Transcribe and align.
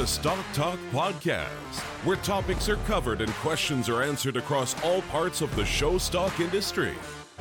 to 0.00 0.06
Stock 0.06 0.46
Talk 0.54 0.78
Podcast, 0.92 1.80
where 2.06 2.16
topics 2.16 2.70
are 2.70 2.76
covered 2.86 3.20
and 3.20 3.30
questions 3.34 3.86
are 3.86 4.02
answered 4.02 4.38
across 4.38 4.74
all 4.82 5.02
parts 5.02 5.42
of 5.42 5.54
the 5.56 5.64
show 5.66 5.98
stock 5.98 6.40
industry. 6.40 6.94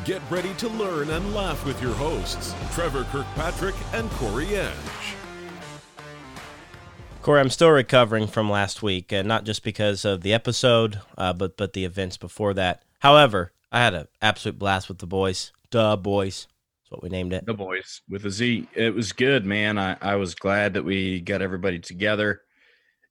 Get 0.03 0.21
ready 0.29 0.53
to 0.55 0.67
learn 0.67 1.09
and 1.09 1.33
laugh 1.33 1.65
with 1.65 1.81
your 1.81 1.93
hosts, 1.93 2.53
Trevor 2.73 3.05
Kirkpatrick 3.13 3.75
and 3.93 4.11
Corey 4.11 4.57
Edge. 4.57 4.75
Corey, 7.21 7.39
I'm 7.39 7.49
still 7.49 7.69
recovering 7.69 8.27
from 8.27 8.49
last 8.49 8.83
week, 8.83 9.13
and 9.13 9.25
not 9.25 9.45
just 9.45 9.63
because 9.63 10.03
of 10.03 10.19
the 10.19 10.33
episode, 10.33 10.99
uh, 11.17 11.31
but 11.31 11.55
but 11.55 11.71
the 11.71 11.85
events 11.85 12.17
before 12.17 12.53
that. 12.55 12.83
However, 12.99 13.53
I 13.71 13.79
had 13.79 13.93
an 13.93 14.07
absolute 14.21 14.59
blast 14.59 14.89
with 14.89 14.97
the 14.97 15.07
boys. 15.07 15.53
Duh, 15.71 15.95
boys. 15.95 16.49
That's 16.81 16.91
what 16.91 17.03
we 17.03 17.07
named 17.07 17.31
it. 17.31 17.45
The 17.45 17.53
boys 17.53 18.01
with 18.09 18.25
a 18.25 18.29
Z. 18.29 18.67
It 18.75 18.93
was 18.93 19.13
good, 19.13 19.45
man. 19.45 19.77
I, 19.77 19.95
I 20.01 20.15
was 20.15 20.35
glad 20.35 20.73
that 20.73 20.83
we 20.83 21.21
got 21.21 21.41
everybody 21.41 21.79
together. 21.79 22.41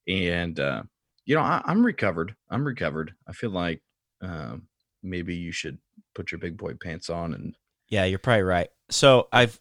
And, 0.09 0.59
uh, 0.59 0.83
you 1.25 1.35
know, 1.35 1.43
I, 1.43 1.63
am 1.67 1.85
recovered. 1.85 2.35
I'm 2.51 2.67
recovered. 2.67 3.15
I 3.27 3.33
feel 3.33 3.51
like 3.51 3.83
um, 4.23 4.69
maybe 5.03 5.37
you 5.37 5.53
should 5.53 5.79
put 6.15 6.33
your 6.33 6.39
big 6.39 6.57
boy 6.57 6.75
pants 6.75 7.11
on 7.11 7.35
and. 7.35 7.55
Yeah, 7.89 8.05
you're 8.05 8.19
probably 8.19 8.43
right. 8.43 8.69
So 8.91 9.29
I've 9.33 9.59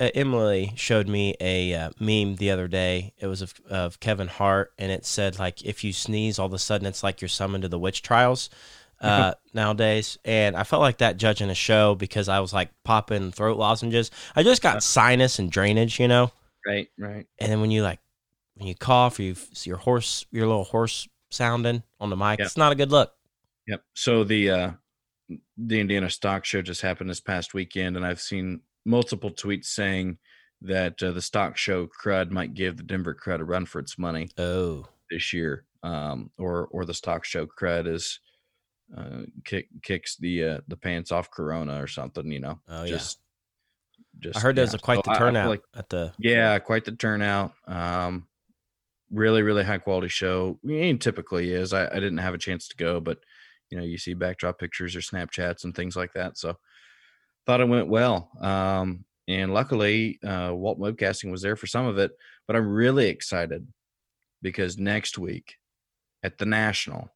uh, 0.00 0.10
Emily 0.14 0.72
showed 0.76 1.08
me 1.08 1.34
a 1.40 1.74
uh, 1.74 1.90
meme 2.00 2.36
the 2.36 2.50
other 2.50 2.68
day. 2.68 3.12
It 3.18 3.26
was 3.26 3.42
of, 3.42 3.54
of 3.70 4.00
Kevin 4.00 4.28
Hart, 4.28 4.72
and 4.78 4.90
it 4.90 5.06
said 5.06 5.38
like 5.38 5.64
if 5.64 5.84
you 5.84 5.92
sneeze, 5.92 6.38
all 6.38 6.46
of 6.46 6.52
a 6.52 6.58
sudden 6.58 6.86
it's 6.86 7.02
like 7.02 7.20
you're 7.20 7.28
summoned 7.28 7.62
to 7.62 7.68
the 7.68 7.78
witch 7.78 8.02
trials 8.02 8.50
uh, 9.00 9.34
nowadays. 9.54 10.18
And 10.24 10.56
I 10.56 10.64
felt 10.64 10.82
like 10.82 10.98
that 10.98 11.16
judging 11.16 11.50
a 11.50 11.54
show 11.54 11.94
because 11.94 12.28
I 12.28 12.40
was 12.40 12.52
like 12.52 12.70
popping 12.82 13.30
throat 13.30 13.56
lozenges. 13.56 14.10
I 14.34 14.42
just 14.42 14.62
got 14.62 14.82
sinus 14.82 15.38
and 15.38 15.50
drainage, 15.50 16.00
you 16.00 16.08
know. 16.08 16.32
Right, 16.66 16.88
right. 16.98 17.26
And 17.38 17.52
then 17.52 17.60
when 17.60 17.70
you 17.70 17.82
like 17.82 18.00
when 18.54 18.68
you 18.68 18.74
cough, 18.74 19.18
you 19.18 19.34
see 19.34 19.70
your 19.70 19.78
horse, 19.78 20.26
your 20.30 20.46
little 20.46 20.64
hoarse 20.64 21.08
sounding 21.30 21.82
on 22.00 22.10
the 22.10 22.16
mic. 22.16 22.38
Yep. 22.38 22.46
It's 22.46 22.56
not 22.56 22.72
a 22.72 22.76
good 22.76 22.90
look. 22.90 23.12
Yep. 23.66 23.82
So 23.94 24.24
the 24.24 24.50
uh 24.50 24.70
the 25.56 25.80
Indiana 25.80 26.10
Stock 26.10 26.44
Show 26.44 26.62
just 26.62 26.82
happened 26.82 27.08
this 27.08 27.20
past 27.20 27.54
weekend, 27.54 27.96
and 27.96 28.04
I've 28.04 28.20
seen 28.20 28.60
multiple 28.84 29.30
tweets 29.30 29.66
saying 29.66 30.18
that 30.60 31.02
uh, 31.02 31.12
the 31.12 31.22
stock 31.22 31.56
show 31.56 31.86
crud 31.86 32.30
might 32.30 32.54
give 32.54 32.76
the 32.76 32.82
Denver 32.82 33.14
crud 33.14 33.40
a 33.40 33.44
run 33.44 33.66
for 33.66 33.78
its 33.78 33.98
money. 33.98 34.28
Oh, 34.38 34.86
this 35.10 35.32
year, 35.32 35.64
um, 35.82 36.30
or 36.38 36.68
or 36.70 36.84
the 36.84 36.94
stock 36.94 37.24
show 37.24 37.46
crud 37.46 37.86
is 37.86 38.20
uh, 38.96 39.22
kick 39.44 39.68
kicks 39.82 40.16
the 40.16 40.44
uh, 40.44 40.60
the 40.68 40.76
pants 40.76 41.10
off 41.10 41.30
Corona 41.30 41.82
or 41.82 41.86
something. 41.86 42.30
You 42.30 42.40
know, 42.40 42.60
oh 42.68 42.86
just, 42.86 43.18
yeah. 44.20 44.30
Just 44.30 44.36
I 44.36 44.40
heard 44.40 44.56
there's 44.56 44.74
a 44.74 44.78
quite 44.78 45.04
so 45.04 45.12
the 45.12 45.18
turnout 45.18 45.48
like, 45.48 45.62
at 45.74 45.88
the 45.88 46.12
yeah, 46.18 46.58
quite 46.58 46.84
the 46.84 46.92
turnout. 46.92 47.52
Um, 47.66 48.26
really, 49.14 49.42
really 49.42 49.64
high 49.64 49.78
quality 49.78 50.08
show. 50.08 50.58
I 50.64 50.66
mean, 50.66 50.98
typically 50.98 51.52
is. 51.52 51.72
I, 51.72 51.86
I 51.86 51.94
didn't 51.94 52.18
have 52.18 52.34
a 52.34 52.38
chance 52.38 52.68
to 52.68 52.76
go, 52.76 53.00
but 53.00 53.18
you 53.70 53.78
know, 53.78 53.84
you 53.84 53.98
see 53.98 54.14
backdrop 54.14 54.58
pictures 54.58 54.94
or 54.94 55.00
Snapchats 55.00 55.64
and 55.64 55.74
things 55.74 55.96
like 55.96 56.12
that. 56.12 56.38
So 56.38 56.56
thought 57.46 57.60
it 57.60 57.68
went 57.68 57.88
well. 57.88 58.30
Um, 58.40 59.04
and 59.26 59.54
luckily, 59.54 60.18
uh, 60.22 60.52
Walton 60.52 60.84
Webcasting 60.84 61.30
was 61.30 61.42
there 61.42 61.56
for 61.56 61.66
some 61.66 61.86
of 61.86 61.98
it. 61.98 62.12
But 62.46 62.56
I'm 62.56 62.68
really 62.68 63.08
excited 63.08 63.66
because 64.42 64.78
next 64.78 65.18
week 65.18 65.56
at 66.22 66.38
the 66.38 66.46
National, 66.46 67.08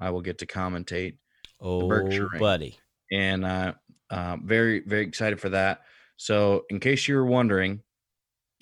I 0.00 0.10
will 0.10 0.22
get 0.22 0.38
to 0.38 0.46
commentate 0.46 1.16
oh, 1.60 1.80
the 1.80 1.86
Berkshire 1.86 2.28
ring. 2.32 2.40
buddy. 2.40 2.78
And 3.12 3.44
uh, 3.44 3.74
uh, 4.10 4.38
very, 4.42 4.80
very 4.80 5.02
excited 5.02 5.40
for 5.40 5.50
that. 5.50 5.82
So, 6.16 6.64
in 6.70 6.80
case 6.80 7.08
you 7.08 7.16
were 7.16 7.26
wondering, 7.26 7.80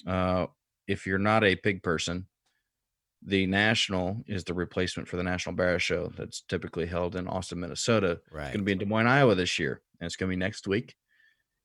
uh, 0.07 0.47
if 0.87 1.07
you're 1.07 1.19
not 1.19 1.45
a 1.45 1.57
pig 1.57 1.83
person, 1.83 2.27
the 3.23 3.47
National 3.47 4.23
is 4.27 4.45
the 4.45 4.55
replacement 4.55 5.09
for 5.09 5.17
the 5.17 5.23
National 5.23 5.55
Barrow 5.55 5.79
Show 5.79 6.13
that's 6.17 6.43
typically 6.43 6.87
held 6.87 7.17
in 7.17 7.27
Austin, 7.29 7.61
Minnesota. 7.61 8.21
Right. 8.31 8.47
It's 8.47 8.53
going 8.57 8.61
to 8.61 8.65
be 8.65 8.73
in 8.73 8.79
Des 8.79 8.85
Moines, 8.85 9.07
Iowa 9.07 9.35
this 9.35 9.59
year, 9.59 9.81
and 10.01 10.07
it's 10.07 10.17
going 10.17 10.31
to 10.31 10.37
be 10.37 10.39
next 10.39 10.67
week. 10.67 10.95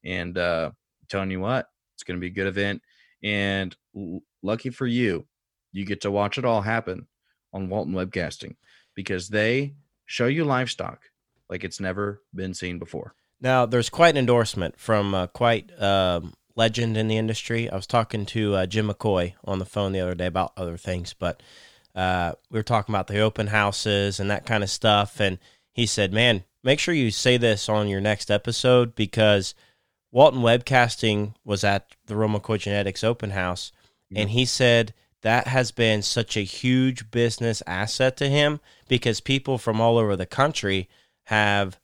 And 0.03 0.37
uh, 0.37 0.71
telling 1.09 1.31
you 1.31 1.39
what, 1.39 1.67
it's 1.95 2.03
going 2.03 2.17
to 2.17 2.21
be 2.21 2.27
a 2.27 2.31
good 2.31 2.47
event. 2.47 2.81
And 3.23 3.75
l- 3.95 4.21
lucky 4.41 4.69
for 4.69 4.87
you, 4.87 5.25
you 5.71 5.85
get 5.85 6.01
to 6.01 6.11
watch 6.11 6.37
it 6.37 6.45
all 6.45 6.61
happen 6.61 7.07
on 7.53 7.69
Walton 7.69 7.93
Webcasting 7.93 8.55
because 8.95 9.29
they 9.29 9.75
show 10.05 10.27
you 10.27 10.43
livestock 10.43 11.01
like 11.49 11.63
it's 11.63 11.79
never 11.79 12.21
been 12.33 12.53
seen 12.53 12.79
before. 12.79 13.15
Now, 13.39 13.65
there's 13.65 13.89
quite 13.89 14.11
an 14.11 14.17
endorsement 14.17 14.79
from 14.79 15.13
uh, 15.13 15.27
quite 15.27 15.71
uh, 15.77 16.21
legend 16.55 16.97
in 16.97 17.07
the 17.07 17.17
industry. 17.17 17.69
I 17.69 17.75
was 17.75 17.87
talking 17.87 18.25
to 18.27 18.55
uh, 18.55 18.65
Jim 18.65 18.89
McCoy 18.89 19.33
on 19.43 19.59
the 19.59 19.65
phone 19.65 19.91
the 19.91 19.99
other 19.99 20.15
day 20.15 20.27
about 20.27 20.53
other 20.55 20.77
things, 20.77 21.13
but 21.13 21.41
uh, 21.95 22.33
we 22.49 22.59
were 22.59 22.63
talking 22.63 22.93
about 22.93 23.07
the 23.07 23.19
open 23.19 23.47
houses 23.47 24.19
and 24.19 24.29
that 24.29 24.45
kind 24.45 24.63
of 24.63 24.69
stuff. 24.69 25.19
And 25.19 25.39
he 25.71 25.85
said, 25.85 26.13
"Man, 26.13 26.43
make 26.63 26.79
sure 26.79 26.93
you 26.93 27.11
say 27.11 27.37
this 27.37 27.69
on 27.69 27.87
your 27.87 28.01
next 28.01 28.29
episode 28.29 28.95
because 28.95 29.55
Walton 30.11 30.41
Webcasting 30.41 31.33
was 31.43 31.63
at 31.63 31.95
the 32.05 32.15
Real 32.15 32.29
McCoy 32.29 32.59
Genetics 32.59 33.03
open 33.03 33.31
house, 33.31 33.71
mm-hmm. 34.11 34.21
and 34.21 34.29
he 34.31 34.45
said." 34.45 34.93
That 35.21 35.47
has 35.47 35.71
been 35.71 36.01
such 36.01 36.35
a 36.35 36.41
huge 36.41 37.09
business 37.09 37.63
asset 37.65 38.17
to 38.17 38.27
him 38.27 38.59
because 38.89 39.21
people 39.21 39.57
from 39.57 39.79
all 39.79 39.97
over 39.97 40.17
the 40.17 40.25
country 40.25 40.89
have 41.27 41.79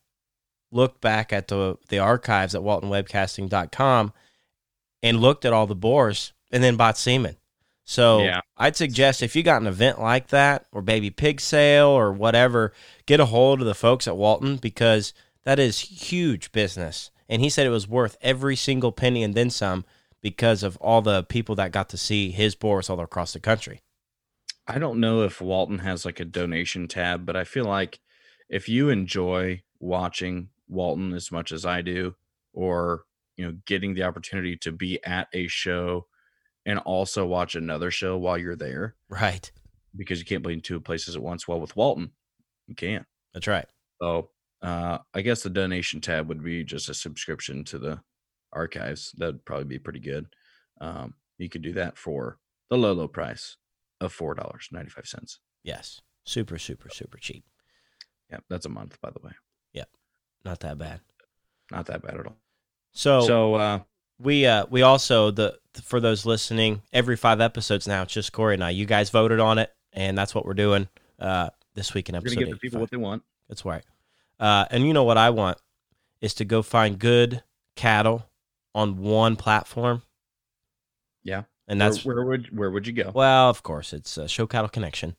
looked 0.74 1.00
back 1.00 1.32
at 1.32 1.48
the 1.48 1.78
the 1.88 2.00
archives 2.00 2.54
at 2.54 2.62
waltonwebcasting.com 2.62 4.12
and 5.02 5.20
looked 5.20 5.46
at 5.46 5.54
all 5.54 5.68
the 5.68 5.76
boars 5.76 6.34
and 6.52 6.64
then 6.64 6.76
bought 6.76 6.98
semen. 6.98 7.38
So 7.86 8.20
yeah. 8.20 8.42
I'd 8.56 8.76
suggest 8.76 9.24
if 9.24 9.36
you 9.36 9.42
got 9.42 9.62
an 9.62 9.68
event 9.68 10.00
like 10.00 10.28
that 10.28 10.66
or 10.72 10.82
baby 10.82 11.10
pig 11.10 11.42
sale 11.42 11.88
or 11.88 12.12
whatever, 12.12 12.72
get 13.08 13.20
a 13.20 13.26
hold 13.26 13.62
of 13.62 13.68
the 13.68 13.74
folks 13.74 14.08
at 14.08 14.18
Walton 14.18 14.58
because 14.58 15.14
that 15.44 15.58
is 15.58 15.80
huge 15.80 16.52
business. 16.52 17.10
And 17.28 17.42
he 17.42 17.50
said 17.50 17.66
it 17.66 17.72
was 17.72 17.88
worth 17.88 18.18
every 18.22 18.56
single 18.56 18.92
penny 18.92 19.24
and 19.24 19.34
then 19.34 19.50
some 19.50 19.86
because 20.22 20.62
of 20.62 20.78
all 20.78 21.02
the 21.02 21.24
people 21.24 21.56
that 21.56 21.72
got 21.72 21.90
to 21.90 21.98
see 21.98 22.30
his 22.32 22.54
boars 22.54 22.90
all 22.90 23.00
across 23.00 23.34
the 23.34 23.40
country. 23.40 23.82
I 24.68 24.78
don't 24.78 25.00
know 25.00 25.24
if 25.24 25.42
Walton 25.42 25.80
has 25.80 26.06
like 26.06 26.20
a 26.20 26.26
donation 26.26 26.88
tab, 26.88 27.26
but 27.26 27.36
I 27.36 27.44
feel 27.44 27.66
like 27.66 28.00
if 28.50 28.70
you 28.70 28.90
enjoy 28.90 29.64
watching 29.80 30.50
Walton 30.68 31.14
as 31.14 31.32
much 31.32 31.52
as 31.52 31.66
I 31.66 31.82
do, 31.82 32.16
or 32.54 33.04
you 33.40 33.46
know 33.46 33.54
getting 33.66 33.94
the 33.94 34.04
opportunity 34.04 34.58
to 34.58 34.74
be 34.74 35.02
at 35.06 35.30
a 35.34 35.48
show 35.48 36.06
and 36.66 36.78
also 36.80 37.26
watch 37.26 37.56
another 37.56 37.90
show 37.90 38.18
while 38.18 38.38
you're 38.38 38.58
there. 38.58 38.96
Right. 39.08 39.50
Because 39.96 40.20
you 40.20 40.26
can't 40.26 40.46
be 40.46 40.52
in 40.52 40.60
two 40.60 40.82
places 40.82 41.16
at 41.16 41.22
once. 41.22 41.48
Well 41.48 41.62
with 41.62 41.76
walton 41.78 42.12
you 42.68 42.76
can't. 42.76 43.06
That's 43.34 43.48
right. 43.48 43.66
So 44.02 44.30
uh, 44.62 44.98
i 45.14 45.22
guess 45.22 45.42
the 45.42 45.50
donation 45.50 46.02
tab 46.02 46.28
would 46.28 46.44
be 46.44 46.66
just 46.66 46.90
a 46.90 46.94
subscription 46.94 47.64
to 47.64 47.80
the 47.80 48.02
archives. 48.52 49.16
That'd 49.18 49.46
probably 49.46 49.64
be 49.66 49.80
pretty 49.80 50.02
good. 50.02 50.26
Um, 50.82 51.14
you 51.38 51.48
could 51.48 51.62
do 51.62 51.72
that 51.74 51.98
for 51.98 52.40
the 52.70 52.78
low 52.78 52.92
low 52.92 53.08
price 53.08 53.56
of 54.02 54.12
four 54.12 54.34
dollars 54.36 54.68
95 54.70 55.08
cents. 55.08 55.40
Yes. 55.64 56.02
Super 56.26 56.58
super 56.58 56.90
super 56.90 57.18
cheap. 57.18 57.46
Yeah 58.30 58.40
that's 58.50 58.66
a 58.66 58.70
month 58.70 59.00
by 59.02 59.12
the 59.12 59.26
way. 59.26 59.32
Yeah 59.72 59.86
not 60.44 60.60
that 60.60 60.78
bad. 60.78 61.00
Not 61.72 61.86
that 61.86 62.02
bad 62.02 62.20
at 62.20 62.26
all 62.28 62.38
so 63.00 63.22
so 63.22 63.54
uh, 63.56 63.80
we 64.20 64.46
uh 64.46 64.66
we 64.70 64.82
also 64.82 65.32
the 65.32 65.58
for 65.84 66.00
those 66.00 66.26
listening 66.26 66.82
every 66.92 67.16
five 67.16 67.40
episodes 67.40 67.88
now 67.88 68.02
it's 68.02 68.14
just 68.14 68.34
Corey 68.34 68.56
and 68.56 68.64
I. 68.64 68.72
You 68.72 68.86
guys 68.86 69.10
voted 69.10 69.40
on 69.40 69.58
it, 69.58 69.72
and 69.94 70.18
that's 70.18 70.36
what 70.36 70.46
we're 70.46 70.54
doing 70.54 70.88
uh 71.20 71.50
this 71.76 71.94
week 71.94 72.10
in 72.10 72.16
episode. 72.16 72.32
We're 72.32 72.42
gonna 72.42 72.46
give 72.48 72.56
the 72.56 72.60
people 72.60 72.80
what 72.82 72.92
they 72.92 72.98
want. 72.98 73.24
That's 73.48 73.64
right. 73.64 73.84
Uh, 74.40 74.66
and 74.70 74.86
you 74.86 74.94
know 74.94 75.04
what 75.04 75.18
I 75.18 75.30
want 75.30 75.58
is 76.22 76.34
to 76.36 76.46
go 76.46 76.62
find 76.62 77.00
good 77.00 77.44
cattle 77.76 78.26
on 78.76 78.98
one 78.98 79.36
platform. 79.36 80.04
Yeah, 81.24 81.44
and 81.68 81.80
that's 81.80 82.04
where, 82.04 82.18
where 82.18 82.26
would 82.26 82.58
where 82.58 82.72
would 82.72 82.88
you 82.88 82.94
go? 82.94 83.12
Well, 83.14 83.50
of 83.50 83.64
course, 83.64 83.94
it's 83.94 84.18
uh, 84.18 84.28
Show 84.28 84.48
Cattle 84.48 84.70
Connection. 84.70 85.16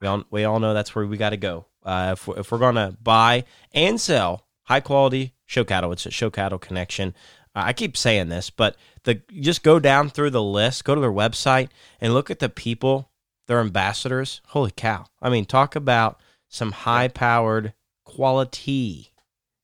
We 0.00 0.08
all 0.08 0.24
we 0.30 0.44
all 0.44 0.60
know 0.60 0.74
that's 0.74 0.94
where 0.94 1.06
we 1.06 1.16
got 1.16 1.30
to 1.30 1.36
go. 1.36 1.66
Uh, 1.82 2.10
if 2.12 2.26
we're, 2.26 2.40
if 2.40 2.52
we're 2.52 2.58
gonna 2.58 2.96
buy 3.02 3.44
and 3.72 4.00
sell 4.00 4.45
high 4.66 4.80
quality 4.80 5.34
show 5.46 5.64
cattle. 5.64 5.92
It's 5.92 6.06
a 6.06 6.10
show 6.10 6.30
cattle 6.30 6.58
connection. 6.58 7.14
Uh, 7.54 7.62
I 7.66 7.72
keep 7.72 7.96
saying 7.96 8.28
this, 8.28 8.50
but 8.50 8.76
the 9.04 9.22
just 9.40 9.62
go 9.62 9.80
down 9.80 10.10
through 10.10 10.30
the 10.30 10.42
list, 10.42 10.84
go 10.84 10.94
to 10.94 11.00
their 11.00 11.12
website, 11.12 11.70
and 12.00 12.12
look 12.12 12.30
at 12.30 12.38
the 12.38 12.48
people, 12.48 13.10
their 13.46 13.60
ambassadors. 13.60 14.42
Holy 14.48 14.70
cow! 14.70 15.06
I 15.22 15.30
mean, 15.30 15.46
talk 15.46 15.74
about 15.74 16.20
some 16.48 16.72
high 16.72 17.08
powered 17.08 17.72
quality, 18.04 19.12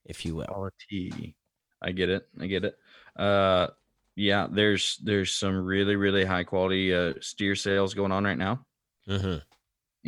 if 0.05 0.25
you 0.25 0.37
will. 0.37 0.47
Quality. 0.47 1.37
I 1.83 1.93
get 1.93 2.09
it. 2.09 2.27
I 2.41 2.47
get 2.47 2.65
it. 2.65 2.77
Uh, 3.17 3.69
yeah, 4.17 4.47
there's 4.51 4.99
there's 5.03 5.33
some 5.33 5.57
really 5.57 5.97
really 5.97 6.25
high 6.25 6.45
quality 6.45 6.95
uh, 6.95 7.15
steer 7.21 7.55
sales 7.57 7.95
going 7.95 8.13
on 8.13 8.25
right 8.25 8.39
now, 8.39 8.65
mm-hmm. 9.09 9.39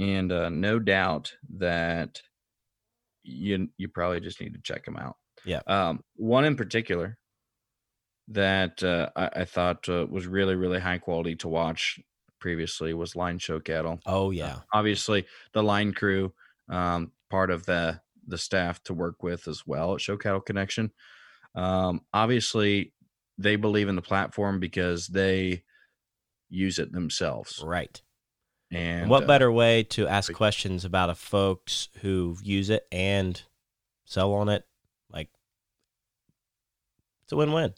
and 0.02 0.32
uh, 0.32 0.48
no 0.48 0.78
doubt 0.78 1.34
that 1.58 2.22
you 3.24 3.68
you 3.76 3.88
probably 3.88 4.20
just 4.20 4.40
need 4.40 4.54
to 4.54 4.60
check 4.60 4.84
them 4.84 4.96
out. 4.96 5.16
Yeah. 5.44 5.60
Um, 5.66 6.02
one 6.16 6.44
in 6.44 6.56
particular 6.56 7.18
that 8.28 8.82
uh, 8.82 9.10
I, 9.16 9.40
I, 9.40 9.44
thought 9.44 9.86
uh, 9.88 10.06
was 10.08 10.26
really 10.26 10.54
really 10.54 10.80
high 10.80 10.98
quality 10.98 11.36
to 11.36 11.48
watch 11.48 12.00
previously 12.40 12.94
was 12.94 13.16
Line 13.16 13.38
Show 13.38 13.60
Cattle. 13.60 14.00
Oh 14.06 14.30
yeah, 14.30 14.58
Obviously, 14.72 15.26
the 15.52 15.62
line 15.62 15.92
crew, 15.92 16.32
um, 16.68 17.12
part 17.30 17.50
of 17.50 17.66
the 17.66 18.00
the 18.26 18.38
staff 18.38 18.82
to 18.84 18.94
work 18.94 19.22
with 19.22 19.48
as 19.48 19.66
well 19.66 19.94
at 19.94 20.00
Show 20.00 20.16
Cattle 20.16 20.40
Connection. 20.40 20.90
Um, 21.54 22.02
obviously, 22.12 22.92
they 23.38 23.56
believe 23.56 23.88
in 23.88 23.96
the 23.96 24.02
platform 24.02 24.60
because 24.60 25.08
they 25.08 25.62
use 26.48 26.78
it 26.78 26.92
themselves. 26.92 27.62
right. 27.64 28.00
And 28.74 29.08
what 29.08 29.24
uh, 29.24 29.26
better 29.26 29.52
way 29.52 29.84
to 29.84 30.06
ask 30.08 30.32
questions 30.32 30.84
about 30.84 31.10
a 31.10 31.14
folks 31.14 31.88
who 32.00 32.36
use 32.42 32.70
it 32.70 32.86
and 32.90 33.40
sell 34.04 34.32
on 34.34 34.48
it? 34.48 34.64
Like 35.10 35.28
it's 37.24 37.32
a 37.32 37.36
win-win. 37.36 37.74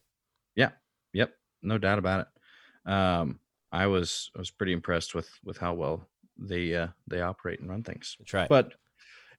Yeah. 0.55 0.71
Yep, 1.13 1.33
no 1.63 1.79
doubt 1.79 1.99
about 1.99 2.21
it. 2.21 2.91
Um, 2.91 3.41
I 3.73 3.89
was 3.89 4.31
I 4.35 4.39
was 4.39 4.51
pretty 4.51 4.73
impressed 4.73 5.15
with 5.15 5.29
with 5.45 5.59
how 5.59 5.75
well 5.75 6.09
they 6.39 6.75
uh, 6.75 6.89
they 7.09 7.21
operate 7.21 7.61
and 7.61 7.69
run 7.69 7.83
things. 7.83 8.17
That's 8.19 8.33
right. 8.33 8.49
But 8.49 8.73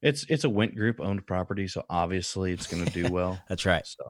it's 0.01 0.25
it's 0.29 0.43
a 0.43 0.49
Wendt 0.49 0.75
Group 0.75 0.99
owned 0.99 1.25
property, 1.25 1.67
so 1.67 1.83
obviously 1.89 2.51
it's 2.51 2.67
going 2.67 2.85
to 2.85 2.91
do 2.91 3.11
well. 3.11 3.41
That's 3.49 3.65
right. 3.65 3.85
So, 3.85 4.09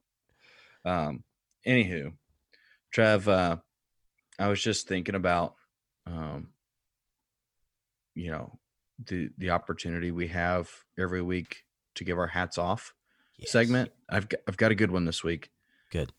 um, 0.85 1.23
anywho, 1.65 2.13
Trev, 2.91 3.27
uh, 3.27 3.57
I 4.39 4.47
was 4.49 4.61
just 4.61 4.87
thinking 4.87 5.15
about, 5.15 5.55
um, 6.05 6.49
you 8.17 8.31
know, 8.31 8.57
the 9.05 9.29
the 9.37 9.51
opportunity 9.51 10.11
we 10.11 10.27
have 10.29 10.69
every 10.97 11.21
week 11.21 11.63
to 11.95 12.03
give 12.03 12.17
our 12.17 12.27
hats 12.27 12.57
off 12.57 12.93
Yes. 13.37 13.51
segment. 13.51 13.91
I've 14.09 14.27
got, 14.27 14.39
I've 14.47 14.57
got 14.57 14.71
a 14.71 14.75
good 14.75 14.89
one 14.91 15.05
this 15.05 15.23
week. 15.23 15.51
Good. 15.91 16.11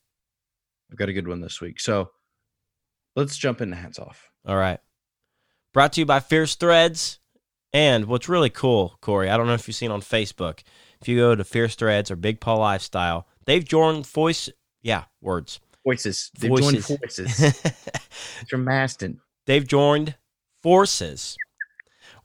I've 0.91 0.97
got 0.97 1.09
a 1.09 1.13
good 1.13 1.27
one 1.27 1.41
this 1.41 1.61
week. 1.61 1.81
So 1.81 2.11
let's 3.17 3.37
jump 3.37 3.61
into 3.61 3.77
hats 3.77 3.99
off. 3.99 4.31
All 4.47 4.57
right. 4.57 4.79
Brought 5.75 5.93
to 5.95 6.01
you 6.01 6.07
by 6.07 6.21
Fierce 6.21 6.55
Threads. 6.55 7.19
And 7.73 8.07
what's 8.07 8.29
really 8.29 8.49
cool, 8.51 8.97
Corey, 9.03 9.29
I 9.29 9.37
don't 9.37 9.47
know 9.47 9.53
if 9.55 9.69
you've 9.69 9.75
seen 9.77 9.91
on 9.91 10.01
Facebook. 10.01 10.61
If 11.03 11.09
you 11.09 11.17
go 11.19 11.35
to 11.35 11.45
Fierce 11.45 11.75
Threads 11.75 12.11
or 12.11 12.17
Big 12.17 12.41
Paul 12.41 12.61
Lifestyle, 12.61 13.27
they've 13.45 13.65
joined 13.65 14.07
voice. 14.07 14.49
Yeah, 14.83 15.05
words. 15.21 15.61
Voices. 15.85 16.31
They've 16.39 16.51
joined 16.51 16.79
Voices. 16.79 16.99
voices 17.39 17.63
from 18.49 18.65
Maston. 18.65 19.21
they've 19.47 19.67
joined 19.67 20.15
forces 20.63 21.37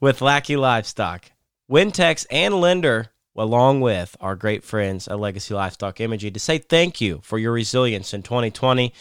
with 0.03 0.21
Lackey 0.21 0.57
Livestock, 0.57 1.31
Wintex, 1.71 2.25
and 2.29 2.59
Lender, 2.59 3.11
along 3.37 3.79
with 3.79 4.17
our 4.19 4.35
great 4.35 4.61
friends 4.61 5.07
at 5.07 5.17
Legacy 5.17 5.53
Livestock 5.53 6.01
Imaging, 6.01 6.33
to 6.33 6.41
say 6.41 6.57
thank 6.57 6.99
you 6.99 7.21
for 7.23 7.39
your 7.39 7.53
resilience 7.53 8.13
in 8.13 8.21
2020 8.21 8.93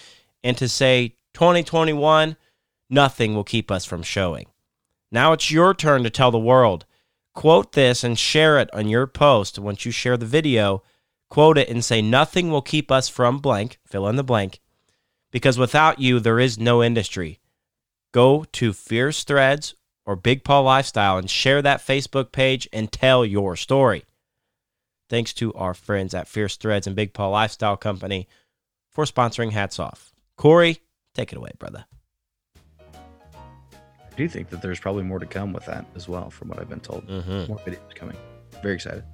and 0.45 0.57
to 0.57 0.69
say 0.69 1.17
2021, 1.35 2.37
nothing 2.89 3.35
will 3.35 3.43
keep 3.43 3.69
us 3.69 3.85
from 3.85 4.05
showing. 4.05 4.47
Now 5.11 5.33
it's 5.33 5.51
your 5.51 5.75
turn 5.75 6.05
to 6.05 6.11
tell 6.11 6.31
the 6.31 6.39
world. 6.39 6.87
Quote 7.35 7.73
this 7.73 8.05
and 8.05 8.17
share 8.17 8.61
it 8.61 8.73
on 8.73 8.87
your 8.89 9.09
post. 9.09 9.59
Once 9.59 9.85
you 9.85 9.91
share 9.91 10.17
the 10.17 10.25
video, 10.25 10.85
quote 11.29 11.59
it 11.59 11.69
and 11.69 11.85
say, 11.85 12.01
Nothing 12.01 12.49
will 12.49 12.63
keep 12.63 12.93
us 12.93 13.09
from 13.09 13.39
blank, 13.41 13.81
fill 13.85 14.07
in 14.07 14.15
the 14.15 14.23
blank, 14.23 14.61
because 15.33 15.59
without 15.59 15.99
you, 15.99 16.21
there 16.21 16.39
is 16.39 16.61
no 16.61 16.81
industry 16.81 17.41
go 18.13 18.45
to 18.53 18.73
Fierce 18.73 19.25
Threads 19.25 19.75
or 20.05 20.17
Big 20.17 20.45
Paul 20.45 20.65
Lifestyle 20.65 21.19
and 21.19 21.31
share 21.31 21.63
that 21.63 21.81
Facebook 21.81 22.33
page 22.33 22.69
and 22.73 22.91
tell 22.91 23.25
your 23.25 23.57
story. 23.57 24.05
Thanks 25.09 25.33
to 25.35 25.53
our 25.55 25.75
friends 25.75 26.15
at 26.15 26.29
Fierce 26.29 26.57
Threads 26.57 26.87
and 26.87 26.97
Big 26.97 27.13
Paul 27.13 27.31
Lifestyle 27.31 27.77
Company 27.77 28.29
for 28.91 29.05
sponsoring 29.05 29.53
Hats 29.53 29.79
Off. 29.79 30.13
Corey, 30.37 30.79
take 31.15 31.33
it 31.33 31.39
away, 31.39 31.51
brother. 31.59 31.85
I 32.95 34.15
do 34.17 34.29
think 34.29 34.51
that 34.51 34.61
there's 34.61 34.81
probably 34.81 35.05
more 35.05 35.19
to 35.19 35.27
come 35.27 35.53
with 35.53 35.65
that 35.67 35.87
as 35.95 36.09
well, 36.09 36.31
from 36.31 36.49
what 36.49 36.59
I've 36.59 36.69
been 36.69 36.81
told. 36.81 37.07
Mm-hmm. 37.07 37.47
More 37.49 37.59
videos 37.59 37.95
coming. 37.95 38.17
Very 38.63 38.75
excited. 38.75 39.05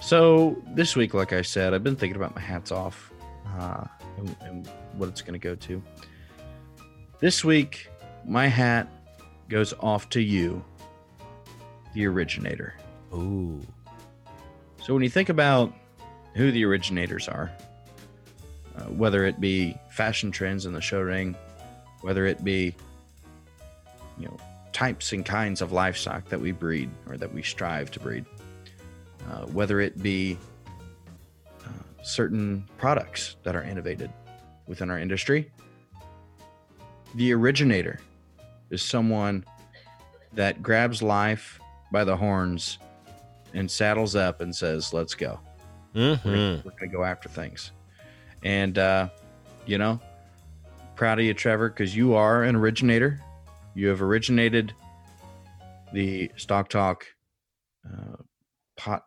So 0.00 0.60
this 0.74 0.94
week, 0.94 1.14
like 1.14 1.32
I 1.32 1.42
said, 1.42 1.74
I've 1.74 1.82
been 1.82 1.96
thinking 1.96 2.16
about 2.16 2.34
my 2.34 2.40
hats 2.40 2.70
off 2.70 3.12
uh, 3.58 3.84
and, 4.16 4.36
and 4.42 4.66
what 4.94 5.08
it's 5.08 5.22
going 5.22 5.32
to 5.32 5.38
go 5.38 5.54
to. 5.56 5.82
This 7.18 7.44
week, 7.44 7.90
my 8.24 8.46
hat 8.46 8.88
goes 9.48 9.72
off 9.80 10.08
to 10.10 10.20
you, 10.20 10.64
the 11.94 12.06
originator. 12.06 12.74
Ooh. 13.12 13.60
So 14.82 14.94
when 14.94 15.02
you 15.02 15.10
think 15.10 15.28
about 15.28 15.72
who 16.34 16.52
the 16.52 16.64
originators 16.64 17.28
are, 17.28 17.50
uh, 18.76 18.84
whether 18.84 19.24
it 19.24 19.40
be 19.40 19.76
fashion 19.90 20.30
trends 20.30 20.66
in 20.66 20.72
the 20.72 20.80
show 20.80 21.00
ring, 21.00 21.36
whether 22.02 22.26
it 22.26 22.44
be 22.44 22.74
you 24.18 24.26
know 24.26 24.36
types 24.72 25.12
and 25.12 25.24
kinds 25.24 25.60
of 25.60 25.72
livestock 25.72 26.24
that 26.26 26.40
we 26.40 26.52
breed 26.52 26.90
or 27.08 27.16
that 27.16 27.32
we 27.32 27.42
strive 27.42 27.90
to 27.90 28.00
breed, 28.00 28.24
uh, 29.30 29.46
whether 29.46 29.80
it 29.80 30.00
be 30.02 30.38
uh, 31.64 32.02
certain 32.02 32.64
products 32.76 33.36
that 33.42 33.56
are 33.56 33.62
innovated 33.62 34.10
within 34.66 34.90
our 34.90 34.98
industry, 34.98 35.50
the 37.14 37.32
originator 37.32 37.98
is 38.70 38.82
someone 38.82 39.44
that 40.34 40.62
grabs 40.62 41.02
life 41.02 41.58
by 41.92 42.04
the 42.04 42.16
horns 42.16 42.78
and 43.54 43.70
saddles 43.70 44.14
up 44.14 44.40
and 44.40 44.54
says, 44.54 44.92
"Let's 44.92 45.14
go. 45.14 45.40
We're 45.94 46.16
Mm-hmm. 46.16 46.28
gonna- 46.28 46.62
We're 46.64 46.70
going 46.72 46.90
to 46.90 46.96
go 46.96 47.04
after 47.04 47.28
things." 47.28 47.72
And 48.44 48.78
uh, 48.78 49.08
you 49.66 49.78
know, 49.78 50.00
proud 50.96 51.18
of 51.18 51.24
you, 51.24 51.34
Trevor, 51.34 51.70
because 51.70 51.96
you 51.96 52.14
are 52.14 52.44
an 52.44 52.56
originator. 52.56 53.20
You 53.74 53.88
have 53.88 54.02
originated 54.02 54.72
the 55.92 56.30
Stock 56.36 56.68
Talk 56.68 57.06
uh, 57.86 58.16
pod, 58.76 59.00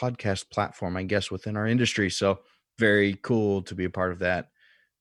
podcast 0.00 0.50
platform, 0.50 0.96
I 0.96 1.02
guess, 1.02 1.30
within 1.30 1.56
our 1.56 1.66
industry. 1.66 2.10
So 2.10 2.40
very 2.78 3.14
cool 3.22 3.62
to 3.62 3.74
be 3.74 3.84
a 3.84 3.90
part 3.90 4.12
of 4.12 4.20
that. 4.20 4.48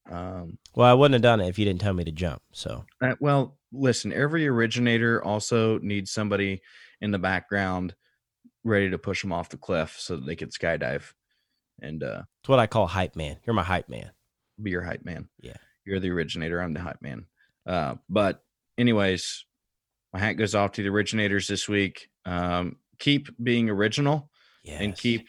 Um, 0.10 0.58
Well, 0.76 0.90
I 0.90 0.94
wouldn't 0.94 1.14
have 1.14 1.22
done 1.22 1.42
it 1.42 1.50
if 1.50 1.60
you 1.60 1.66
didn't 1.66 1.82
tell 1.82 1.94
me 1.94 2.04
to 2.06 2.12
jump. 2.12 2.42
So, 2.54 2.86
uh, 3.02 3.16
well, 3.20 3.57
listen, 3.78 4.12
every 4.14 4.48
originator 4.48 5.24
also 5.24 5.78
needs 5.80 6.12
somebody 6.12 6.62
in 7.02 7.12
the 7.12 7.20
background 7.20 7.96
ready 8.64 8.90
to 8.90 8.98
push 8.98 9.22
them 9.22 9.32
off 9.32 9.50
the 9.50 9.58
cliff 9.58 9.96
so 10.00 10.16
that 10.16 10.26
they 10.26 10.36
can 10.36 10.50
skydive 10.50 11.14
and 11.80 12.04
uh, 12.04 12.24
it's 12.42 12.50
what 12.50 12.60
I 12.60 12.66
call 12.68 12.88
hype 12.88 13.16
man. 13.16 13.38
You're 13.46 13.54
my 13.54 13.64
hype 13.64 13.88
man. 13.88 14.12
be 14.62 14.72
your 14.72 14.82
hype 14.82 15.06
man. 15.06 15.30
Yeah. 15.40 15.58
You're 15.86 16.00
the 16.00 16.10
originator. 16.10 16.60
I'm 16.60 16.74
the 16.74 16.80
hype 16.82 17.02
man. 17.04 17.28
Uh, 17.68 17.96
but, 18.10 18.44
anyways, 18.80 19.46
my 20.12 20.20
hat 20.20 20.34
goes 20.34 20.56
off 20.56 20.72
to 20.74 20.82
the 20.84 20.90
originators 20.90 21.48
this 21.48 21.70
week. 21.70 22.10
Um, 22.26 22.78
keep 22.98 23.28
being 23.42 23.70
original 23.70 24.32
Yes. 24.64 24.82
and 24.82 24.98
keep 24.98 25.28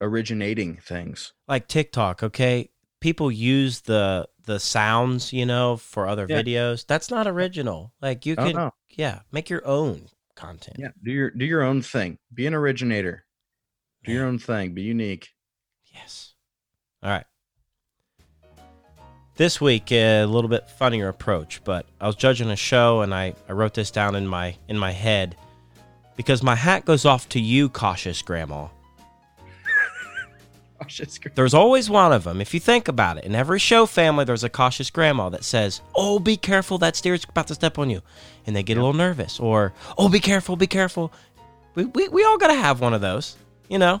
originating 0.00 0.76
things. 0.76 1.32
like 1.48 1.66
TikTok, 1.66 2.22
okay? 2.22 2.70
People 3.04 3.30
use 3.30 3.82
the 3.82 4.26
the 4.46 4.58
sounds, 4.58 5.30
you 5.30 5.44
know, 5.44 5.76
for 5.76 6.08
other 6.08 6.24
Yeah. 6.26 6.40
videos. 6.40 6.86
That's 6.86 7.10
not 7.10 7.26
original. 7.26 7.92
Like 8.00 8.24
you 8.24 8.34
Oh, 8.38 8.46
can 8.46 8.56
no. 8.56 8.70
yeah, 8.96 9.20
make 9.30 9.50
your 9.50 9.66
own 9.66 10.08
content. 10.36 10.78
Yeah. 10.78 10.88
Do 11.02 11.12
your 11.12 11.30
do 11.30 11.44
your 11.44 11.60
own 11.62 11.82
thing. 11.82 12.16
Be 12.32 12.46
an 12.46 12.54
originator. 12.54 13.26
Do 14.04 14.12
your 14.12 14.24
own 14.24 14.38
thing. 14.38 14.72
Be 14.72 14.80
unique. 14.80 15.28
Yes. 15.92 16.32
All 17.02 17.10
right. 17.10 17.26
This 19.36 19.60
week 19.60 19.92
a 19.92 20.24
little 20.24 20.48
bit 20.48 20.70
funnier 20.70 21.08
approach, 21.08 21.60
but 21.62 21.84
I 22.00 22.06
was 22.06 22.16
judging 22.16 22.48
a 22.48 22.56
show 22.56 23.02
and 23.02 23.12
I, 23.14 23.34
I 23.50 23.52
wrote 23.52 23.74
this 23.74 23.90
down 23.90 24.14
in 24.14 24.26
my 24.26 24.56
in 24.66 24.78
my 24.78 24.92
head 24.92 25.36
because 26.16 26.42
my 26.42 26.54
hat 26.54 26.86
goes 26.86 27.04
off 27.04 27.28
to 27.30 27.38
you, 27.38 27.68
cautious 27.68 28.22
grandma. 28.22 28.68
It's 30.86 31.18
great. 31.18 31.34
There's 31.34 31.54
always 31.54 31.90
one 31.90 32.12
of 32.12 32.24
them. 32.24 32.40
If 32.40 32.54
you 32.54 32.60
think 32.60 32.88
about 32.88 33.18
it, 33.18 33.24
in 33.24 33.34
every 33.34 33.58
show 33.58 33.86
family, 33.86 34.24
there's 34.24 34.44
a 34.44 34.48
cautious 34.48 34.90
grandma 34.90 35.28
that 35.30 35.44
says, 35.44 35.80
"Oh, 35.94 36.18
be 36.18 36.36
careful, 36.36 36.78
that 36.78 36.96
steer's 36.96 37.24
about 37.24 37.48
to 37.48 37.54
step 37.54 37.78
on 37.78 37.90
you," 37.90 38.02
and 38.46 38.54
they 38.54 38.62
get 38.62 38.76
a 38.76 38.80
little 38.80 38.94
nervous. 38.94 39.40
Or, 39.40 39.72
"Oh, 39.98 40.08
be 40.08 40.20
careful, 40.20 40.56
be 40.56 40.66
careful." 40.66 41.12
We 41.74 41.84
we, 41.86 42.08
we 42.08 42.24
all 42.24 42.38
gotta 42.38 42.54
have 42.54 42.80
one 42.80 42.94
of 42.94 43.00
those, 43.00 43.36
you 43.68 43.78
know. 43.78 44.00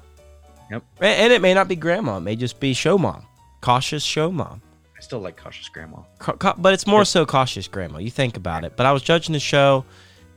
Yep. 0.70 0.82
And 1.00 1.32
it 1.32 1.42
may 1.42 1.54
not 1.54 1.68
be 1.68 1.76
grandma; 1.76 2.16
it 2.18 2.20
may 2.20 2.36
just 2.36 2.60
be 2.60 2.72
show 2.74 2.96
mom, 2.98 3.26
cautious 3.60 4.02
show 4.02 4.30
mom. 4.30 4.62
I 4.96 5.00
still 5.00 5.20
like 5.20 5.36
cautious 5.36 5.68
grandma. 5.68 5.98
Ca- 6.18 6.36
ca- 6.36 6.54
but 6.56 6.72
it's 6.72 6.86
more 6.86 7.04
so 7.04 7.26
cautious 7.26 7.68
grandma. 7.68 7.98
You 7.98 8.10
think 8.10 8.36
about 8.36 8.64
it. 8.64 8.76
But 8.76 8.86
I 8.86 8.92
was 8.92 9.02
judging 9.02 9.32
the 9.32 9.40
show, 9.40 9.84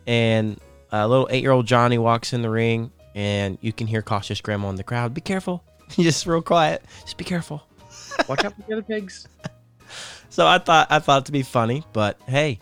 and 0.05 0.59
a 0.91 1.07
little 1.07 1.27
eight-year-old 1.29 1.67
Johnny 1.67 1.97
walks 1.97 2.33
in 2.33 2.41
the 2.41 2.49
ring, 2.49 2.91
and 3.15 3.57
you 3.61 3.71
can 3.71 3.87
hear 3.87 4.01
cautious 4.01 4.41
grandma 4.41 4.69
in 4.69 4.75
the 4.75 4.83
crowd. 4.83 5.13
Be 5.13 5.21
careful. 5.21 5.63
just 6.03 6.25
real 6.25 6.41
quiet. 6.41 6.83
Just 7.01 7.17
be 7.17 7.23
careful. 7.23 7.63
Watch 8.27 8.43
out 8.43 8.55
for 8.55 8.61
the 8.67 8.73
other 8.73 8.81
pigs. 8.83 9.27
So 10.29 10.45
I 10.45 10.59
thought 10.59 10.87
I 10.91 10.99
thought 10.99 11.23
it 11.23 11.25
to 11.27 11.31
be 11.31 11.41
funny, 11.41 11.83
but 11.93 12.19
hey, 12.27 12.59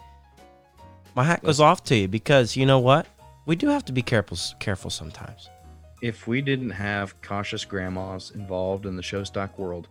my 1.15 1.23
hat 1.23 1.43
goes 1.43 1.59
off 1.59 1.83
to 1.85 1.95
you 1.95 2.07
because 2.07 2.55
you 2.55 2.65
know 2.65 2.79
what? 2.79 3.07
We 3.45 3.55
do 3.55 3.67
have 3.67 3.83
to 3.85 3.91
be 3.91 4.01
careful 4.01 4.37
careful 4.59 4.89
sometimes. 4.89 5.49
If 6.01 6.27
we 6.27 6.41
didn't 6.41 6.71
have 6.71 7.19
cautious 7.21 7.65
grandmas 7.65 8.31
involved 8.31 8.85
in 8.85 8.95
the 8.95 9.03
show 9.03 9.23
stock 9.23 9.57
world, 9.57 9.87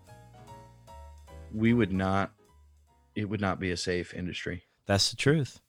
we 1.53 1.73
would 1.75 1.93
not. 1.93 2.31
It 3.15 3.29
would 3.29 3.41
not 3.41 3.61
be 3.61 3.71
a 3.71 3.77
safe 3.77 4.13
industry. 4.15 4.65
That's 4.87 5.11
the 5.11 5.17
truth. 5.17 5.61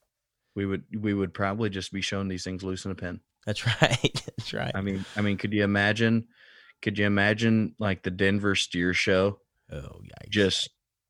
we 0.55 0.65
would 0.65 0.83
we 0.99 1.13
would 1.13 1.33
probably 1.33 1.69
just 1.69 1.91
be 1.91 2.01
showing 2.01 2.27
these 2.27 2.43
things 2.43 2.63
loose 2.63 2.85
in 2.85 2.91
a 2.91 2.95
pen. 2.95 3.19
That's 3.45 3.65
right. 3.81 4.21
That's 4.37 4.53
right. 4.53 4.71
I 4.73 4.81
mean, 4.81 5.05
I 5.15 5.21
mean, 5.21 5.37
could 5.37 5.53
you 5.53 5.63
imagine? 5.63 6.27
Could 6.85 6.99
you 6.99 7.07
imagine 7.07 7.73
like 7.79 8.03
the 8.03 8.11
Denver 8.11 8.53
Steer 8.53 8.93
Show? 8.93 9.39
Oh, 9.71 10.01
yikes. 10.03 10.29
Just 10.29 10.69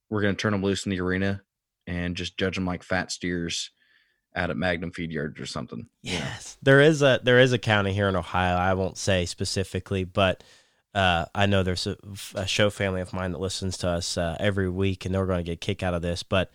we're 0.10 0.22
gonna 0.22 0.34
turn 0.34 0.54
them 0.54 0.64
loose 0.64 0.86
in 0.86 0.90
the 0.90 1.02
arena 1.02 1.42
and 1.86 2.16
just 2.16 2.38
judge 2.38 2.56
them 2.56 2.66
like 2.66 2.82
fat 2.82 3.12
steers 3.12 3.72
out 4.34 4.50
at 4.50 4.56
Magnum 4.56 4.92
Feed 4.92 5.12
Yards 5.12 5.38
or 5.38 5.46
something. 5.46 5.90
Yes, 6.02 6.58
there 6.62 6.80
is 6.80 7.02
a 7.02 7.20
there 7.24 7.40
is 7.40 7.52
a 7.52 7.58
county 7.58 7.92
here 7.92 8.08
in 8.08 8.16
Ohio. 8.16 8.56
I 8.56 8.74
won't 8.74 8.98
say 8.98 9.26
specifically, 9.26 10.06
but 10.06 10.46
uh, 10.94 11.26
I 11.36 11.46
know 11.46 11.62
there's 11.62 11.88
a, 11.88 11.98
a 12.36 12.48
show 12.48 12.70
family 12.70 13.02
of 13.02 13.12
mine 13.12 13.34
that 13.34 13.42
listens 13.42 13.78
to 13.80 13.90
us 13.90 14.18
uh, 14.18 14.38
every 14.40 14.70
week, 14.70 15.06
and 15.06 15.14
they're 15.14 15.26
going 15.26 15.40
to 15.40 15.44
get 15.44 15.52
a 15.52 15.58
kick 15.58 15.84
out 15.84 15.94
of 15.94 16.02
this. 16.02 16.24
But 16.24 16.54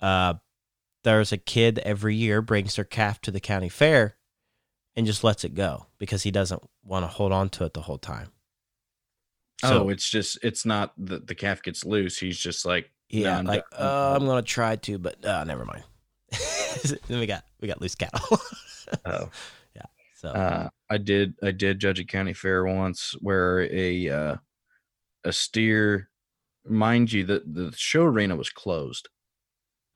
uh, 0.00 0.34
there's 1.02 1.32
a 1.32 1.38
kid 1.38 1.80
every 1.80 2.14
year 2.14 2.40
brings 2.40 2.76
their 2.76 2.84
calf 2.84 3.20
to 3.22 3.32
the 3.32 3.40
county 3.40 3.68
fair 3.68 4.16
and 4.94 5.06
just 5.06 5.24
lets 5.24 5.42
it 5.42 5.56
go 5.56 5.86
because 5.98 6.22
he 6.22 6.30
doesn't 6.30 6.62
want 6.84 7.02
to 7.02 7.08
hold 7.08 7.32
on 7.32 7.48
to 7.48 7.64
it 7.64 7.74
the 7.74 7.82
whole 7.82 7.98
time. 7.98 8.28
Oh, 9.62 9.88
it's 9.88 10.08
just 10.08 10.38
it's 10.42 10.64
not 10.64 10.92
that 10.98 11.26
the 11.26 11.34
calf 11.34 11.62
gets 11.62 11.84
loose. 11.84 12.18
He's 12.18 12.38
just 12.38 12.64
like 12.64 12.90
yeah, 13.08 13.30
"Nah, 13.30 13.38
I'm 13.38 13.44
like 13.46 13.70
done." 13.70 13.80
uh, 13.82 14.16
I'm 14.16 14.26
gonna 14.26 14.42
try 14.42 14.76
to, 14.76 14.98
but 14.98 15.24
uh, 15.24 15.44
never 15.44 15.64
mind. 15.64 15.84
then 17.08 17.18
we 17.18 17.26
got 17.26 17.44
we 17.60 17.68
got 17.68 17.80
loose 17.80 17.94
cattle. 17.94 18.38
Oh. 19.04 19.30
Yeah. 19.76 19.86
So 20.16 20.30
Uh, 20.30 20.68
I 20.88 20.98
did 20.98 21.34
I 21.44 21.52
did 21.52 21.78
judge 21.78 22.00
a 22.00 22.04
county 22.04 22.32
fair 22.32 22.64
once 22.64 23.14
where 23.20 23.72
a 23.72 24.08
uh, 24.08 24.36
a 25.22 25.32
steer, 25.32 26.10
mind 26.66 27.12
you, 27.12 27.24
the 27.24 27.44
the 27.46 27.72
show 27.76 28.02
arena 28.02 28.34
was 28.34 28.50
closed 28.50 29.08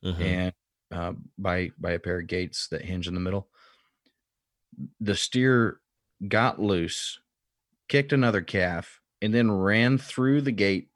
mhm. 0.05 0.21
and 0.21 0.53
uh, 0.93 1.15
by 1.37 1.71
by 1.77 1.91
a 1.91 1.99
pair 1.99 2.21
of 2.21 2.29
gates 2.29 2.69
that 2.69 2.83
hinge 2.83 3.09
in 3.09 3.15
the 3.15 3.21
middle. 3.21 3.49
The 5.01 5.17
steer 5.17 5.81
got 6.29 6.61
loose, 6.61 7.19
kicked 7.89 8.13
another 8.13 8.43
calf, 8.43 9.01
and 9.25 9.33
then 9.35 9.51
ran 9.51 9.97
through 9.97 10.43
the 10.43 10.53
gate 10.53 10.89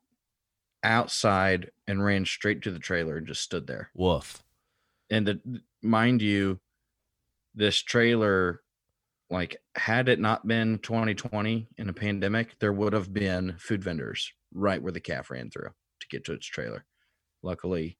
outside 0.84 1.70
and 1.86 2.04
ran 2.04 2.26
straight 2.26 2.60
to 2.62 2.70
the 2.70 2.78
trailer 2.78 3.16
and 3.16 3.26
just 3.26 3.40
stood 3.40 3.66
there. 3.66 3.88
woof. 3.94 4.42
and 5.10 5.26
the 5.26 5.40
mind 5.82 6.20
you 6.20 6.60
this 7.54 7.82
trailer 7.82 8.60
like 9.30 9.56
had 9.76 10.08
it 10.08 10.20
not 10.20 10.46
been 10.46 10.78
2020 10.80 11.68
in 11.78 11.88
a 11.88 11.92
pandemic 11.92 12.58
there 12.58 12.72
would 12.72 12.92
have 12.92 13.12
been 13.12 13.54
food 13.58 13.82
vendors 13.82 14.30
right 14.52 14.82
where 14.82 14.92
the 14.92 15.00
calf 15.00 15.30
ran 15.30 15.50
through 15.50 15.70
to 16.00 16.06
get 16.08 16.24
to 16.24 16.32
its 16.32 16.46
trailer 16.46 16.84
luckily 17.42 17.96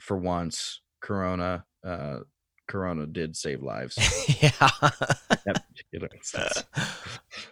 for 0.00 0.16
once 0.16 0.80
corona 1.00 1.64
uh 1.84 2.18
corona 2.68 3.06
did 3.06 3.36
save 3.36 3.62
lives 3.62 3.96
yeah. 4.42 4.50
in 5.30 5.38
that 5.46 5.64
particular 5.68 6.08
instance. 6.16 6.64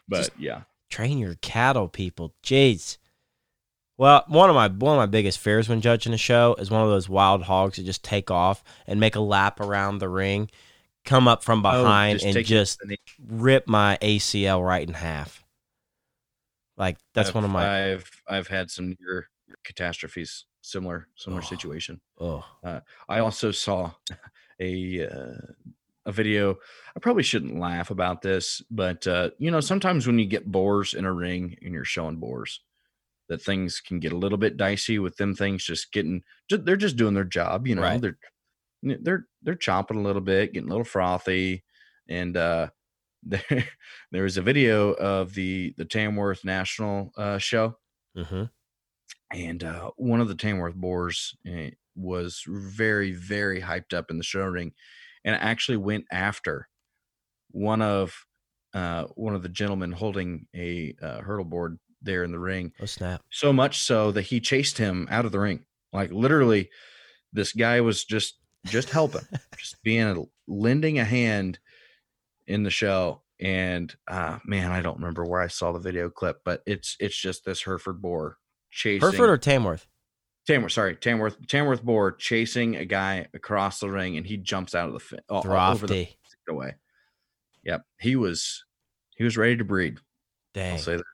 but 0.09 0.17
Just- 0.17 0.31
yeah 0.39 0.63
train 0.91 1.19
your 1.19 1.37
cattle, 1.37 1.89
people. 1.89 2.35
Jeez. 2.43 2.99
Well, 3.97 4.25
one 4.29 4.49
of 4.51 4.55
my 4.57 4.69
one 4.69 4.95
of 4.95 4.99
my 4.99 5.07
biggest 5.07 5.39
fears 5.39 5.69
when 5.69 5.81
judging 5.81 6.13
a 6.15 6.19
show 6.19 6.55
is 6.59 6.71
one 6.71 6.83
of 6.83 6.89
those 6.89 7.09
wild 7.09 7.43
hogs 7.43 7.77
that 7.77 7.85
just 7.85 8.03
take 8.03 8.31
off 8.31 8.65
and 8.87 8.99
make 8.99 9.15
a 9.15 9.21
lap 9.21 9.61
around 9.61 9.99
the 9.99 10.09
ring, 10.09 10.51
come 11.05 11.29
up 11.29 11.43
from 11.45 11.59
Oh, 11.61 11.63
behind 11.71 12.21
just 12.21 12.37
and 12.37 12.47
just 12.47 12.81
rip 13.29 13.67
my 13.69 13.99
ACL 14.01 14.67
right 14.67 14.87
in 14.87 14.95
half. 14.95 15.45
Like 16.79 16.97
that's 17.15 17.29
I've- 17.31 17.35
one 17.37 17.45
of 17.45 17.51
my 17.51 17.93
i've 17.93 18.11
i've 18.27 18.49
had 18.49 18.71
some 18.71 18.97
near 19.01 19.29
catastrophes 19.65 20.47
similar 20.63 21.09
similar 21.15 21.43
Oh. 21.43 21.47
situation 21.47 22.01
oh 22.19 22.45
I 23.09 23.19
also 23.19 23.51
saw 23.51 23.91
a 24.61 25.07
uh, 25.07 25.37
a 26.07 26.13
video. 26.13 26.57
I 26.97 27.01
probably 27.01 27.23
shouldn't 27.23 27.59
laugh 27.59 27.91
about 27.91 28.23
this, 28.23 28.63
but 28.71 29.07
uh, 29.07 29.31
you 29.39 29.51
know, 29.51 29.61
sometimes 29.61 30.07
when 30.07 30.19
you 30.19 30.27
get 30.27 30.51
boars 30.51 30.95
in 30.95 31.05
a 31.05 31.13
ring 31.13 31.57
and 31.63 31.75
you're 31.75 31.85
showing 31.85 32.17
boars, 32.17 32.61
that 33.29 33.43
things 33.43 33.81
can 33.81 34.01
get 34.01 34.13
a 34.13 34.19
little 34.19 34.39
bit 34.39 34.57
dicey 34.57 34.99
with 34.99 35.17
them 35.17 35.35
things 35.35 35.65
just 35.65 35.93
getting. 35.93 36.23
They're 36.49 36.77
just 36.77 36.97
doing 36.97 37.15
their 37.15 37.25
job, 37.25 37.67
you 37.67 37.75
know. 37.75 37.83
Right. 37.83 38.01
They're 38.01 38.19
they're 38.83 39.27
they're 39.43 39.55
chomping 39.55 39.97
a 39.97 40.03
little 40.03 40.23
bit, 40.23 40.53
getting 40.53 40.69
a 40.69 40.73
little 40.73 40.85
frothy, 40.85 41.65
and 42.09 42.37
uh, 42.37 42.69
there 43.23 43.69
there 44.11 44.23
was 44.23 44.37
a 44.37 44.43
video 44.43 44.93
of 44.93 45.35
the 45.35 45.75
the 45.77 45.85
Tamworth 45.85 46.45
National 46.45 47.13
uh, 47.17 47.39
show 47.39 47.77
hmm 48.17 48.45
and 49.33 49.63
uh, 49.63 49.91
one 49.97 50.21
of 50.21 50.29
the 50.29 50.35
Tamworth 50.35 50.75
boars 50.75 51.37
eh, 51.47 51.71
was 51.95 52.43
very, 52.47 53.13
very 53.13 53.61
hyped 53.61 53.95
up 53.95 54.11
in 54.11 54.19
the 54.19 54.25
show 54.25 54.45
ring, 54.45 54.73
and 55.25 55.37
actually 55.37 55.77
went 55.77 56.05
after 56.11 56.69
one 57.51 57.83
of 57.83 58.15
uh, 58.75 59.05
one 59.15 59.35
of 59.35 59.43
the 59.43 59.49
gentlemen 59.49 59.93
holding 59.93 60.47
a 60.55 60.95
uh, 61.03 61.21
hurdle 61.21 61.45
board 61.45 61.79
there 62.03 62.23
in 62.25 62.33
the 62.33 62.39
ring. 62.39 62.73
oh 62.81 62.87
snap 62.87 63.23
So 63.31 63.53
much 63.53 63.81
so 63.81 64.13
that 64.13 64.23
he 64.23 64.41
chased 64.41 64.79
him 64.79 65.09
out 65.11 65.25
of 65.25 65.33
the 65.33 65.41
ring. 65.41 65.65
Like 65.93 66.13
literally, 66.13 66.71
this 67.33 67.53
guy 67.53 67.81
was 67.81 68.05
just 68.05 68.39
just 68.67 68.91
helping, 68.91 69.27
just 69.57 69.83
being 69.83 70.07
a, 70.07 70.23
lending 70.47 70.99
a 70.99 71.05
hand 71.05 71.59
in 72.47 72.63
the 72.63 72.71
show. 72.71 73.23
And 73.41 73.95
uh, 74.07 74.39
man, 74.45 74.71
I 74.71 74.83
don't 74.83 74.99
remember 74.99 75.25
where 75.25 75.41
I 75.41 75.49
saw 75.49 75.73
the 75.73 75.79
video 75.79 76.11
clip, 76.11 76.41
but 76.45 76.63
it's 76.67 76.97
it's 77.01 77.17
just 77.17 77.45
this 77.45 77.63
Hereford 77.63 78.01
boar 78.01 78.37
chasing 78.71 79.01
Hereford 79.01 79.31
or 79.31 79.39
Tamworth 79.39 79.87
Tamworth, 80.47 80.73
sorry, 80.73 80.97
Tamworth, 80.97 81.47
Tamworth 81.47 81.83
boar 81.83 82.13
chasing 82.13 82.77
a 82.77 82.85
guy 82.85 83.27
across 83.35 83.81
the 83.81 83.91
ring, 83.91 84.17
and 84.17 84.27
he 84.27 84.37
jumps 84.37 84.75
out 84.75 84.89
of 84.89 84.95
the 84.95 85.01
fi- 85.01 85.19
o- 85.29 85.43
o- 85.45 85.71
over 85.73 85.87
the 85.87 86.09
away. 86.49 86.75
Yep, 87.65 87.83
he 88.01 88.17
was 88.17 88.65
he 89.17 89.25
was 89.25 89.37
ready 89.37 89.57
to 89.57 89.65
breed. 89.65 89.99
Dang. 90.55 90.73
I'll 90.73 90.79
say 90.79 90.97
that. 90.97 91.05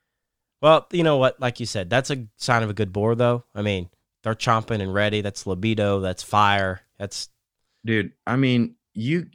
Well, 0.61 0.87
you 0.91 1.03
know 1.03 1.17
what? 1.17 1.39
Like 1.39 1.59
you 1.59 1.65
said, 1.65 1.89
that's 1.89 2.09
a 2.09 2.25
sign 2.37 2.63
of 2.63 2.69
a 2.69 2.73
good 2.73 2.91
boar, 2.91 3.13
though. 3.15 3.43
I 3.53 3.61
mean, 3.61 3.89
they're 4.23 4.33
chomping 4.33 4.81
and 4.81 4.93
ready. 4.93 5.21
That's 5.21 5.45
libido. 5.45 5.99
That's 5.99 6.23
fire. 6.23 6.81
That's 6.97 7.29
dude. 7.85 8.13
I 8.25 8.37
mean, 8.37 8.75
you 8.93 9.27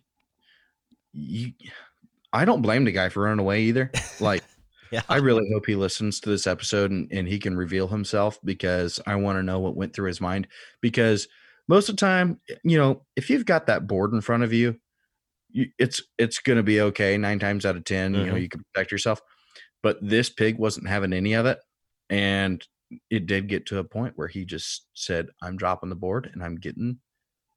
you. 1.13 1.53
I 2.33 2.45
don't 2.47 2.63
blame 2.63 2.85
the 2.85 2.93
guy 2.93 3.11
for 3.11 3.25
running 3.25 3.41
away 3.41 3.63
either. 3.65 3.91
Like, 4.21 4.43
yeah. 4.93 5.03
I 5.09 5.17
really 5.17 5.49
hope 5.53 5.67
he 5.67 5.75
listens 5.75 6.21
to 6.21 6.31
this 6.31 6.47
episode 6.47 6.91
and, 6.93 7.09
and 7.11 7.27
he 7.27 7.39
can 7.41 7.57
reveal 7.57 7.89
himself 7.89 8.39
because 8.45 9.01
I 9.07 9.17
want 9.17 9.39
to 9.39 9.43
know 9.43 9.59
what 9.59 9.75
went 9.77 9.95
through 9.95 10.09
his 10.09 10.21
mind. 10.21 10.47
Because 10.81 11.27
most 11.69 11.89
of 11.89 11.97
the 11.97 12.01
time, 12.01 12.41
you 12.63 12.77
know, 12.79 13.05
if 13.17 13.31
you've 13.31 13.47
got 13.47 13.67
that 13.67 13.87
board 13.87 14.13
in 14.13 14.21
front 14.21 14.43
of 14.45 14.53
you, 14.53 14.77
you 15.51 15.67
it's 15.79 16.01
it's 16.19 16.39
going 16.39 16.57
to 16.59 16.63
be 16.63 16.81
okay. 16.81 17.17
Nine 17.19 17.39
times 17.39 17.67
out 17.67 17.77
of 17.77 17.85
10 17.85 18.15
you 18.15 18.27
know, 18.27 18.35
Mhm. 18.35 18.43
you 18.43 18.49
can 18.49 18.63
protect 18.73 18.93
yourself. 18.93 19.21
But 19.83 19.99
this 20.01 20.31
pig 20.31 20.59
wasn't 20.59 20.89
having 20.89 21.13
any 21.13 21.33
of 21.35 21.45
it, 21.47 21.59
and 22.09 22.65
it 23.11 23.27
did 23.27 23.49
get 23.49 23.67
to 23.67 23.79
a 23.79 23.85
point 23.85 24.13
where 24.17 24.29
he 24.29 24.45
just 24.45 24.87
said, 24.95 25.27
"I'm 25.43 25.57
dropping 25.57 25.89
the 25.89 25.97
board 25.97 26.31
and 26.33 26.43
I'm 26.43 26.55
getting 26.57 26.99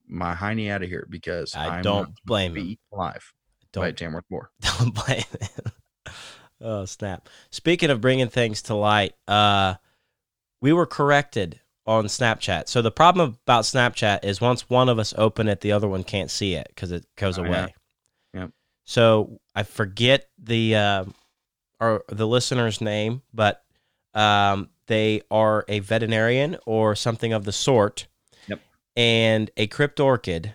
my 0.08 0.34
hiney 0.36 0.70
out 0.72 0.82
of 0.84 0.89
here 0.89 1.06
because 1.10 1.54
I 1.56 1.77
I'm 1.77 1.84
don't 1.84 2.10
blame 2.25 2.54
be 2.54 2.72
him. 2.72 2.77
alive 2.94 3.32
by 3.74 3.82
don't 3.92 3.98
Tamworth 3.98 4.27
boar." 4.30 4.50
don't 4.62 4.94
blame 4.94 5.24
him. 5.39 6.13
Oh 6.62 6.85
snap! 6.85 7.27
Speaking 7.50 7.89
of 7.89 8.01
bringing 8.01 8.29
things 8.29 8.62
to 8.63 8.75
light, 8.75 9.13
uh, 9.27 9.75
we 10.62 10.74
were 10.74 10.85
corrected 10.85 11.59
on 11.88 12.05
Snapchat. 12.05 12.67
So 12.67 12.81
the 12.81 12.91
problem 12.91 13.38
about 13.45 13.63
Snapchat 13.63 14.24
is 14.24 14.41
once 14.41 14.69
one 14.69 14.89
of 14.89 14.97
us 14.97 15.13
open 15.17 15.47
it, 15.47 15.62
the 15.62 15.71
other 15.71 15.88
one 15.88 16.03
can't 16.03 16.31
see 16.31 16.55
it 16.55 16.67
because 16.69 16.91
it 16.91 17.05
goes 17.15 17.38
Oh, 17.38 17.43
away. 17.43 17.74
yeah. 18.33 18.41
Yep. 18.41 18.51
So 18.85 19.39
I 19.53 19.63
forget 19.63 20.27
the 20.41 20.75
uh, 20.75 21.05
or 21.79 22.03
the 22.09 22.25
listener's 22.27 22.81
name, 22.81 23.21
but 23.33 23.63
um, 24.15 24.69
they 24.88 25.21
are 25.29 25.63
a 25.67 25.79
veterinarian 25.79 26.57
or 26.65 26.95
something 26.95 27.33
of 27.33 27.43
the 27.45 27.51
sort. 27.51 28.07
Yep. 28.47 28.62
And 28.95 29.51
a 29.57 29.67
cryptorchid 29.67 30.53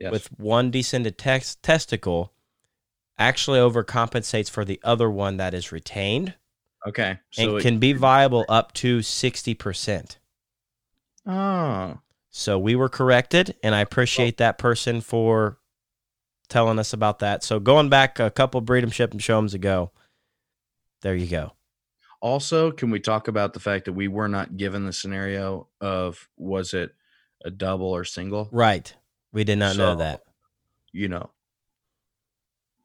Yes. 0.00 0.12
with 0.12 0.38
one 0.38 0.70
descended 0.70 1.18
tex- 1.18 1.56
testicle 1.60 2.32
actually 3.18 3.58
overcompensates 3.58 4.48
for 4.50 4.64
the 4.64 4.80
other 4.84 5.10
one 5.10 5.36
that 5.38 5.54
is 5.54 5.72
retained 5.72 6.34
okay, 6.86 7.18
and 7.36 7.50
it- 7.56 7.62
can 7.62 7.78
be 7.78 7.92
viable 7.92 8.44
up 8.48 8.72
to 8.74 8.98
60%. 9.02 10.18
oh, 11.26 11.98
So 12.30 12.58
we 12.58 12.76
were 12.76 12.88
corrected, 12.88 13.56
and 13.62 13.74
I 13.74 13.80
appreciate 13.80 14.36
that 14.36 14.58
person 14.58 15.00
for 15.00 15.58
telling 16.48 16.78
us 16.78 16.92
about 16.92 17.18
that. 17.18 17.42
So 17.42 17.58
going 17.58 17.88
back 17.88 18.18
a 18.20 18.30
couple 18.30 18.62
Breed'em 18.62 18.92
Ship 18.92 19.10
and 19.10 19.22
Show 19.22 19.38
'ems 19.38 19.54
ago, 19.54 19.90
there 21.02 21.14
you 21.16 21.26
go. 21.26 21.52
Also, 22.20 22.70
can 22.72 22.90
we 22.90 23.00
talk 23.00 23.28
about 23.28 23.54
the 23.54 23.60
fact 23.60 23.84
that 23.86 23.92
we 23.92 24.08
were 24.08 24.28
not 24.28 24.56
given 24.56 24.84
the 24.86 24.92
scenario 24.92 25.68
of 25.80 26.28
was 26.36 26.74
it 26.74 26.94
a 27.44 27.50
double 27.50 27.86
or 27.88 28.04
single? 28.04 28.48
Right. 28.52 28.94
We 29.32 29.44
did 29.44 29.58
not 29.58 29.76
know 29.76 29.94
that. 29.96 30.22
You 30.92 31.08
know, 31.08 31.30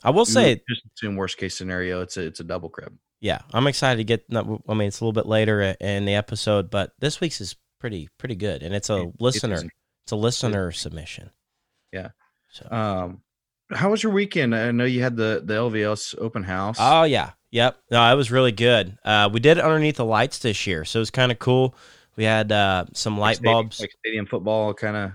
I 0.03 0.09
will 0.11 0.25
say, 0.25 0.61
just 0.69 0.81
assume 0.95 1.15
worst 1.15 1.37
case 1.37 1.55
scenario, 1.57 2.01
it's 2.01 2.17
a 2.17 2.21
it's 2.23 2.39
a 2.39 2.43
double 2.43 2.69
crib. 2.69 2.93
yeah, 3.21 3.39
I'm 3.53 3.67
excited 3.67 3.97
to 3.97 4.03
get. 4.03 4.25
I 4.35 4.73
mean, 4.73 4.87
it's 4.87 4.99
a 4.99 5.03
little 5.05 5.13
bit 5.13 5.25
later 5.27 5.61
in 5.79 6.05
the 6.05 6.15
episode, 6.15 6.69
but 6.69 6.91
this 6.99 7.21
week's 7.21 7.39
is 7.41 7.55
pretty 7.79 8.09
pretty 8.17 8.35
good, 8.35 8.63
and 8.63 8.73
it's 8.75 8.89
a 8.89 8.97
It- 8.97 9.07
it 9.07 9.13
listener. 9.21 9.55
is- 9.55 9.63
It's 10.05 10.11
a 10.11 10.17
listener 10.17 10.71
submission. 10.73 11.31
Yeah. 11.93 12.09
So. 12.51 12.67
Um, 12.69 13.21
how 13.71 13.89
was 13.91 14.03
your 14.03 14.11
weekend? 14.11 14.53
I 14.53 14.71
know 14.71 14.83
you 14.83 15.01
had 15.01 15.15
the 15.15 15.41
the 15.43 15.53
LVS 15.53 16.13
open 16.19 16.43
house. 16.43 16.75
Oh 16.79 17.03
yeah, 17.03 17.31
yep. 17.51 17.77
No, 17.89 18.11
it 18.11 18.15
was 18.15 18.29
really 18.29 18.51
good. 18.51 18.97
Uh, 19.05 19.29
we 19.31 19.39
did 19.39 19.57
it 19.57 19.63
underneath 19.63 19.95
the 19.95 20.05
lights 20.05 20.39
this 20.39 20.67
year, 20.67 20.83
so 20.85 20.99
it 20.99 21.01
was 21.01 21.09
kind 21.11 21.31
of 21.31 21.39
cool. 21.39 21.73
We 22.17 22.25
had 22.25 22.51
uh, 22.51 22.85
some 22.93 23.17
light 23.17 23.37
stadium, 23.37 23.53
bulbs. 23.53 23.79
like 23.79 23.91
stadium 23.99 24.25
football, 24.25 24.73
kind 24.73 24.95
of 24.97 25.03
Like- 25.03 25.13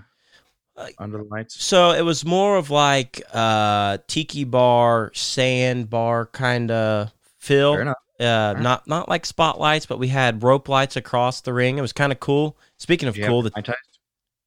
under 0.97 1.19
the 1.19 1.23
lights. 1.25 1.63
So 1.63 1.91
it 1.91 2.01
was 2.01 2.25
more 2.25 2.57
of 2.57 2.69
like 2.69 3.21
uh, 3.33 3.97
tiki 4.07 4.43
bar, 4.43 5.11
sand 5.13 5.89
bar 5.89 6.27
kind 6.27 6.71
of 6.71 7.11
feel. 7.37 7.73
Uh, 7.73 8.53
right. 8.53 8.61
not 8.61 8.85
not 8.85 9.07
like 9.07 9.25
spotlights, 9.25 9.85
but 9.85 9.97
we 9.97 10.09
had 10.09 10.43
rope 10.43 10.67
lights 10.67 10.97
across 10.97 11.41
the 11.41 11.53
ring. 11.53 11.77
It 11.77 11.81
was 11.81 11.93
kind 11.93 12.11
of 12.11 12.19
cool. 12.19 12.57
Speaking 12.77 13.07
of 13.07 13.15
cool, 13.15 13.43
the, 13.43 13.51
Mai 13.55 13.61
Tais? 13.61 13.73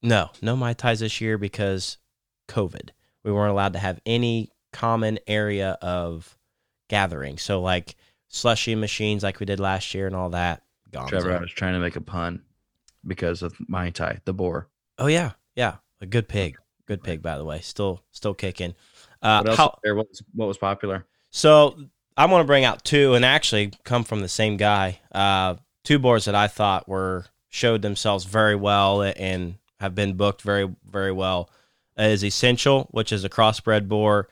no, 0.03 0.31
no 0.43 0.57
mai 0.57 0.75
tais 0.75 1.01
this 1.01 1.21
year 1.21 1.39
because 1.39 1.97
COVID. 2.49 2.91
We 3.25 3.33
weren't 3.33 3.51
allowed 3.51 3.73
to 3.75 3.79
have 3.79 4.01
any 4.05 4.51
common 4.73 5.19
area 5.27 5.79
of 5.81 6.37
gathering. 6.89 7.39
So 7.39 7.63
like 7.63 7.97
slushy 8.29 8.75
machines, 8.75 9.23
like 9.23 9.41
we 9.41 9.47
did 9.47 9.61
last 9.61 9.95
year, 9.95 10.07
and 10.07 10.17
all 10.17 10.31
that. 10.31 10.63
Gone. 10.91 11.09
Trevor, 11.09 11.37
I 11.37 11.41
was 11.41 11.53
trying 11.53 11.75
to 11.75 11.79
make 11.79 11.97
a 11.97 12.01
pun 12.01 12.43
because 13.07 13.43
of 13.43 13.55
Mai 13.69 13.91
Tai, 13.91 14.21
the 14.25 14.35
boar. 14.35 14.69
Oh 14.99 15.07
yeah, 15.07 15.33
yeah, 15.55 15.77
a 16.03 16.07
good 16.07 16.29
pig, 16.29 16.59
good 16.87 17.03
pig. 17.03 17.23
By 17.23 17.39
the 17.39 17.45
way, 17.45 17.61
still 17.61 18.03
still 18.11 18.35
kicking. 18.35 18.75
Uh, 19.23 19.39
What 19.41 19.49
else 19.49 19.57
how- 19.57 19.65
was 19.69 19.79
there? 19.83 19.95
What 19.95 20.09
was, 20.11 20.23
what 20.35 20.49
was 20.49 20.59
popular? 20.59 21.07
So 21.31 21.79
I 22.17 22.27
want 22.27 22.43
to 22.43 22.47
bring 22.47 22.65
out 22.65 22.85
two, 22.85 23.15
and 23.15 23.25
actually 23.25 23.73
come 23.85 24.05
from 24.05 24.21
the 24.21 24.29
same 24.29 24.59
guy. 24.59 25.01
Uh, 25.13 25.55
two 25.85 25.99
boards 25.99 26.27
that 26.27 26.35
I 26.35 26.47
thought 26.49 26.87
were 26.89 27.25
showed 27.49 27.81
themselves 27.83 28.25
very 28.25 28.55
well 28.57 29.03
and 29.03 29.55
have 29.81 29.95
been 29.95 30.15
booked 30.15 30.43
very 30.43 30.69
very 30.91 31.13
well. 31.13 31.49
Uh, 31.99 32.05
is 32.05 32.25
Essential, 32.25 32.89
which 32.91 33.13
is 33.13 33.25
a 33.25 33.29
crossbred 33.29 33.87
boar 33.89 34.29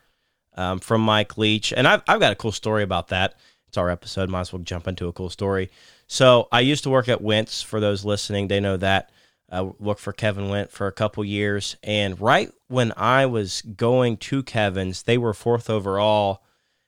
um, 0.56 0.80
from 0.80 1.00
Mike 1.02 1.38
Leach, 1.38 1.72
and 1.72 1.86
I've 1.88 2.02
I've 2.08 2.20
got 2.20 2.32
a 2.32 2.36
cool 2.36 2.52
story 2.52 2.82
about 2.82 3.08
that. 3.08 3.34
It's 3.68 3.76
our 3.78 3.88
episode. 3.88 4.28
Might 4.28 4.40
as 4.40 4.52
well 4.52 4.62
jump 4.62 4.88
into 4.88 5.06
a 5.08 5.12
cool 5.12 5.30
story. 5.30 5.70
So 6.08 6.48
I 6.50 6.60
used 6.60 6.82
to 6.84 6.90
work 6.90 7.08
at 7.08 7.22
Wentz. 7.22 7.62
For 7.62 7.78
those 7.78 8.04
listening, 8.04 8.48
they 8.48 8.58
know 8.60 8.76
that. 8.78 9.12
I 9.50 9.62
worked 9.62 10.00
for 10.00 10.12
Kevin 10.12 10.48
Went 10.48 10.70
for 10.70 10.86
a 10.86 10.92
couple 10.92 11.24
years, 11.24 11.76
and 11.82 12.20
right 12.20 12.52
when 12.68 12.92
I 12.96 13.26
was 13.26 13.62
going 13.62 14.16
to 14.18 14.42
Kevin's, 14.42 15.02
they 15.02 15.18
were 15.18 15.34
fourth 15.34 15.68
overall 15.68 16.42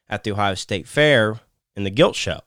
at 0.09 0.23
the 0.23 0.33
Ohio 0.33 0.55
State 0.55 0.87
Fair 0.87 1.41
in 1.75 1.85
the 1.85 1.91
Gilt 1.91 2.15
Show, 2.15 2.41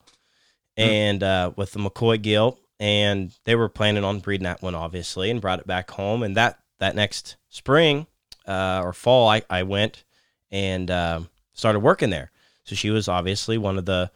and 0.78 1.22
uh, 1.22 1.52
with 1.56 1.74
the 1.74 1.80
McCoy 1.80 2.22
Gilt, 2.22 2.60
and 2.80 3.34
they 3.44 3.56
were 3.56 3.70
planning 3.70 4.04
on 4.04 4.20
breeding 4.20 4.46
that 4.46 4.62
one, 4.62 4.76
obviously, 4.76 5.30
and 5.30 5.42
brought 5.42 5.60
it 5.60 5.68
back 5.68 5.92
home. 5.92 6.24
And 6.24 6.38
that 6.38 6.60
that 6.80 6.96
next 6.96 7.36
spring 7.50 8.08
uh, 8.48 8.82
or 8.84 8.94
fall, 8.94 9.30
I, 9.30 9.42
I 9.50 9.64
went 9.64 10.04
and 10.52 10.90
um, 10.92 11.30
started 11.54 11.80
working 11.80 12.10
there. 12.10 12.32
So 12.64 12.76
she 12.76 12.90
was 12.90 13.08
obviously 13.08 13.58
one 13.58 13.78
of 13.78 13.86
the 13.86 14.12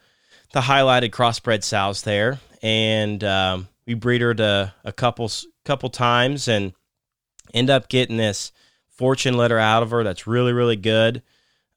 the 0.52 0.60
highlighted 0.60 1.10
crossbred 1.10 1.62
sows 1.62 2.02
there, 2.02 2.40
and 2.62 3.22
um, 3.22 3.68
we 3.86 3.94
breedered 3.94 4.40
a, 4.40 4.74
a 4.84 4.92
couple 4.92 5.30
couple 5.64 5.88
times 5.90 6.48
and 6.48 6.72
end 7.52 7.70
up 7.70 7.88
getting 7.88 8.16
this 8.16 8.52
fortune 8.88 9.36
letter 9.36 9.58
out 9.58 9.82
of 9.82 9.90
her 9.90 10.04
that's 10.04 10.26
really 10.26 10.52
really 10.52 10.76
good. 10.76 11.22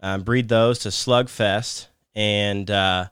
Um, 0.02 0.24
breed 0.24 0.50
those 0.50 0.80
to 0.80 0.90
Slugfest, 0.90 1.88
and 2.14 2.70
uh, 2.70 3.08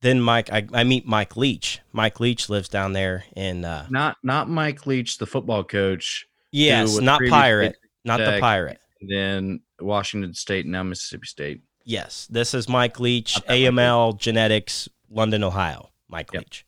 then 0.00 0.20
Mike, 0.20 0.48
I, 0.52 0.64
I 0.72 0.84
meet 0.84 1.06
Mike 1.06 1.36
Leach. 1.36 1.80
Mike 1.92 2.20
Leach 2.20 2.48
lives 2.48 2.68
down 2.68 2.92
there 2.92 3.24
in 3.34 3.64
uh, 3.64 3.86
Not 3.90 4.18
not 4.22 4.48
Mike 4.48 4.86
Leach, 4.86 5.18
the 5.18 5.26
football 5.26 5.64
coach. 5.64 6.28
yes, 6.52 6.98
not 7.00 7.20
pirate, 7.28 7.76
not 8.04 8.18
the 8.18 8.38
pirate. 8.38 8.78
Then 9.00 9.60
Washington 9.80 10.34
State, 10.34 10.66
now 10.66 10.84
Mississippi 10.84 11.26
State. 11.26 11.62
Yes, 11.84 12.28
this 12.30 12.54
is 12.54 12.68
Mike 12.68 13.00
Leach, 13.00 13.34
that 13.34 13.48
Mike 13.48 13.58
AML 13.58 14.18
Genetics, 14.18 14.88
London, 15.10 15.42
Ohio. 15.42 15.90
Mike 16.08 16.32
Yep. 16.32 16.42
Leach. 16.42 16.66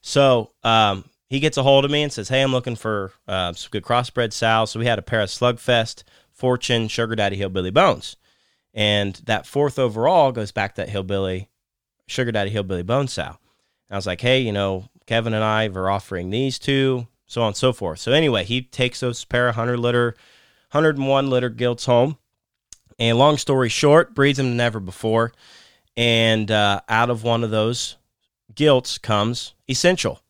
So 0.00 0.50
um, 0.64 1.04
he 1.28 1.40
gets 1.40 1.56
a 1.56 1.62
hold 1.62 1.84
of 1.84 1.90
me 1.90 2.02
and 2.02 2.12
says, 2.12 2.28
"Hey, 2.28 2.42
I'm 2.42 2.52
looking 2.52 2.76
for 2.76 3.12
uh, 3.26 3.52
some 3.52 3.70
good 3.70 3.82
crossbred 3.82 4.32
sows." 4.32 4.70
So 4.70 4.80
we 4.80 4.86
had 4.86 4.98
a 4.98 5.02
pair 5.02 5.20
of 5.20 5.28
Slugfest, 5.28 6.04
Fortune, 6.30 6.88
Sugar 6.88 7.16
Daddy, 7.16 7.36
Hillbilly 7.36 7.70
Bones, 7.70 8.16
and 8.72 9.14
that 9.24 9.46
fourth 9.46 9.78
overall 9.78 10.32
goes 10.32 10.52
back 10.52 10.74
to 10.74 10.82
that 10.82 10.90
Hillbilly, 10.90 11.48
Sugar 12.06 12.32
Daddy, 12.32 12.50
Hillbilly 12.50 12.82
Bone 12.82 13.08
sow. 13.08 13.38
And 13.88 13.92
I 13.92 13.96
was 13.96 14.06
like, 14.06 14.20
"Hey, 14.20 14.40
you 14.40 14.52
know, 14.52 14.88
Kevin 15.06 15.34
and 15.34 15.44
I 15.44 15.66
are 15.68 15.90
offering 15.90 16.30
these 16.30 16.58
two, 16.58 17.08
so 17.26 17.42
on 17.42 17.48
and 17.48 17.56
so 17.56 17.72
forth." 17.72 17.98
So 17.98 18.12
anyway, 18.12 18.44
he 18.44 18.62
takes 18.62 19.00
those 19.00 19.24
pair 19.24 19.48
of 19.48 19.56
hundred 19.56 19.78
litter, 19.78 20.14
hundred 20.70 20.96
and 20.96 21.08
one 21.08 21.28
litter 21.30 21.50
gilts 21.50 21.86
home. 21.86 22.18
And 22.98 23.18
long 23.18 23.36
story 23.36 23.68
short, 23.68 24.14
breeds 24.14 24.38
them 24.38 24.56
never 24.56 24.80
before. 24.80 25.32
And 25.98 26.50
uh, 26.50 26.80
out 26.88 27.10
of 27.10 27.24
one 27.24 27.44
of 27.44 27.50
those 27.50 27.96
gilts 28.54 28.96
comes 28.98 29.54
Essential. 29.68 30.22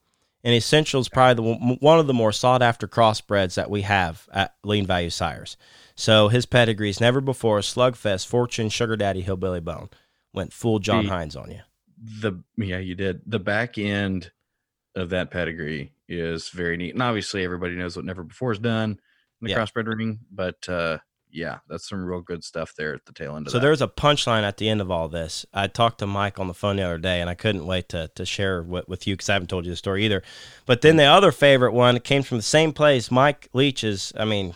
And 0.44 0.54
Essential 0.54 1.00
is 1.00 1.08
probably 1.08 1.34
the, 1.58 1.76
one- 1.80 1.98
of 1.98 2.06
the 2.06 2.14
more 2.14 2.32
sought 2.32 2.62
after 2.62 2.86
crossbreds 2.86 3.54
that 3.54 3.70
we 3.70 3.82
have 3.82 4.28
at 4.32 4.54
Lean 4.62 4.86
Value 4.86 5.10
Sires. 5.10 5.56
So 5.96 6.28
his 6.28 6.46
pedigree 6.46 6.90
is 6.90 7.00
never 7.00 7.20
before 7.20 7.58
Slugfest, 7.60 8.26
Fortune, 8.26 8.68
Sugar 8.68 8.96
Daddy, 8.96 9.22
Hillbilly 9.22 9.60
Bone. 9.60 9.88
Went 10.32 10.52
full 10.52 10.78
John 10.78 11.04
The- 11.04 11.10
Hines 11.10 11.34
on 11.36 11.50
you. 11.50 11.60
The 12.20 12.42
yeah, 12.58 12.78
you 12.78 12.94
did. 12.94 13.22
The 13.26 13.38
back 13.38 13.78
end 13.78 14.30
of 14.94 15.08
that 15.10 15.30
pedigree 15.30 15.92
is 16.08 16.50
very 16.50 16.76
neat, 16.76 16.92
and 16.92 17.02
obviously 17.02 17.42
everybody 17.42 17.74
knows 17.74 17.96
what 17.96 18.04
Never 18.04 18.22
Before 18.22 18.52
is 18.52 18.58
done 18.58 18.90
in 19.40 19.46
the 19.46 19.50
Yeah. 19.50 19.58
crossbred 19.58 19.86
ring. 19.88 20.20
But 20.30 20.68
uh, 20.68 20.98
yeah, 21.30 21.58
that's 21.68 21.88
some 21.88 22.04
real 22.04 22.20
good 22.20 22.42
stuff 22.44 22.74
there 22.76 22.94
at 22.94 23.04
the 23.04 23.12
tail 23.12 23.36
end 23.36 23.46
of 23.46 23.50
So 23.52 23.58
that. 23.58 23.62
there's 23.62 23.82
a 23.82 23.88
punchline 23.88 24.42
at 24.42 24.56
the 24.56 24.68
end 24.68 24.80
of 24.80 24.90
all 24.90 25.08
this. 25.08 25.44
I 25.52 25.66
talked 25.66 25.98
to 25.98 26.06
Mike 26.06 26.38
on 26.38 26.48
the 26.48 26.54
phone 26.54 26.76
the 26.76 26.82
other 26.82 26.98
day, 26.98 27.20
and 27.20 27.28
I 27.28 27.34
couldn't 27.34 27.66
wait 27.66 27.88
to 27.90 28.10
to 28.14 28.24
share 28.24 28.62
with, 28.62 28.88
with 28.88 29.06
you 29.06 29.14
because 29.14 29.28
I 29.28 29.34
haven't 29.34 29.48
told 29.48 29.64
you 29.66 29.72
the 29.72 29.76
story 29.76 30.04
either. 30.04 30.22
But 30.64 30.80
then 30.82 30.96
the 30.96 31.04
other 31.04 31.32
favorite 31.32 31.72
one 31.72 31.98
came 32.00 32.22
from 32.22 32.38
the 32.38 32.42
same 32.42 32.72
place. 32.72 33.10
Mike 33.10 33.48
Leach 33.52 33.84
is, 33.84 34.12
I 34.16 34.24
mean, 34.24 34.54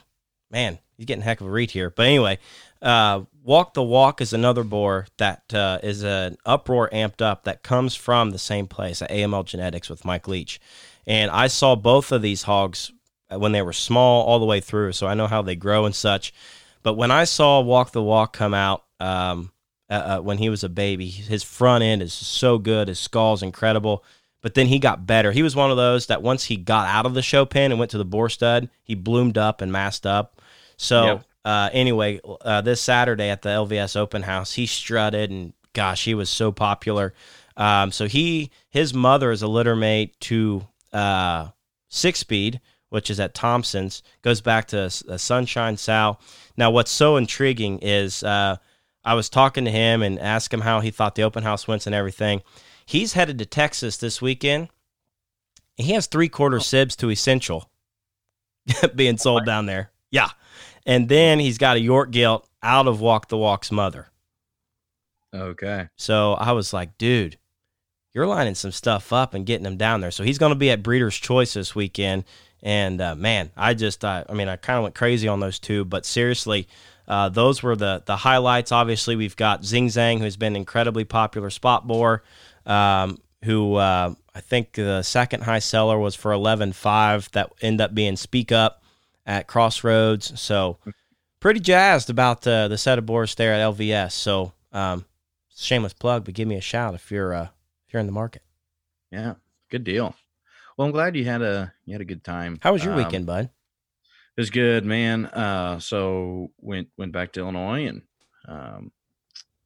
man, 0.50 0.78
he's 0.96 1.06
getting 1.06 1.22
a 1.22 1.24
heck 1.24 1.40
of 1.40 1.46
a 1.46 1.50
read 1.50 1.70
here. 1.72 1.90
But 1.90 2.06
anyway, 2.06 2.38
uh, 2.82 3.22
Walk 3.42 3.74
the 3.74 3.82
Walk 3.82 4.20
is 4.20 4.32
another 4.32 4.64
boar 4.64 5.06
that 5.18 5.52
uh, 5.52 5.78
is 5.82 6.02
an 6.02 6.36
uproar 6.46 6.88
amped 6.92 7.20
up 7.20 7.44
that 7.44 7.62
comes 7.62 7.94
from 7.94 8.30
the 8.30 8.38
same 8.38 8.66
place 8.66 9.02
at 9.02 9.10
AML 9.10 9.44
Genetics 9.44 9.90
with 9.90 10.04
Mike 10.04 10.28
Leach. 10.28 10.60
And 11.06 11.30
I 11.30 11.48
saw 11.48 11.74
both 11.74 12.12
of 12.12 12.22
these 12.22 12.44
hogs 12.44 12.92
when 13.30 13.52
they 13.52 13.62
were 13.62 13.72
small 13.72 14.24
all 14.24 14.38
the 14.38 14.44
way 14.46 14.60
through, 14.60 14.92
so 14.92 15.06
I 15.06 15.14
know 15.14 15.26
how 15.26 15.40
they 15.42 15.56
grow 15.56 15.84
and 15.84 15.94
such. 15.94 16.32
But 16.82 16.94
when 16.94 17.10
I 17.10 17.24
saw 17.24 17.60
Walk 17.60 17.92
the 17.92 18.02
Walk 18.02 18.32
come 18.32 18.54
out 18.54 18.84
um, 18.98 19.52
uh, 19.88 19.92
uh, 19.92 20.20
when 20.20 20.38
he 20.38 20.48
was 20.48 20.64
a 20.64 20.68
baby, 20.68 21.08
his 21.08 21.42
front 21.42 21.82
end 21.84 22.02
is 22.02 22.12
so 22.12 22.58
good. 22.58 22.88
His 22.88 22.98
skull's 22.98 23.42
incredible. 23.42 24.04
But 24.42 24.54
then 24.54 24.66
he 24.66 24.78
got 24.78 25.06
better. 25.06 25.32
He 25.32 25.42
was 25.42 25.54
one 25.54 25.70
of 25.70 25.76
those 25.76 26.06
that 26.06 26.22
once 26.22 26.44
he 26.44 26.56
got 26.56 26.88
out 26.88 27.04
of 27.04 27.12
the 27.14 27.22
show 27.22 27.44
pen 27.44 27.72
and 27.72 27.78
went 27.78 27.90
to 27.90 27.98
the 27.98 28.04
boar 28.06 28.30
stud, 28.30 28.70
he 28.82 28.94
bloomed 28.94 29.36
up 29.36 29.60
and 29.60 29.70
masked 29.70 30.06
up. 30.06 30.40
So 30.78 31.04
Yep. 31.04 31.24
uh, 31.44 31.70
anyway, 31.74 32.20
uh, 32.40 32.62
this 32.62 32.80
Saturday 32.80 33.28
at 33.28 33.42
the 33.42 33.50
LVS 33.50 33.96
Open 33.96 34.22
House, 34.22 34.52
he 34.52 34.64
strutted 34.66 35.30
and 35.30 35.52
gosh, 35.74 36.04
he 36.04 36.14
was 36.14 36.30
so 36.30 36.52
popular. 36.52 37.12
Um, 37.56 37.92
so 37.92 38.06
he 38.06 38.50
his 38.70 38.94
mother 38.94 39.30
is 39.30 39.42
a 39.42 39.46
litter 39.46 39.76
mate 39.76 40.18
to 40.20 40.66
uh, 40.92 41.48
Six 41.88 42.20
Speed, 42.20 42.60
which 42.90 43.10
is 43.10 43.18
at 43.18 43.34
Thompson's. 43.34 44.02
Goes 44.22 44.40
back 44.40 44.68
to 44.68 44.84
uh, 45.08 45.16
Sunshine 45.16 45.76
Sal. 45.76 46.20
Now, 46.56 46.70
what's 46.70 46.90
so 46.90 47.16
intriguing 47.16 47.78
is 47.78 48.22
uh, 48.22 48.56
I 49.04 49.14
was 49.14 49.28
talking 49.28 49.64
to 49.64 49.70
him 49.70 50.02
and 50.02 50.18
asked 50.20 50.52
him 50.52 50.60
how 50.60 50.80
he 50.80 50.90
thought 50.90 51.14
the 51.14 51.22
open 51.22 51.42
house 51.42 51.66
went 51.66 51.86
and 51.86 51.94
everything. 51.94 52.42
He's 52.84 53.14
headed 53.14 53.38
to 53.38 53.46
Texas 53.46 53.96
this 53.96 54.20
weekend. 54.20 54.68
He 55.76 55.92
has 55.92 56.06
three 56.06 56.28
quarter 56.28 56.60
sibs 56.60 56.96
to 56.96 57.10
Essential 57.10 57.70
being 58.94 59.16
sold 59.16 59.46
down 59.46 59.66
there. 59.66 59.90
Yeah. 60.10 60.30
And 60.84 61.08
then 61.08 61.38
he's 61.38 61.58
got 61.58 61.76
a 61.76 61.80
York 61.80 62.10
Gilt 62.10 62.48
out 62.62 62.86
of 62.88 63.00
Walk 63.00 63.28
the 63.28 63.38
Walk's 63.38 63.72
mother. 63.72 64.08
okay. 65.34 65.88
So 65.96 66.34
I 66.34 66.52
was 66.52 66.72
like, 66.72 66.98
dude, 66.98 67.38
you're 68.12 68.26
lining 68.26 68.54
some 68.56 68.72
stuff 68.72 69.12
up 69.12 69.34
and 69.34 69.46
getting 69.46 69.64
them 69.64 69.76
down 69.76 70.00
there. 70.00 70.10
So 70.10 70.24
he's 70.24 70.38
going 70.38 70.50
to 70.50 70.58
be 70.58 70.70
at 70.70 70.82
Breeder's 70.82 71.16
Choice 71.16 71.54
this 71.54 71.74
weekend. 71.74 72.24
And 72.62 73.00
uh, 73.00 73.14
man, 73.14 73.50
I 73.56 73.74
just, 73.74 74.04
uh, 74.04 74.24
I 74.28 74.34
mean, 74.34 74.48
I 74.48 74.56
kind 74.56 74.76
of 74.76 74.82
went 74.82 74.94
crazy 74.94 75.28
on 75.28 75.40
those 75.40 75.58
two, 75.58 75.84
but 75.84 76.04
seriously, 76.04 76.68
uh, 77.08 77.28
those 77.28 77.62
were 77.62 77.74
the 77.74 78.02
the 78.06 78.16
highlights. 78.16 78.70
Obviously, 78.70 79.16
we've 79.16 79.34
got 79.34 79.64
Zing 79.64 79.88
Zang, 79.88 80.20
who's 80.20 80.36
been 80.36 80.54
incredibly 80.54 81.04
popular 81.04 81.50
spot 81.50 81.86
boar, 81.86 82.22
um, 82.66 83.18
who 83.44 83.74
uh, 83.74 84.14
I 84.32 84.40
think 84.40 84.74
the 84.74 85.02
second 85.02 85.42
high 85.42 85.58
seller 85.58 85.98
was 85.98 86.14
for 86.14 86.32
eleven 86.32 86.72
five. 86.72 87.28
That 87.32 87.52
ended 87.62 87.80
up 87.80 87.94
being 87.94 88.14
Speak 88.16 88.52
Up 88.52 88.84
at 89.26 89.48
Crossroads. 89.48 90.38
So 90.40 90.78
pretty 91.40 91.58
jazzed 91.58 92.10
about 92.10 92.46
uh, 92.46 92.68
the 92.68 92.78
set 92.78 92.98
of 92.98 93.06
boars 93.06 93.34
there 93.34 93.54
at 93.54 93.74
LVS. 93.74 94.12
So 94.12 94.52
um, 94.72 95.04
shameless 95.56 95.94
plug, 95.94 96.24
but 96.24 96.34
give 96.34 96.46
me 96.46 96.56
a 96.56 96.60
shout 96.60 96.94
if 96.94 97.10
you're 97.10 97.34
uh, 97.34 97.48
if 97.88 97.92
you're 97.92 98.00
in 98.00 98.06
the 98.06 98.12
market. 98.12 98.42
Yeah, 99.10 99.34
good 99.68 99.82
deal. 99.82 100.14
Well, 100.80 100.86
I'm 100.86 100.92
glad 100.92 101.14
you 101.14 101.26
had 101.26 101.42
a 101.42 101.74
you 101.84 101.92
had 101.92 102.00
a 102.00 102.06
good 102.06 102.24
time. 102.24 102.58
How 102.62 102.72
was 102.72 102.82
your 102.82 102.94
Um, 102.94 103.04
weekend, 103.04 103.26
bud? 103.26 103.50
It 104.34 104.40
was 104.40 104.48
good, 104.48 104.86
man. 104.86 105.26
Uh, 105.26 105.78
so 105.78 106.52
went 106.56 106.88
went 106.96 107.12
back 107.12 107.32
to 107.32 107.40
Illinois 107.40 107.84
and 107.86 108.00
um, 108.48 108.90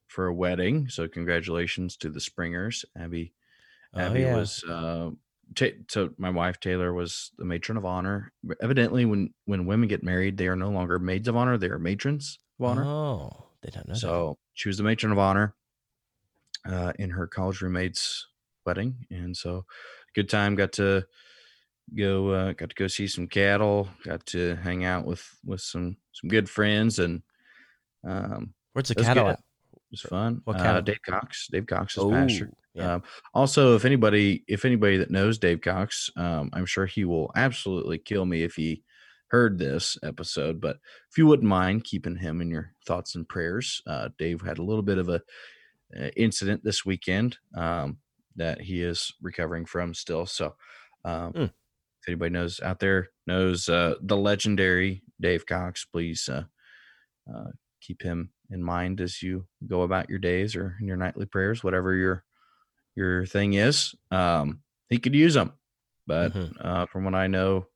for 0.09 0.27
a 0.27 0.35
wedding. 0.35 0.89
So 0.89 1.07
congratulations 1.07 1.97
to 1.99 2.09
the 2.11 2.21
Springers. 2.21 2.85
Abby, 2.99 3.33
Oh, 3.95 4.01
Abby 4.01 4.23
yeah. 4.23 4.35
was 4.35 4.65
uh, 4.65 5.11
ta- 5.55 5.79
so 5.89 6.11
my 6.19 6.31
wife 6.31 6.59
Taylor 6.59 6.93
was 6.93 7.31
the 7.39 7.45
matron 7.45 7.79
of 7.79 7.85
honor. 7.85 8.33
Evidently, 8.61 9.05
when 9.05 9.33
when 9.45 9.67
women 9.67 9.89
get 9.89 10.03
married, 10.03 10.37
they 10.37 10.49
are 10.49 10.57
no 10.57 10.71
longer 10.71 10.99
maids 10.99 11.29
of 11.29 11.37
honor; 11.37 11.57
they 11.57 11.69
are 11.69 11.79
matrons 11.79 12.41
of 12.59 12.67
honor. 12.67 12.85
Oh, 12.85 13.51
they 13.63 13.71
don't 13.71 13.87
know. 13.87 13.95
that. 13.95 14.01
So 14.01 14.39
she 14.55 14.69
was 14.69 14.79
the 14.79 14.83
matron 14.83 15.13
of 15.13 15.21
honor 15.21 15.55
uh, 16.69 16.93
in 16.99 17.11
her 17.11 17.29
college 17.29 17.61
roommate's 17.63 18.27
wedding, 18.67 19.07
and 19.11 19.37
so 19.37 19.65
good 20.15 20.29
time. 20.29 20.55
Got 20.55 20.73
to 20.75 21.05
go, 21.97 22.29
uh, 22.31 22.53
got 22.53 22.71
to 22.71 22.75
go 22.75 22.87
see 22.87 23.07
some 23.07 23.27
cattle. 23.27 23.89
Got 24.05 24.25
to 24.27 24.57
hang 24.57 24.85
out 24.85 25.05
with 25.07 25.25
with 25.45 25.61
some 25.61 25.97
some 26.13 26.29
good 26.29 26.49
friends, 26.49 26.99
and 26.99 27.23
um, 28.07 28.55
Where's 28.73 28.89
the 28.89 28.95
cattle 28.95 29.25
good. 29.25 29.31
at? 29.33 29.39
it 29.75 29.81
was 29.91 30.01
fun. 30.03 30.41
What 30.45 30.57
uh, 30.57 30.63
cattle? 30.63 30.83
Dave 30.83 31.03
Cox. 31.07 31.49
Dave 31.51 31.67
Cox 31.67 31.97
is 31.97 32.03
Oh, 32.03 32.11
pasture. 32.11 32.51
yeah. 32.75 32.95
Um, 32.95 33.03
also, 33.33 33.77
if 33.77 33.85
anybody, 33.85 34.45
if 34.49 34.65
anybody 34.65 34.97
that 34.99 35.11
knows 35.11 35.39
Dave 35.39 35.61
Cox, 35.61 36.11
um, 36.17 36.51
I'm 36.53 36.67
sure 36.67 36.87
he 36.87 37.05
will 37.05 37.31
absolutely 37.37 37.99
kill 37.99 38.25
me 38.25 38.43
if 38.43 38.55
he 38.55 38.83
heard 39.29 39.59
this 39.59 39.97
episode. 40.03 40.61
But 40.61 40.77
if 41.11 41.19
you 41.19 41.27
wouldn't 41.27 41.49
mind 41.49 41.85
keeping 41.85 42.17
him 42.17 42.41
in 42.41 42.51
your 42.51 42.73
thoughts 42.87 43.15
and 43.15 43.29
prayers, 43.29 43.81
uh, 43.87 44.09
Dave 44.19 44.41
had 44.43 44.59
a 44.59 44.63
little 44.65 44.83
bit 44.83 44.99
of 44.99 45.09
a 45.09 45.23
uh, 45.99 46.09
incident 46.17 46.63
this 46.65 46.85
weekend 46.85 47.37
um, 47.57 47.99
that 48.37 48.61
he 48.61 48.83
is 48.83 49.13
recovering 49.23 49.67
from 49.67 49.95
still. 49.95 50.27
So, 50.27 50.57
um, 51.05 51.33
Mm. 51.33 51.45
if 52.03 52.09
anybody 52.09 52.31
knows 52.31 52.61
out 52.61 52.81
there 52.81 53.11
knows 53.27 53.69
uh, 53.69 53.95
the 54.03 54.17
legendary 54.17 55.03
Dave 55.21 55.47
Cox, 55.47 55.85
please 55.85 56.29
uh, 56.29 56.45
uh, 57.33 57.51
keep 57.81 58.03
him 58.03 58.33
in 58.51 58.63
mind 58.63 59.01
as 59.01 59.23
you 59.23 59.47
go 59.67 59.83
about 59.83 60.11
your 60.11 60.19
days 60.19 60.57
or 60.57 60.77
in 60.81 60.87
your 60.87 60.97
nightly 60.97 61.27
prayers, 61.27 61.65
whatever 61.65 61.95
your 61.95 62.25
your 62.95 63.27
thing 63.27 63.55
is. 63.55 63.95
Um, 64.11 64.63
he 64.89 64.99
could 64.99 65.15
use 65.15 65.35
them, 65.35 65.55
but 66.07 66.33
Mhm. 66.33 66.57
uh, 66.61 66.87
from 66.87 67.05
what 67.05 67.15
I 67.15 67.27
know, 67.27 67.67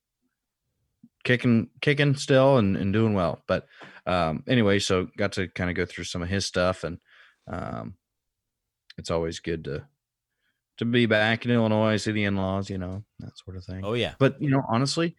kicking 1.24 1.70
kicking 1.80 2.14
still 2.14 2.58
and, 2.58 2.76
and 2.76 2.92
doing 2.92 3.14
well. 3.14 3.42
But 3.46 3.66
um, 4.06 4.44
anyway, 4.46 4.78
so 4.78 5.06
got 5.16 5.32
to 5.32 5.48
kind 5.48 5.70
of 5.70 5.76
go 5.76 5.84
through 5.86 6.04
some 6.04 6.22
of 6.22 6.28
his 6.28 6.46
stuff, 6.46 6.84
and 6.84 6.98
um, 7.46 7.96
it's 8.96 9.10
always 9.10 9.40
good 9.40 9.64
to 9.64 9.86
to 10.78 10.84
be 10.84 11.06
back 11.06 11.44
in 11.44 11.50
Illinois, 11.50 11.96
see 11.96 12.12
the 12.12 12.24
in 12.24 12.36
laws, 12.36 12.70
you 12.70 12.78
know, 12.78 13.04
that 13.20 13.36
sort 13.38 13.56
of 13.56 13.64
thing. 13.64 13.84
Oh 13.84 13.94
yeah. 13.94 14.14
But 14.18 14.40
you 14.40 14.50
know, 14.50 14.62
honestly, 14.68 15.14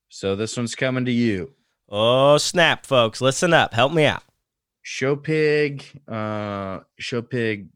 So 0.08 0.34
this 0.36 0.56
one's 0.56 0.74
coming 0.74 1.04
to 1.04 1.12
you. 1.12 1.54
Oh 1.88 2.36
snap, 2.38 2.84
folks! 2.86 3.20
Listen 3.20 3.52
up. 3.54 3.72
Help 3.74 3.92
me 3.92 4.04
out. 4.04 4.22
Show 4.82 5.16
Pig, 5.16 5.84
uh, 6.08 6.80
Show 6.98 7.22
Pig 7.22 7.68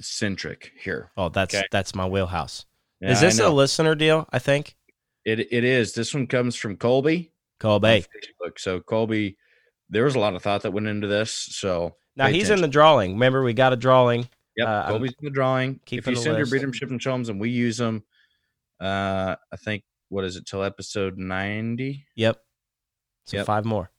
centric 0.00 0.72
here. 0.80 1.10
Oh, 1.16 1.28
that's 1.28 1.54
Okay. 1.54 1.66
that's 1.70 1.94
my 1.94 2.06
wheelhouse. 2.06 2.64
Yeah, 3.00 3.12
is 3.12 3.20
this 3.20 3.38
a 3.38 3.48
listener 3.48 3.94
deal? 3.94 4.28
I 4.32 4.38
think. 4.38 4.76
It 5.24 5.40
it 5.52 5.64
is. 5.64 5.94
This 5.94 6.14
one 6.14 6.26
comes 6.26 6.56
from 6.56 6.76
Colby 6.76 7.32
Colby. 7.58 8.04
Facebook. 8.14 8.58
So 8.58 8.80
Colby, 8.80 9.36
there 9.88 10.04
was 10.04 10.14
a 10.14 10.18
lot 10.18 10.34
of 10.34 10.42
thought 10.42 10.62
that 10.62 10.72
went 10.72 10.86
into 10.86 11.06
this. 11.06 11.32
So 11.32 11.96
Now 12.16 12.28
he's 12.28 12.50
in 12.50 12.60
the 12.60 12.68
drawing. 12.68 13.12
Remember, 13.12 13.42
we 13.42 13.52
got 13.52 13.72
a 13.72 13.76
drawing. 13.76 14.28
Yep, 14.56 14.68
uh, 14.68 14.88
Colby's 14.88 15.14
in 15.20 15.24
the 15.24 15.30
drawing. 15.30 15.80
If 15.90 16.06
you 16.06 16.16
send 16.16 16.36
your 16.36 16.46
list. 16.46 16.52
Breedem 16.52 16.74
Ship 16.74 16.90
and 16.90 17.00
Show 17.00 17.14
'ems 17.14 17.28
and 17.28 17.40
we 17.40 17.50
use 17.50 17.76
them, 17.78 18.04
uh, 18.80 19.36
I 19.52 19.56
think 19.56 19.84
what 20.08 20.24
is 20.24 20.36
it 20.36 20.46
till 20.46 20.62
episode 20.62 21.16
ninety? 21.18 22.06
Yep. 22.16 22.42
So 23.26 23.36
Yep. 23.38 23.46
five 23.46 23.64
more. 23.64 23.90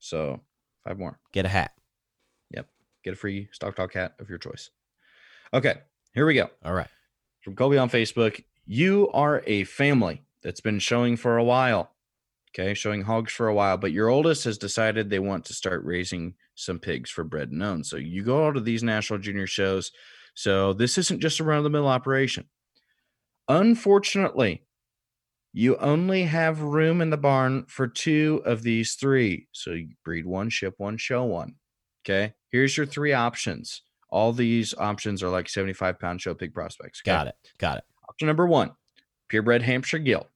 So 0.00 0.40
five 0.82 0.98
more. 0.98 1.20
Get 1.32 1.44
a 1.46 1.48
hat. 1.48 1.72
Yep. 2.50 2.68
Get 3.04 3.12
a 3.14 3.16
free 3.16 3.48
Stock 3.52 3.76
Talk 3.76 3.94
hat 3.94 4.14
of 4.18 4.28
your 4.28 4.38
choice. 4.38 4.70
Okay, 5.52 5.80
here 6.12 6.26
we 6.26 6.34
go. 6.34 6.50
All 6.64 6.74
right. 6.74 6.88
From 7.42 7.54
Colby 7.54 7.78
on 7.78 7.88
Facebook. 7.88 8.44
You 8.66 9.10
are 9.12 9.42
a 9.46 9.64
family 9.64 10.22
that's 10.42 10.60
been 10.60 10.78
showing 10.78 11.16
for 11.16 11.36
a 11.36 11.44
while. 11.44 11.94
Okay, 12.50 12.74
showing 12.74 13.02
hogs 13.02 13.32
for 13.32 13.48
a 13.48 13.54
while, 13.54 13.76
but 13.76 13.92
your 13.92 14.08
oldest 14.08 14.44
has 14.44 14.58
decided 14.58 15.10
they 15.10 15.18
want 15.18 15.44
to 15.46 15.54
start 15.54 15.84
raising 15.84 16.34
some 16.54 16.78
pigs 16.78 17.10
for 17.10 17.24
bread 17.24 17.50
and 17.50 17.62
own. 17.62 17.84
So 17.84 17.96
you 17.96 18.22
go 18.22 18.46
out 18.46 18.52
to 18.52 18.60
these 18.60 18.82
national 18.82 19.18
junior 19.18 19.46
shows. 19.46 19.90
So 20.34 20.72
this 20.72 20.98
isn't 20.98 21.20
just 21.20 21.40
a 21.40 21.44
run 21.44 21.58
of 21.58 21.64
the 21.64 21.70
mill 21.70 21.88
operation. 21.88 22.46
Unfortunately, 23.48 24.62
you 25.52 25.76
only 25.76 26.24
have 26.24 26.60
room 26.60 27.00
in 27.00 27.10
the 27.10 27.16
barn 27.16 27.64
for 27.68 27.86
two 27.86 28.42
of 28.44 28.62
these 28.62 28.94
three. 28.94 29.46
So 29.52 29.70
you 29.70 29.90
breed 30.04 30.26
one, 30.26 30.50
ship 30.50 30.74
one, 30.78 30.96
show 30.96 31.24
one. 31.24 31.54
Okay. 32.04 32.34
Here's 32.50 32.76
your 32.76 32.86
three 32.86 33.12
options. 33.12 33.82
All 34.10 34.32
these 34.32 34.74
options 34.74 35.22
are 35.22 35.28
like 35.28 35.48
75 35.48 35.98
pound 35.98 36.20
show 36.20 36.34
pig 36.34 36.54
prospects. 36.54 37.00
okay? 37.02 37.12
Got 37.12 37.26
it. 37.28 37.34
Got 37.58 37.78
it. 37.78 37.84
Option 38.08 38.26
number 38.26 38.46
one, 38.46 38.72
purebred 39.28 39.62
Hampshire 39.62 39.98
gilt. 39.98 40.28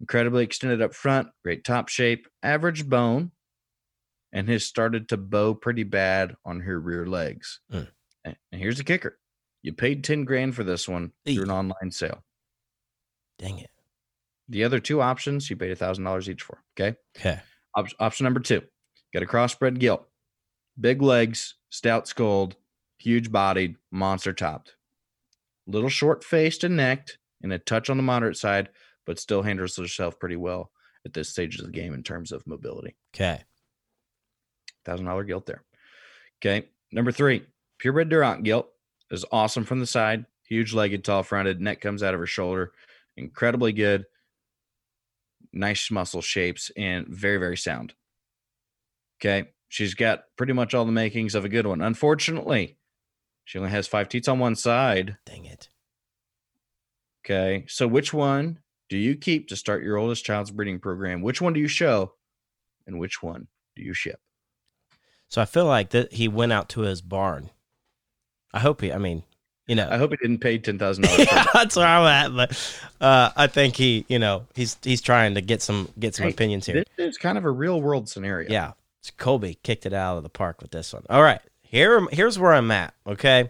Incredibly 0.00 0.42
extended 0.42 0.82
up 0.82 0.94
front, 0.94 1.28
great 1.44 1.64
top 1.64 1.88
shape, 1.88 2.26
average 2.42 2.88
bone, 2.88 3.30
and 4.32 4.48
has 4.48 4.64
started 4.64 5.08
to 5.08 5.16
bow 5.16 5.54
pretty 5.54 5.82
bad 5.82 6.36
on 6.44 6.60
her 6.60 6.80
rear 6.80 7.06
legs. 7.06 7.60
Mm. 7.72 7.88
And 8.24 8.36
here's 8.50 8.78
the 8.78 8.84
kicker. 8.84 9.18
You 9.62 9.72
paid 9.72 10.04
10 10.04 10.24
grand 10.24 10.54
for 10.54 10.64
this 10.64 10.88
one 10.88 11.12
through 11.24 11.44
an 11.44 11.50
online 11.50 11.90
sale. 11.90 12.24
Dang 13.38 13.58
it. 13.58 13.70
The 14.48 14.64
other 14.64 14.80
two 14.80 15.00
options 15.00 15.48
you 15.48 15.56
paid 15.56 15.70
a 15.70 15.76
thousand 15.76 16.04
dollars 16.04 16.28
each 16.28 16.42
for. 16.42 16.62
Okay. 16.78 16.96
Okay. 17.16 17.40
Op- 17.74 17.88
option 17.98 18.24
number 18.24 18.40
two, 18.40 18.62
get 19.12 19.22
a 19.22 19.26
crossbred 19.26 19.78
gilt. 19.78 20.06
Big 20.78 21.00
legs, 21.00 21.54
stout 21.70 22.08
skulled, 22.08 22.56
huge 22.98 23.30
bodied, 23.32 23.76
monster 23.90 24.32
topped. 24.32 24.76
Little 25.66 25.88
short 25.88 26.24
faced 26.24 26.64
and 26.64 26.76
necked, 26.76 27.18
and 27.42 27.52
a 27.52 27.58
touch 27.58 27.88
on 27.88 27.96
the 27.96 28.02
moderate 28.02 28.36
side, 28.36 28.68
but 29.06 29.18
still 29.18 29.42
handles 29.42 29.76
herself 29.76 30.18
pretty 30.18 30.36
well 30.36 30.70
at 31.04 31.12
this 31.12 31.28
stage 31.28 31.58
of 31.58 31.66
the 31.66 31.72
game 31.72 31.94
in 31.94 32.02
terms 32.02 32.32
of 32.32 32.46
mobility. 32.46 32.96
Okay. 33.14 33.42
Thousand 34.84 35.06
dollar 35.06 35.24
gilt 35.24 35.46
there. 35.46 35.62
Okay. 36.40 36.68
Number 36.90 37.12
three, 37.12 37.44
purebred 37.78 38.10
Duroc 38.10 38.42
gilt 38.42 38.68
is 39.10 39.24
awesome 39.32 39.64
from 39.64 39.80
the 39.80 39.86
side, 39.86 40.26
huge 40.48 40.74
legged, 40.74 41.04
tall 41.04 41.22
fronted, 41.22 41.60
neck 41.60 41.80
comes 41.80 42.02
out 42.02 42.14
of 42.14 42.20
her 42.20 42.26
shoulder, 42.26 42.72
incredibly 43.16 43.72
good. 43.72 44.04
nice 45.52 45.90
muscle 45.90 46.22
shapes, 46.22 46.70
and 46.76 47.06
very, 47.08 47.38
very 47.38 47.56
sound. 47.56 47.94
Okay. 49.20 49.48
She's 49.68 49.94
got 49.94 50.24
pretty 50.36 50.52
much 50.52 50.74
all 50.74 50.84
the 50.84 50.92
makings 50.92 51.34
of 51.34 51.44
a 51.44 51.48
good 51.48 51.66
one. 51.66 51.80
Unfortunately, 51.80 52.76
she 53.44 53.58
only 53.58 53.70
has 53.70 53.86
five 53.86 54.08
teats 54.08 54.28
on 54.28 54.38
one 54.38 54.54
side. 54.56 55.16
Dang 55.24 55.46
it. 55.46 55.68
Okay. 57.24 57.64
So 57.68 57.86
which 57.86 58.12
one 58.12 58.58
do 58.90 58.98
you 58.98 59.14
keep 59.16 59.48
to 59.48 59.56
start 59.56 59.82
your 59.82 59.96
oldest 59.96 60.24
child's 60.24 60.50
breeding 60.50 60.78
program? 60.78 61.22
Which 61.22 61.40
one 61.40 61.52
do 61.54 61.60
you 61.60 61.68
show? 61.68 62.14
And 62.86 62.98
which 62.98 63.22
one 63.22 63.48
do 63.76 63.82
you 63.82 63.94
ship? 63.94 64.20
So 65.32 65.40
I 65.40 65.46
feel 65.46 65.64
like 65.64 65.88
that 65.90 66.12
he 66.12 66.28
went 66.28 66.52
out 66.52 66.68
to 66.70 66.82
his 66.82 67.00
barn. 67.00 67.48
I 68.52 68.60
hope 68.60 68.82
he. 68.82 68.92
I 68.92 68.98
mean, 68.98 69.22
you 69.66 69.74
know, 69.74 69.88
I 69.90 69.96
hope 69.96 70.10
he 70.10 70.18
didn't 70.18 70.40
pay 70.40 70.58
ten 70.58 70.78
thousand 70.78 71.04
dollars. 71.04 71.20
yeah, 71.32 71.46
that's 71.54 71.74
where 71.74 71.86
I'm 71.86 72.04
at. 72.04 72.36
But 72.36 72.80
uh, 73.00 73.30
I 73.34 73.46
think 73.46 73.74
he, 73.74 74.04
you 74.08 74.18
know, 74.18 74.44
he's 74.54 74.76
he's 74.82 75.00
trying 75.00 75.36
to 75.36 75.40
get 75.40 75.62
some 75.62 75.88
get 75.98 76.14
some 76.14 76.26
Hey, 76.26 76.32
opinions 76.32 76.66
here. 76.66 76.84
This 76.98 77.12
is 77.12 77.16
kind 77.16 77.38
of 77.38 77.46
a 77.46 77.50
real 77.50 77.80
world 77.80 78.10
scenario. 78.10 78.50
Yeah, 78.50 78.72
Colby 79.16 79.56
kicked 79.62 79.86
it 79.86 79.94
out 79.94 80.18
of 80.18 80.22
the 80.22 80.28
park 80.28 80.60
with 80.60 80.70
this 80.70 80.92
one. 80.92 81.04
All 81.08 81.22
right, 81.22 81.40
here 81.62 82.06
here's 82.08 82.38
where 82.38 82.52
I'm 82.52 82.70
at. 82.70 82.92
Okay, 83.06 83.48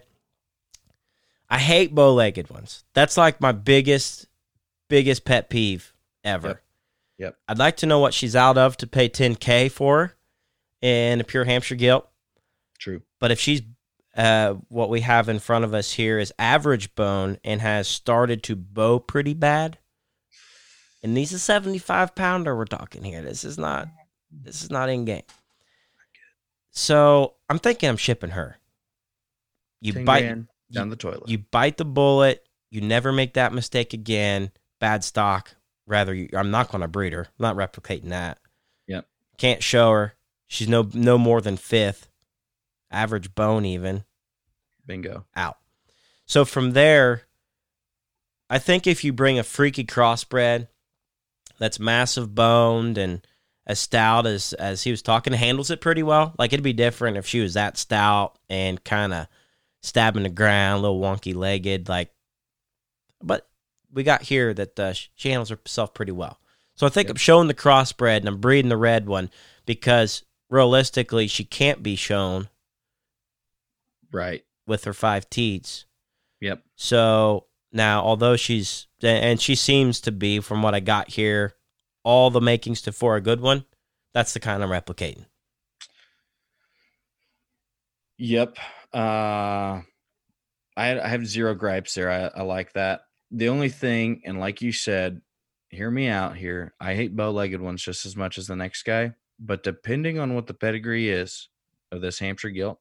I 1.49 1.59
hate 1.59 1.93
bow-legged 1.93 2.49
ones. 2.49 2.85
That's 2.93 3.17
like 3.17 3.41
my 3.41 3.51
biggest 3.51 4.27
biggest 4.87 5.25
pet 5.25 5.49
peeve 5.49 5.93
ever. 6.23 6.47
Yep. 6.47 6.63
Yep. 7.17 7.37
I'd 7.49 7.59
like 7.59 7.75
to 7.77 7.87
know 7.87 7.99
what 7.99 8.13
she's 8.13 8.37
out 8.37 8.57
of 8.57 8.77
to 8.77 8.87
pay 8.87 9.09
10k 9.09 9.69
for 9.69 9.97
her 9.97 10.15
in 10.83 11.21
a 11.21 11.23
pure 11.23 11.45
Hampshire 11.45 11.75
gilt. 11.75 12.07
True. 12.77 13.01
But 13.19 13.31
if 13.31 13.39
she's 13.39 13.61
uh, 14.15 14.55
what 14.67 14.89
we 14.89 15.01
have 15.01 15.29
in 15.29 15.39
front 15.39 15.65
of 15.65 15.73
us 15.73 15.93
here 15.93 16.19
is 16.19 16.31
average 16.37 16.93
bone 16.93 17.39
and 17.43 17.61
has 17.61 17.87
started 17.87 18.43
to 18.43 18.55
bow 18.55 18.99
pretty 18.99 19.33
bad. 19.33 19.79
And 21.01 21.17
these 21.17 21.33
are 21.33 21.39
75 21.39 22.13
pounder 22.13 22.55
we're 22.55 22.65
talking 22.65 23.03
here. 23.03 23.21
This 23.21 23.43
is 23.43 23.57
not 23.57 23.87
this 24.31 24.61
is 24.61 24.69
not 24.69 24.89
in 24.89 25.05
game. 25.05 25.23
So 26.71 27.35
I'm 27.49 27.59
thinking 27.59 27.89
I'm 27.89 27.97
shipping 27.97 28.31
her. 28.31 28.57
You 29.81 29.93
10 29.93 30.05
bite 30.05 30.37
down 30.71 30.89
the 30.89 30.95
toilet. 30.95 31.27
you 31.27 31.39
bite 31.39 31.77
the 31.77 31.85
bullet. 31.85 32.45
You 32.69 32.81
never 32.81 33.11
make 33.11 33.33
that 33.35 33.53
mistake 33.53 33.93
again. 33.93 34.51
Bad 34.79 35.03
stock. 35.03 35.55
Rather, 35.85 36.13
you, 36.13 36.29
I'm 36.33 36.49
not 36.49 36.71
going 36.71 36.81
to 36.81 36.87
breed 36.87 37.13
her. 37.13 37.27
I'm 37.27 37.55
not 37.55 37.55
replicating 37.55 38.09
that. 38.09 38.39
Yep. 38.87 39.05
Can't 39.37 39.61
show 39.61 39.91
her. 39.91 40.15
She's 40.53 40.67
no 40.69 40.87
no 40.93 41.17
more 41.17 41.41
than 41.41 41.57
fifth, 41.57 42.07
average 42.91 43.33
bone 43.33 43.65
even 43.65 44.03
Bingo. 44.85 45.25
out. 45.35 45.57
So 46.25 46.45
from 46.45 46.71
there, 46.71 47.23
I 48.49 48.59
think 48.59 48.85
if 48.85 49.03
you 49.03 49.13
bring 49.13 49.39
a 49.39 49.43
freaky 49.43 49.83
crossbred 49.83 50.67
that's 51.57 51.79
massive 51.79 52.35
boned 52.35 52.97
and 52.97 53.25
as 53.65 53.79
stout 53.79 54.27
as 54.27 54.53
as 54.53 54.83
he 54.83 54.91
was 54.91 55.01
talking, 55.01 55.33
handles 55.33 55.71
it 55.71 55.81
pretty 55.81 56.03
well. 56.03 56.33
Like 56.37 56.53
it'd 56.53 56.63
be 56.63 56.73
different 56.73 57.17
if 57.17 57.25
she 57.25 57.39
was 57.39 57.55
that 57.55 57.77
stout 57.77 58.37
and 58.49 58.83
kind 58.83 59.11
of 59.13 59.27
stabbing 59.81 60.23
the 60.23 60.29
ground, 60.29 60.79
a 60.79 60.81
little 60.81 61.01
wonky 61.01 61.33
legged. 61.33 61.89
Like, 61.89 62.11
but 63.23 63.47
we 63.91 64.03
got 64.03 64.21
here 64.21 64.53
that 64.53 64.79
uh, 64.79 64.93
she 64.93 65.29
handles 65.29 65.49
herself 65.49 65.93
pretty 65.93 66.11
well. 66.11 66.39
So 66.75 66.85
I 66.85 66.89
think 66.89 67.07
Yep. 67.07 67.13
I'm 67.15 67.19
showing 67.19 67.47
the 67.47 67.53
crossbred 67.53 68.17
and 68.17 68.27
I'm 68.27 68.39
breeding 68.41 68.69
the 68.69 68.77
red 68.77 69.07
one 69.07 69.29
because 69.65 70.23
realistically 70.53 71.27
she 71.27 71.43
can't 71.43 71.81
be 71.81 71.95
shown 71.95 72.47
Right. 74.11 74.43
with 74.67 74.83
her 74.83 74.93
five 74.93 75.27
teats. 75.29 75.85
Yep. 76.41 76.63
So 76.75 77.47
now, 77.71 78.03
although 78.03 78.35
she's 78.35 78.85
and 79.01 79.41
she 79.41 79.55
seems 79.55 79.99
to 80.01 80.11
be, 80.11 80.39
from 80.39 80.61
what 80.61 80.75
I 80.75 80.79
got 80.79 81.09
here, 81.09 81.55
all 82.03 82.29
the 82.29 82.39
makings 82.39 82.81
to 82.83 82.91
for 82.91 83.15
a 83.15 83.21
good 83.21 83.41
one. 83.41 83.65
That's 84.13 84.33
the 84.33 84.39
kind 84.39 84.63
I'm 84.63 84.69
replicating. 84.69 85.25
Yep. 88.19 88.57
Uh, 88.93 89.81
I, 90.77 90.99
I 90.99 91.07
have 91.07 91.25
zero 91.25 91.55
gripes 91.55 91.95
there. 91.95 92.11
I, 92.11 92.39
I 92.39 92.43
like 92.43 92.73
that. 92.73 93.01
The 93.31 93.49
only 93.49 93.69
thing, 93.69 94.21
and 94.25 94.39
like 94.39 94.61
you 94.61 94.71
said, 94.71 95.21
hear 95.69 95.89
me 95.89 96.07
out 96.07 96.37
here. 96.37 96.75
I 96.79 96.93
hate 96.93 97.15
bow 97.15 97.31
legged 97.31 97.59
ones 97.59 97.81
just 97.81 98.05
as 98.05 98.15
much 98.15 98.37
as 98.37 98.45
the 98.45 98.55
next 98.55 98.83
guy. 98.83 99.13
But 99.43 99.61
depending 99.61 100.19
on 100.19 100.35
what 100.35 100.47
the 100.47 100.53
pedigree 100.53 101.09
is 101.09 101.49
of 101.91 102.01
this 102.01 102.19
Hampshire 102.19 102.49
gilt, 102.49 102.79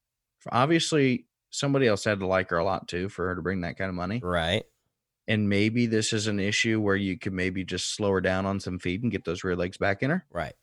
obviously 0.51 1.27
somebody 1.51 1.89
else 1.89 2.05
had 2.05 2.21
to 2.21 2.27
like 2.27 2.51
her 2.51 2.59
a 2.59 2.65
lot 2.65 2.87
too 2.89 3.09
for 3.09 3.27
her 3.29 3.35
to 3.35 3.43
bring 3.43 3.63
that 3.63 3.77
kind 3.77 3.89
of 3.89 3.97
money. 3.97 4.21
Right. 4.23 4.65
And 5.27 5.49
maybe 5.49 5.87
this 5.87 6.13
is 6.13 6.29
an 6.29 6.39
issue 6.39 6.81
where 6.81 6.97
you 6.97 7.19
could 7.19 7.33
maybe 7.33 7.65
just 7.65 7.95
slow 7.95 8.11
her 8.13 8.21
down 8.21 8.47
on 8.47 8.61
some 8.61 8.79
feed 8.79 9.03
and 9.03 9.11
get 9.11 9.25
those 9.25 9.45
rear 9.45 9.57
legs 9.57 9.77
back 9.77 10.03
in 10.03 10.11
her. 10.11 10.25
Right. 10.31 10.55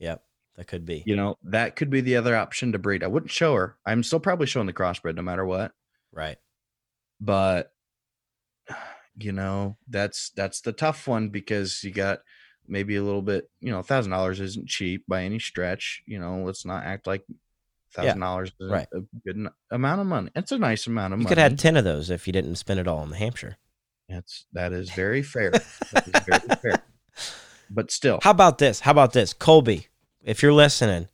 Yep. 0.00 0.22
That 0.56 0.66
could 0.66 0.84
be. 0.84 1.02
You 1.06 1.16
know, 1.16 1.36
that 1.44 1.76
could 1.76 1.90
be 1.90 2.00
the 2.00 2.16
other 2.16 2.36
option 2.36 2.72
to 2.72 2.78
breed. 2.78 3.02
I 3.02 3.08
wouldn't 3.08 3.32
show 3.32 3.54
her. 3.54 3.76
I'm 3.86 4.02
still 4.02 4.20
probably 4.20 4.46
showing 4.46 4.66
the 4.66 4.72
crossbred 4.72 5.16
no 5.16 5.22
matter 5.22 5.44
what. 5.44 5.72
Right. 6.12 6.38
But 7.20 7.72
you 9.16 9.32
know, 9.32 9.76
that's 9.88 10.30
that's 10.30 10.60
the 10.60 10.72
tough 10.72 11.06
one 11.06 11.28
because 11.28 11.82
you 11.84 11.92
got 11.92 12.20
maybe 12.66 12.96
a 12.96 13.02
little 13.02 13.22
bit, 13.22 13.50
you 13.60 13.70
know, 13.70 13.82
thousand 13.82 14.12
dollars 14.12 14.40
isn't 14.40 14.68
cheap 14.68 15.04
by 15.06 15.24
any 15.24 15.38
stretch. 15.38 16.02
You 16.06 16.18
know, 16.18 16.42
let's 16.44 16.64
not 16.64 16.84
act 16.84 17.06
like 17.06 17.24
thousand 17.92 18.20
dollars 18.20 18.52
is 18.60 18.70
right. 18.70 18.88
a 18.92 19.00
good 19.24 19.48
amount 19.70 20.00
of 20.00 20.06
money. 20.06 20.30
It's 20.34 20.52
a 20.52 20.58
nice 20.58 20.86
amount 20.86 21.14
of 21.14 21.20
You 21.20 21.24
money. 21.24 21.32
You 21.32 21.36
could 21.36 21.42
have 21.42 21.56
ten 21.56 21.76
of 21.76 21.84
those 21.84 22.10
if 22.10 22.26
you 22.26 22.32
didn't 22.32 22.56
spend 22.56 22.80
it 22.80 22.88
all 22.88 23.02
in 23.02 23.10
the 23.10 23.16
Hampshire. 23.16 23.56
That's 24.08 24.46
that 24.52 24.72
is 24.72 24.90
very 24.90 25.22
fair. 25.22 25.50
That 25.50 26.06
is 26.06 26.22
very 26.24 26.56
fair. 26.62 26.82
But 27.70 27.90
still, 27.90 28.20
How 28.22 28.30
about 28.30 28.58
this? 28.58 28.80
How 28.80 28.90
about 28.90 29.12
this? 29.12 29.32
Colby, 29.32 29.88
if 30.22 30.42
you're 30.42 30.52
listening, 30.52 31.08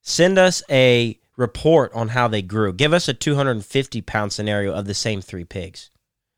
send 0.00 0.38
us 0.38 0.62
a 0.68 1.18
report 1.36 1.92
on 1.94 2.08
how 2.08 2.28
they 2.28 2.42
grew. 2.42 2.72
Give 2.72 2.92
us 2.92 3.08
a 3.08 3.14
250 3.14 4.00
pound 4.02 4.32
scenario 4.32 4.72
of 4.72 4.86
the 4.86 4.94
same 4.94 5.20
three 5.20 5.44
pigs. 5.44 5.90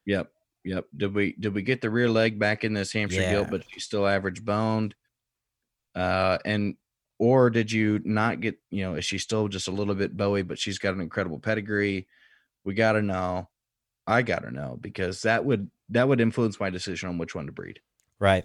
Yep. 0.07 0.31
Yep. 0.65 0.87
Did 0.97 1.15
we 1.15 1.33
did 1.39 1.55
we 1.55 1.63
get 1.63 1.81
the 1.81 1.91
rear 1.91 2.09
leg 2.09 2.39
back 2.39 2.65
in 2.65 2.73
this 2.75 2.93
Hampshire 2.93 3.21
Yeah. 3.21 3.31
gilt, 3.33 3.51
but 3.51 3.65
she's 3.71 3.85
still 3.85 4.07
average 4.07 4.45
boned? 4.45 4.95
Uh 5.95 6.39
and 6.45 6.77
or 7.19 7.49
did 7.51 7.71
you 7.71 8.01
not 8.05 8.41
get, 8.41 8.59
you 8.71 8.83
know, 8.83 8.95
is 8.97 9.05
she 9.05 9.19
still 9.19 9.47
just 9.49 9.69
a 9.69 9.71
little 9.71 9.95
bit 9.95 10.17
bowie, 10.17 10.43
but 10.43 10.59
she's 10.59 10.79
got 10.79 10.95
an 10.95 11.01
incredible 11.01 11.39
pedigree? 11.39 12.09
We 12.65 12.75
gotta 12.75 13.03
know. 13.03 13.49
I 14.07 14.23
gotta 14.23 14.51
know 14.51 14.77
because 14.81 15.23
that 15.23 15.45
would 15.45 15.71
that 15.91 16.09
would 16.09 16.21
influence 16.21 16.59
my 16.59 16.71
decision 16.71 17.09
on 17.09 17.19
which 17.19 17.35
one 17.35 17.47
to 17.47 17.53
breed. 17.53 17.81
Right. 18.19 18.45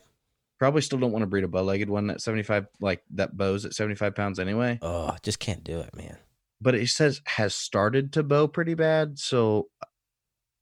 Probably 0.60 0.82
still 0.82 1.00
don't 1.00 1.14
want 1.14 1.24
to 1.24 1.28
breed 1.28 1.46
a 1.46 1.48
bow 1.48 1.64
legged 1.64 1.90
one 1.90 2.10
at 2.10 2.20
75, 2.22 2.68
like 2.82 3.02
that 3.12 3.38
bows 3.38 3.64
at 3.64 3.74
75 3.74 4.14
pounds 4.14 4.40
anyway. 4.40 4.78
Oh, 4.82 5.16
just 5.24 5.40
can't 5.40 5.64
do 5.64 5.80
it, 5.80 5.96
man. 5.96 6.18
But 6.60 6.76
it 6.76 6.90
says 6.90 7.22
has 7.26 7.56
started 7.56 8.12
to 8.14 8.24
bow 8.24 8.48
pretty 8.48 8.74
bad. 8.74 9.20
So 9.20 9.70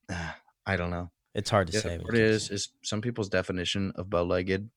uh, 0.10 0.32
I 0.66 0.76
don't 0.78 0.92
know. 0.92 1.10
It's 1.38 1.50
hard 1.50 1.68
to 1.68 1.74
Yeah, 1.74 1.80
say. 1.82 1.98
what 2.00 2.16
it 2.16 2.22
is 2.22 2.50
is 2.50 2.70
some 2.84 3.00
people's 3.00 3.30
definition 3.30 3.94
of 3.96 4.10
bow-legged 4.10 4.70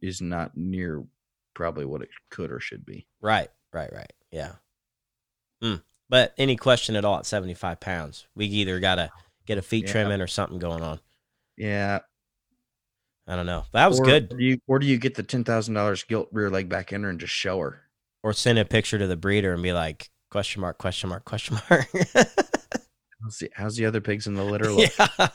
is 0.00 0.20
not 0.20 0.56
near 0.56 1.04
probably 1.54 1.84
what 1.84 2.02
it 2.02 2.08
could 2.30 2.50
or 2.50 2.58
should 2.60 2.84
be. 2.84 3.06
Right, 3.20 3.48
right, 3.72 3.92
right. 3.92 4.12
Yeah. 4.32 4.52
Hmm. 5.62 5.76
But 6.08 6.34
any 6.38 6.56
question 6.56 6.96
at 6.96 7.04
all 7.04 7.18
at 7.18 7.26
75 7.26 7.78
pounds, 7.78 8.26
we 8.34 8.46
either 8.46 8.80
got 8.80 8.94
to 8.96 9.10
get 9.46 9.58
a 9.58 9.62
feet 9.62 9.84
Yeah. 9.84 9.92
trimming 9.92 10.20
or 10.20 10.26
something 10.26 10.58
going 10.58 10.82
on. 10.82 10.98
Yeah, 11.56 11.98
I 13.26 13.36
don't 13.36 13.44
know. 13.46 13.64
That 13.72 13.88
was 13.90 14.00
or 14.00 14.04
good. 14.06 14.30
Do 14.30 14.38
you, 14.42 14.58
or 14.66 14.78
do 14.78 14.86
you 14.86 14.96
get 14.96 15.14
the 15.16 15.22
ten 15.22 15.44
thousand 15.44 15.74
dollars 15.74 16.04
gilt 16.04 16.28
rear 16.32 16.48
leg 16.48 16.68
back 16.70 16.92
in 16.92 17.02
her 17.02 17.10
and 17.10 17.20
just 17.20 17.34
show 17.34 17.58
her? 17.60 17.82
Or 18.22 18.32
send 18.32 18.58
a 18.58 18.64
picture 18.64 18.96
to 18.98 19.06
the 19.06 19.16
breeder 19.16 19.52
and 19.52 19.62
be 19.62 19.72
like, 19.74 20.08
question 20.30 20.60
mark, 20.62 20.78
question 20.78 21.10
mark, 21.10 21.24
question 21.26 21.58
mark. 21.68 21.86
How's 23.20 23.38
the, 23.40 23.50
how's 23.52 23.76
the 23.76 23.84
other 23.84 24.00
pigs 24.00 24.26
in 24.28 24.34
the 24.34 24.44
litter 24.44 24.70
look? 24.72 24.90
yeah. 24.96 25.28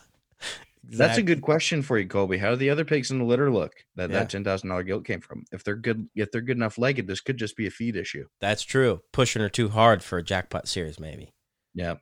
That's 0.86 1.18
a 1.18 1.24
good 1.24 1.42
question 1.42 1.82
for 1.82 1.98
you, 1.98 2.08
Colby. 2.08 2.38
How 2.38 2.50
do 2.52 2.56
the 2.58 2.70
other 2.70 2.84
pigs 2.84 3.10
in 3.10 3.18
the 3.18 3.24
litter 3.24 3.50
look 3.50 3.72
that 3.96 4.10
Yeah. 4.10 4.20
that 4.20 4.30
ten 4.30 4.44
thousand 4.44 4.70
dollar 4.70 4.84
gilt 4.84 5.06
came 5.06 5.22
from? 5.22 5.46
If 5.52 5.64
they're 5.64 5.76
good, 5.78 6.10
if 6.14 6.30
they're 6.32 6.42
good 6.42 6.58
enough 6.58 6.78
legged, 6.78 7.08
this 7.08 7.22
could 7.22 7.38
just 7.38 7.56
be 7.56 7.66
a 7.68 7.72
feed 7.72 7.96
issue. 7.96 8.28
That's 8.42 8.64
true. 8.64 9.02
Pushing 9.14 9.42
her 9.42 9.50
too 9.50 9.70
hard 9.70 10.04
for 10.04 10.18
a 10.18 10.24
jackpot 10.24 10.68
series, 10.68 11.00
maybe. 11.00 11.34
Yeah, 11.74 11.96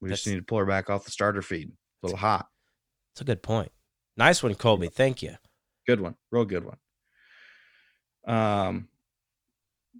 we 0.00 0.08
just 0.08 0.26
need 0.26 0.36
to 0.36 0.42
pull 0.42 0.58
her 0.58 0.64
back 0.66 0.88
off 0.88 1.04
the 1.04 1.10
starter 1.10 1.42
feed. 1.42 1.68
A 2.02 2.06
little 2.06 2.18
hot. 2.18 2.48
That's 3.14 3.20
a 3.20 3.24
good 3.24 3.42
point. 3.42 3.70
Nice 4.16 4.42
one, 4.42 4.54
Colby. 4.54 4.88
Thank 4.88 5.22
you. 5.22 5.36
Good 5.86 6.00
one. 6.00 6.16
Real 6.30 6.44
good 6.46 6.64
one. 6.64 6.78
Um, 8.26 8.88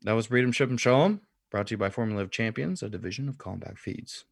that 0.02 0.12
was 0.12 0.28
breed 0.28 0.42
them, 0.44 0.52
ship 0.52 0.68
Breed 0.68 0.72
'em, 0.74 0.78
Ship 0.78 0.94
'em, 0.96 1.00
Show 1.00 1.04
'em. 1.04 1.20
Brought 1.50 1.66
to 1.66 1.72
you 1.72 1.78
by 1.78 1.90
Formula 1.90 2.22
of 2.22 2.30
Champions, 2.30 2.82
a 2.82 2.88
division 2.88 3.28
of 3.28 3.36
Kalmbach 3.36 3.78
Feeds. 3.78 4.24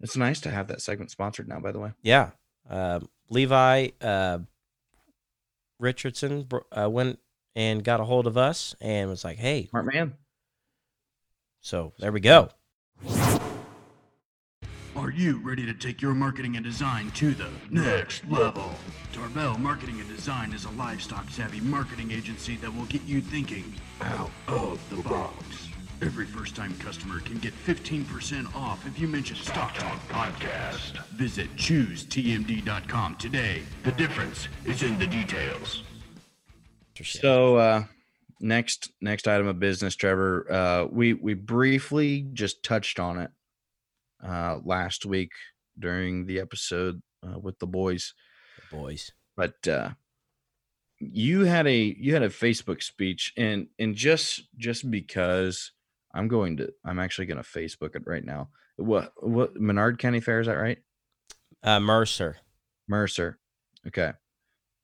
It's 0.00 0.16
nice 0.16 0.40
to 0.42 0.50
have 0.50 0.68
that 0.68 0.80
segment 0.80 1.10
sponsored 1.10 1.48
now, 1.48 1.60
by 1.60 1.72
the 1.72 1.78
way. 1.78 1.92
Yeah. 2.02 2.30
Um, 2.68 3.08
Levi 3.28 3.88
uh, 4.00 4.38
Richardson 5.78 6.46
uh, 6.76 6.88
went 6.90 7.18
and 7.54 7.84
got 7.84 8.00
a 8.00 8.04
hold 8.04 8.26
of 8.26 8.36
us 8.36 8.74
and 8.80 9.08
was 9.10 9.24
like, 9.24 9.38
hey, 9.38 9.66
Smart 9.66 9.92
man. 9.92 10.14
so 11.60 11.92
there 11.98 12.12
we 12.12 12.20
go. 12.20 12.50
Are 14.96 15.10
you 15.10 15.38
ready 15.38 15.64
to 15.66 15.72
take 15.72 16.02
your 16.02 16.14
marketing 16.14 16.56
and 16.56 16.64
design 16.64 17.10
to 17.12 17.32
the 17.32 17.48
next 17.70 18.28
level? 18.28 18.70
Tarbell 19.12 19.56
Marketing 19.58 19.98
and 20.00 20.08
Design 20.08 20.52
is 20.52 20.64
a 20.64 20.70
livestock 20.70 21.30
savvy 21.30 21.60
marketing 21.60 22.10
agency 22.10 22.56
that 22.56 22.74
will 22.74 22.84
get 22.86 23.02
you 23.04 23.20
thinking 23.20 23.74
out 24.02 24.30
of 24.46 24.80
the 24.90 24.96
box. 25.08 25.69
Every 26.02 26.24
first 26.24 26.56
time 26.56 26.74
customer 26.78 27.20
can 27.20 27.36
get 27.38 27.52
15% 27.66 28.54
off 28.56 28.86
if 28.86 28.98
you 28.98 29.06
mention 29.06 29.36
Stock 29.36 29.74
Talk 29.74 30.00
Podcast. 30.08 31.04
Visit 31.08 31.54
choosetmd.com 31.56 33.16
today. 33.16 33.62
The 33.82 33.92
difference 33.92 34.48
is 34.64 34.82
in 34.82 34.98
the 34.98 35.06
details. 35.06 35.82
So 37.02 37.56
uh 37.56 37.84
next 38.40 38.90
next 39.02 39.28
item 39.28 39.46
of 39.46 39.58
business, 39.58 39.94
Trevor. 39.94 40.50
Uh 40.50 40.86
we 40.90 41.12
we 41.12 41.34
briefly 41.34 42.26
just 42.32 42.62
touched 42.62 42.98
on 42.98 43.18
it 43.18 43.30
uh 44.26 44.58
last 44.64 45.04
week 45.04 45.32
during 45.78 46.24
the 46.24 46.40
episode 46.40 47.02
uh, 47.22 47.38
with 47.38 47.58
the 47.58 47.66
boys. 47.66 48.14
boys. 48.70 49.12
But 49.36 49.68
uh 49.68 49.90
you 50.98 51.44
had 51.44 51.66
a 51.66 51.78
you 51.78 52.14
had 52.14 52.22
a 52.22 52.30
Facebook 52.30 52.82
speech 52.82 53.34
and 53.36 53.66
and 53.78 53.94
just 53.94 54.42
just 54.58 54.90
because 54.90 55.72
I'm 56.12 56.28
going 56.28 56.56
to 56.58 56.72
I'm 56.84 56.98
actually 56.98 57.26
going 57.26 57.42
to 57.42 57.48
Facebook 57.48 57.94
it 57.94 58.02
right 58.06 58.24
now. 58.24 58.48
What 58.76 59.12
what 59.16 59.56
Menard 59.56 59.98
County 59.98 60.20
Fair 60.20 60.40
is 60.40 60.46
that 60.46 60.54
right? 60.54 60.78
Uh, 61.62 61.80
Mercer. 61.80 62.38
Mercer. 62.88 63.38
Okay. 63.86 64.12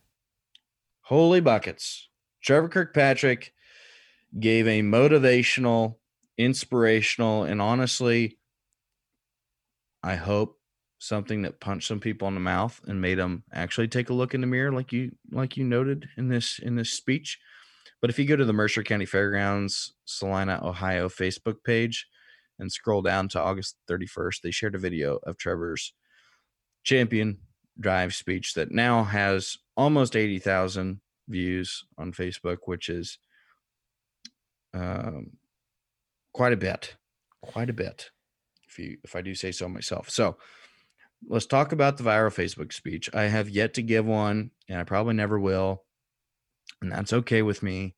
Holy 1.03 1.41
buckets. 1.41 2.09
Trevor 2.43 2.69
Kirkpatrick 2.69 3.53
gave 4.39 4.67
a 4.67 4.83
motivational, 4.83 5.97
inspirational, 6.37 7.45
and 7.45 7.61
honestly, 7.63 8.39
I 10.03 10.17
hope 10.17 10.59
something 10.99 11.43
that 11.43 11.61
punched 11.61 11.89
some 11.89 12.01
people 12.01 12.29
in 12.29 12.35
the 12.35 12.41
mouth 12.41 12.81
and 12.87 13.01
made 13.01 13.19
them 13.19 13.45
actually 13.53 13.89
take 13.89 14.11
a 14.11 14.15
look 14.15 14.35
in 14.35 14.41
the 14.41 14.47
mirror, 14.47 14.73
like 14.73 14.93
you 14.93 15.13
like 15.31 15.57
you 15.57 15.65
noted 15.65 16.09
in 16.17 16.29
this 16.29 16.59
in 16.59 16.77
this 16.77 16.91
speech. 16.91 17.39
But 18.01 18.11
if 18.11 18.19
you 18.19 18.27
go 18.27 18.37
to 18.37 18.45
the 18.45 18.53
Mercer 18.53 18.83
County 18.83 19.07
Fairgrounds 19.07 19.95
Celina, 20.05 20.61
Ohio 20.63 21.09
Facebook 21.09 21.65
page 21.65 22.07
and 22.59 22.71
scroll 22.71 23.03
down 23.03 23.29
to 23.29 23.41
August 23.41 23.77
31st, 23.91 24.41
they 24.43 24.51
shared 24.51 24.75
a 24.75 24.79
video 24.79 25.19
of 25.25 25.37
Trevor's 25.37 25.93
champion 26.85 27.39
drive 27.79 28.15
speech 28.15 28.55
that 28.55 28.73
now 28.73 29.05
has 29.05 29.57
almost 29.77 30.17
80,000 30.17 31.01
views 31.29 31.85
on 31.97 32.13
Facebook, 32.13 32.59
which 32.65 32.89
is 32.89 33.19
um, 34.75 35.33
quite 36.33 36.53
a 36.53 36.57
bit, 36.57 36.97
quite 37.43 37.71
a 37.71 37.75
bit, 37.75 38.11
if 38.69 38.79
you 38.79 38.99
if 39.05 39.17
I 39.17 39.23
do 39.23 39.35
say 39.35 39.53
so 39.53 39.69
myself. 39.69 40.11
So 40.11 40.37
let's 41.29 41.47
talk 41.47 41.73
about 41.73 41.97
the 41.97 42.05
viral 42.05 42.35
Facebook 42.35 42.73
speech. 42.73 43.11
I 43.15 43.23
have 43.25 43.49
yet 43.49 43.75
to 43.75 43.83
give 43.83 44.07
one, 44.07 44.51
and 44.69 44.79
I 44.79 44.85
probably 44.85 45.15
never 45.15 45.39
will, 45.39 45.85
and 46.81 46.93
that's 46.93 47.13
okay 47.13 47.43
with 47.43 47.63
me 47.63 47.97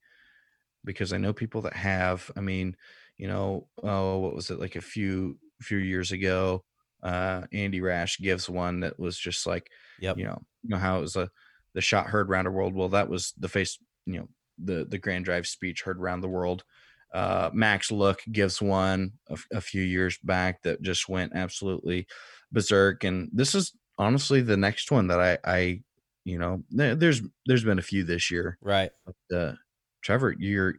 because 0.85 1.12
I 1.12 1.18
know 1.18 1.33
people 1.33 1.62
that 1.62 1.74
have. 1.74 2.30
I 2.37 2.40
mean, 2.40 2.76
you 3.16 3.28
know, 3.28 3.68
oh, 3.83 4.18
what 4.18 4.35
was 4.35 4.50
it 4.50 4.61
like 4.61 4.76
a 4.76 4.80
few 4.80 5.38
few 5.61 5.78
years 5.78 6.12
ago? 6.12 6.64
Uh, 7.02 7.42
Andy 7.52 7.80
Rash 7.80 8.18
gives 8.18 8.48
one 8.48 8.80
that 8.80 8.98
was 8.98 9.18
just 9.18 9.46
like, 9.46 9.70
Yep. 10.00 10.18
you 10.18 10.24
know, 10.24 10.42
you 10.62 10.70
know 10.70 10.78
how 10.78 10.98
it 10.98 11.02
was 11.02 11.16
a 11.16 11.30
the 11.74 11.80
shot 11.80 12.06
heard 12.06 12.28
around 12.28 12.44
the 12.44 12.50
world. 12.50 12.74
Well, 12.74 12.90
that 12.90 13.09
was 13.09 13.33
the 13.38 13.48
face, 13.48 13.78
you 14.06 14.18
know, 14.18 14.28
the 14.62 14.84
the 14.84 14.98
Grand 14.98 15.24
Drive 15.24 15.46
speech 15.46 15.82
heard 15.82 15.98
around 15.98 16.20
the 16.20 16.28
world. 16.28 16.64
Uh, 17.12 17.50
Max 17.52 17.90
Look 17.90 18.20
gives 18.30 18.62
one 18.62 19.12
a 19.52 19.60
few 19.60 19.82
years 19.82 20.16
back 20.22 20.62
that 20.62 20.80
just 20.82 21.08
went 21.08 21.32
absolutely 21.34 22.06
berserk, 22.52 23.04
and 23.04 23.28
this 23.32 23.54
is 23.54 23.72
honestly 23.98 24.40
the 24.40 24.56
next 24.56 24.90
one 24.90 25.08
that 25.08 25.20
I, 25.20 25.38
I, 25.44 25.82
you 26.24 26.38
know, 26.38 26.62
there's 26.70 27.20
there's 27.46 27.64
been 27.64 27.78
a 27.78 27.82
few 27.82 28.04
this 28.04 28.30
year. 28.30 28.58
Right. 28.62 28.90
But, 29.04 29.36
uh, 29.36 29.54
Trevor, 30.02 30.34
you're 30.38 30.76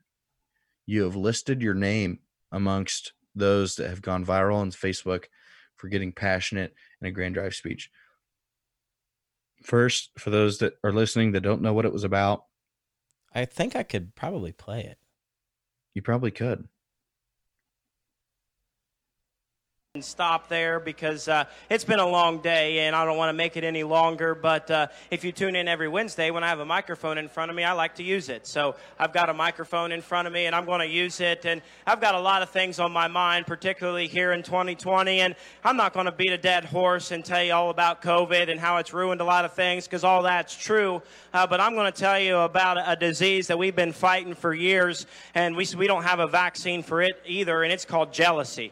you 0.86 1.04
have 1.04 1.16
listed 1.16 1.62
your 1.62 1.76
name 1.76 2.20
amongst 2.52 3.14
those 3.36 3.76
that 3.76 3.90
have 3.90 4.02
gone 4.02 4.26
viral 4.26 4.56
on 4.56 4.72
Facebook 4.72 5.26
for 5.78 5.88
getting 5.88 6.12
passionate 6.12 6.74
in 7.00 7.08
a 7.08 7.12
Grand 7.12 7.36
Drive 7.36 7.54
speech. 7.56 7.90
First, 9.64 10.12
for 10.18 10.32
those 10.32 10.58
that 10.60 10.74
are 10.84 10.92
listening 10.92 11.34
that 11.34 11.42
don't 11.42 11.62
know 11.62 11.74
what 11.74 11.86
it 11.86 11.94
was 11.94 12.04
about, 12.04 12.46
I 13.34 13.46
think 13.46 13.76
I 13.76 13.84
could 13.84 14.16
probably 14.16 14.52
play 14.52 14.84
it. 14.84 14.98
you 15.94 16.02
probably 16.02 16.32
could. 16.32 16.68
And 19.94 20.06
stop 20.06 20.48
there 20.48 20.80
because 20.80 21.28
uh, 21.28 21.44
it's 21.70 21.84
been 21.84 22.00
a 22.00 22.08
long 22.08 22.40
day 22.40 22.80
and 22.80 22.96
I 22.96 23.04
don't 23.04 23.18
want 23.18 23.28
to 23.28 23.34
make 23.34 23.58
it 23.58 23.66
any 23.66 23.84
longer. 23.84 24.34
But 24.34 24.72
uh, 24.72 24.88
if 25.10 25.26
you 25.26 25.34
tune 25.34 25.54
in 25.54 25.68
every 25.68 25.90
Wednesday, 25.90 26.32
when 26.32 26.46
I 26.46 26.48
have 26.48 26.62
a 26.62 26.66
microphone 26.66 27.18
in 27.18 27.28
front 27.28 27.52
of 27.52 27.58
me, 27.58 27.66
I 27.66 27.74
like 27.74 27.96
to 27.96 28.04
use 28.04 28.30
it. 28.30 28.48
So 28.48 28.78
I've 28.98 29.12
got 29.12 29.30
a 29.30 29.34
microphone 29.34 29.92
in 29.92 30.02
front 30.02 30.30
of 30.30 30.34
me 30.34 30.46
and 30.46 30.56
I'm 30.56 30.64
going 30.64 30.80
to 30.80 30.88
use 30.88 31.20
it. 31.20 31.46
And 31.46 31.62
I've 31.86 32.00
got 32.00 32.16
a 32.16 32.20
lot 32.22 32.42
of 32.42 32.52
things 32.52 32.80
on 32.80 32.94
my 32.94 33.10
mind, 33.10 33.48
particularly 33.48 34.08
here 34.08 34.32
in 34.32 34.44
2020. 34.44 35.20
And 35.20 35.36
I'm 35.62 35.76
not 35.76 35.92
going 35.92 36.06
to 36.06 36.14
beat 36.14 36.32
a 36.32 36.38
dead 36.38 36.64
horse 36.64 37.12
and 37.12 37.26
tell 37.26 37.44
you 37.44 37.52
all 37.52 37.70
about 37.70 38.02
COVID 38.02 38.50
and 38.50 38.62
how 38.62 38.78
it's 38.78 38.94
ruined 38.94 39.20
a 39.20 39.26
lot 39.26 39.44
of 39.44 39.52
things 39.52 39.88
because 39.88 40.06
all 40.06 40.24
that's 40.24 40.56
true. 40.56 41.02
Uh, 41.34 41.46
but 41.46 41.60
I'm 41.60 41.74
going 41.76 41.92
to 41.92 42.00
tell 42.00 42.18
you 42.18 42.38
about 42.38 42.78
a 42.82 42.96
disease 42.96 43.48
that 43.48 43.60
we've 43.60 43.76
been 43.76 43.92
fighting 43.92 44.36
for 44.36 44.54
years 44.54 45.06
and 45.36 45.54
we, 45.54 45.68
we 45.78 45.86
don't 45.86 46.04
have 46.04 46.22
a 46.22 46.28
vaccine 46.28 46.82
for 46.82 47.02
it 47.02 47.22
either, 47.26 47.64
and 47.64 47.74
it's 47.74 47.84
called 47.84 48.14
jealousy. 48.14 48.72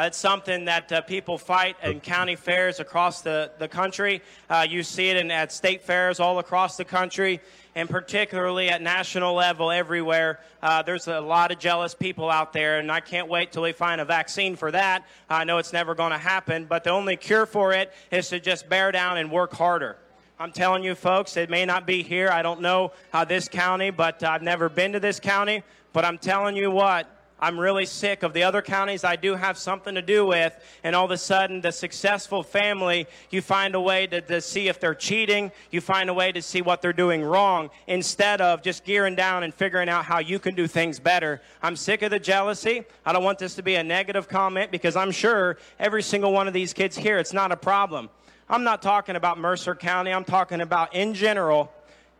Uh, 0.00 0.04
it's 0.04 0.16
something 0.16 0.64
that 0.64 0.90
uh, 0.92 1.02
people 1.02 1.36
fight 1.36 1.76
in 1.82 2.00
county 2.00 2.34
fairs 2.34 2.80
across 2.80 3.20
the, 3.20 3.50
the 3.58 3.68
country. 3.68 4.22
Uh, 4.48 4.66
you 4.66 4.82
see 4.82 5.10
it 5.10 5.18
in, 5.18 5.30
at 5.30 5.52
state 5.52 5.82
fairs 5.82 6.18
all 6.18 6.38
across 6.38 6.78
the 6.78 6.84
country, 6.86 7.38
and 7.74 7.86
particularly 7.86 8.70
at 8.70 8.80
national 8.80 9.34
level 9.34 9.70
everywhere. 9.70 10.40
Uh, 10.62 10.80
there's 10.80 11.06
a 11.06 11.20
lot 11.20 11.52
of 11.52 11.58
jealous 11.58 11.94
people 11.94 12.30
out 12.30 12.54
there, 12.54 12.78
and 12.78 12.90
I 12.90 13.00
can't 13.00 13.28
wait 13.28 13.52
till 13.52 13.60
we 13.60 13.72
find 13.72 14.00
a 14.00 14.06
vaccine 14.06 14.56
for 14.56 14.70
that. 14.70 15.04
I 15.28 15.44
know 15.44 15.58
it's 15.58 15.74
never 15.74 15.94
going 15.94 16.12
to 16.12 16.18
happen, 16.18 16.64
but 16.64 16.82
the 16.82 16.90
only 16.90 17.16
cure 17.16 17.44
for 17.44 17.74
it 17.74 17.92
is 18.10 18.30
to 18.30 18.40
just 18.40 18.70
bear 18.70 18.92
down 18.92 19.18
and 19.18 19.30
work 19.30 19.52
harder. 19.52 19.98
I'm 20.38 20.52
telling 20.52 20.82
you, 20.82 20.94
folks, 20.94 21.36
it 21.36 21.50
may 21.50 21.66
not 21.66 21.86
be 21.86 22.02
here. 22.02 22.30
I 22.30 22.40
don't 22.40 22.62
know 22.62 22.92
how 23.12 23.26
this 23.26 23.50
county, 23.50 23.90
but 23.90 24.22
I've 24.22 24.40
never 24.40 24.70
been 24.70 24.92
to 24.92 25.00
this 25.00 25.20
county. 25.20 25.62
But 25.92 26.06
I'm 26.06 26.16
telling 26.16 26.56
you 26.56 26.70
what, 26.70 27.06
I'm 27.40 27.58
really 27.58 27.86
sick 27.86 28.22
of 28.22 28.34
the 28.34 28.42
other 28.42 28.60
counties 28.60 29.02
I 29.02 29.16
do 29.16 29.34
have 29.34 29.56
something 29.56 29.94
to 29.94 30.02
do 30.02 30.26
with, 30.26 30.54
and 30.84 30.94
all 30.94 31.06
of 31.06 31.10
a 31.10 31.16
sudden, 31.16 31.62
the 31.62 31.72
successful 31.72 32.42
family, 32.42 33.06
you 33.30 33.40
find 33.40 33.74
a 33.74 33.80
way 33.80 34.06
to, 34.08 34.20
to 34.20 34.40
see 34.42 34.68
if 34.68 34.78
they're 34.78 34.94
cheating, 34.94 35.50
you 35.70 35.80
find 35.80 36.10
a 36.10 36.14
way 36.14 36.32
to 36.32 36.42
see 36.42 36.60
what 36.60 36.82
they're 36.82 36.92
doing 36.92 37.22
wrong, 37.22 37.70
instead 37.86 38.42
of 38.42 38.62
just 38.62 38.84
gearing 38.84 39.14
down 39.14 39.42
and 39.42 39.54
figuring 39.54 39.88
out 39.88 40.04
how 40.04 40.18
you 40.18 40.38
can 40.38 40.54
do 40.54 40.66
things 40.66 41.00
better. 41.00 41.40
I'm 41.62 41.76
sick 41.76 42.02
of 42.02 42.10
the 42.10 42.20
jealousy. 42.20 42.84
I 43.06 43.12
don't 43.14 43.24
want 43.24 43.38
this 43.38 43.54
to 43.54 43.62
be 43.62 43.76
a 43.76 43.82
negative 43.82 44.28
comment 44.28 44.70
because 44.70 44.94
I'm 44.94 45.10
sure 45.10 45.56
every 45.78 46.02
single 46.02 46.32
one 46.32 46.46
of 46.46 46.52
these 46.52 46.74
kids 46.74 46.96
here, 46.96 47.18
it's 47.18 47.32
not 47.32 47.52
a 47.52 47.56
problem. 47.56 48.10
I'm 48.50 48.64
not 48.64 48.82
talking 48.82 49.16
about 49.16 49.38
Mercer 49.38 49.74
County, 49.74 50.12
I'm 50.12 50.24
talking 50.24 50.60
about 50.60 50.94
in 50.94 51.14
general. 51.14 51.72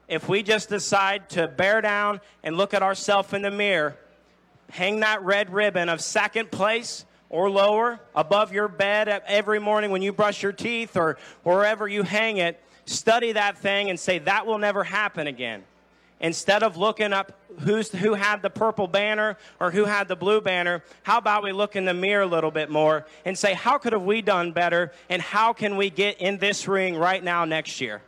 If 0.08 0.28
we 0.28 0.42
just 0.42 0.68
decide 0.68 1.28
to 1.30 1.46
bear 1.46 1.80
down 1.80 2.20
and 2.42 2.56
look 2.56 2.72
at 2.72 2.82
ourselves 2.82 3.32
in 3.32 3.42
the 3.42 3.50
mirror, 3.50 3.96
hang 4.70 5.00
that 5.00 5.22
red 5.22 5.52
ribbon 5.52 5.88
of 5.88 6.00
second 6.00 6.50
place 6.50 7.04
or 7.28 7.48
lower 7.48 8.00
above 8.14 8.52
your 8.52 8.68
bed 8.68 9.08
every 9.26 9.60
morning 9.60 9.90
when 9.90 10.02
you 10.02 10.12
brush 10.12 10.42
your 10.42 10.52
teeth 10.52 10.96
or 10.96 11.16
wherever 11.42 11.86
you 11.86 12.02
hang 12.02 12.38
it. 12.38 12.60
Study 12.86 13.32
that 13.32 13.58
thing 13.58 13.88
and 13.88 13.98
say, 13.98 14.18
that 14.20 14.46
will 14.46 14.58
never 14.58 14.82
happen 14.82 15.26
again. 15.26 15.62
Instead 16.20 16.62
of 16.62 16.76
looking 16.76 17.12
up 17.12 17.32
who's, 17.60 17.90
who 17.90 18.14
had 18.14 18.42
the 18.42 18.50
purple 18.50 18.86
banner 18.86 19.38
or 19.58 19.70
who 19.70 19.84
had 19.84 20.06
the 20.06 20.16
blue 20.16 20.40
banner, 20.40 20.82
how 21.02 21.16
about 21.16 21.42
we 21.42 21.52
look 21.52 21.76
in 21.76 21.84
the 21.84 21.94
mirror 21.94 22.22
a 22.22 22.26
little 22.26 22.50
bit 22.50 22.68
more 22.68 23.06
and 23.24 23.38
say, 23.38 23.54
how 23.54 23.78
could 23.78 23.92
have 23.92 24.02
we 24.02 24.20
done 24.20 24.52
better 24.52 24.92
and 25.08 25.22
how 25.22 25.52
can 25.52 25.76
we 25.76 25.88
get 25.88 26.20
in 26.20 26.36
this 26.38 26.68
ring 26.68 26.96
right 26.96 27.22
now 27.22 27.44
next 27.44 27.80
year? 27.80 28.02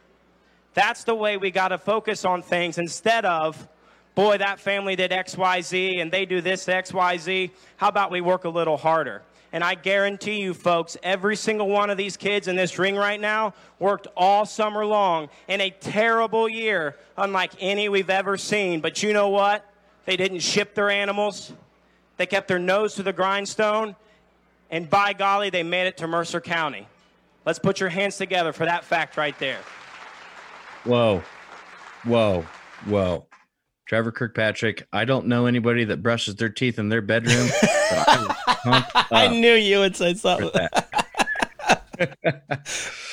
That's 0.75 1.05
the 1.05 1.15
way 1.15 1.37
we 1.37 1.51
got 1.51 1.69
to 1.69 1.79
focus 1.79 2.25
on 2.25 2.43
things 2.43 2.77
instead 2.77 3.25
of, 3.25 3.69
boy, 4.15 4.39
that 4.39 4.61
family 4.61 4.97
did 4.97 5.11
XYZ 5.11 6.01
and 6.01 6.11
they 6.11 6.27
do 6.27 6.41
this 6.41 6.67
XYZ. 6.67 7.51
How 7.77 7.89
about 7.89 8.11
we 8.11 8.21
work 8.21 8.45
a 8.45 8.49
little 8.49 8.77
harder? 8.77 9.23
And 9.53 9.63
I 9.63 9.75
guarantee 9.75 10.41
you, 10.41 10.55
folks, 10.55 10.97
every 11.03 11.37
single 11.37 11.69
one 11.69 11.91
of 11.91 11.99
these 11.99 12.17
kids 12.17 12.49
in 12.49 12.57
this 12.57 12.79
ring 12.79 12.97
right 12.97 13.21
now 13.21 13.53
worked 13.79 14.07
all 14.17 14.47
summer 14.47 14.87
long 14.87 15.29
in 15.47 15.61
a 15.61 15.69
terrible 15.69 16.49
year, 16.49 16.97
unlike 17.19 17.53
any 17.61 17.91
we've 17.91 18.09
ever 18.09 18.39
seen. 18.39 18.81
But 18.81 19.03
you 19.03 19.13
know 19.13 19.29
what? 19.29 19.67
They 20.07 20.17
didn't 20.17 20.41
ship 20.41 20.75
their 20.75 20.91
animals, 20.91 21.53
they 22.17 22.27
kept 22.27 22.49
their 22.49 22.59
nose 22.59 22.95
to 22.95 23.03
the 23.03 23.13
grindstone, 23.13 23.95
and 24.71 24.89
by 24.89 25.13
golly, 25.13 25.51
they 25.51 25.63
made 25.63 25.87
it 25.87 25.99
to 25.99 26.07
Mercer 26.07 26.41
County. 26.41 26.89
Let's 27.45 27.59
put 27.59 27.79
your 27.79 27.89
hands 27.89 28.17
together 28.17 28.53
for 28.53 28.65
that 28.65 28.85
fact 28.85 29.17
right 29.17 29.39
there. 29.39 29.61
Whoa, 30.85 31.23
whoa, 32.05 32.47
whoa. 32.87 33.27
Trevor 33.93 34.11
Kirkpatrick. 34.11 34.89
I 34.91 35.05
don't 35.05 35.27
know 35.27 35.45
anybody 35.45 35.85
that 35.85 36.03
brushes 36.03 36.37
their 36.37 36.49
teeth 36.49 36.79
in 36.79 36.89
their 36.89 37.03
bedroom. 37.03 37.47
but 37.63 37.69
I, 38.65 39.07
I 39.11 39.29
knew 39.29 39.53
you 39.53 39.81
would 39.81 39.95
say 39.95 40.15
something. 40.15 40.49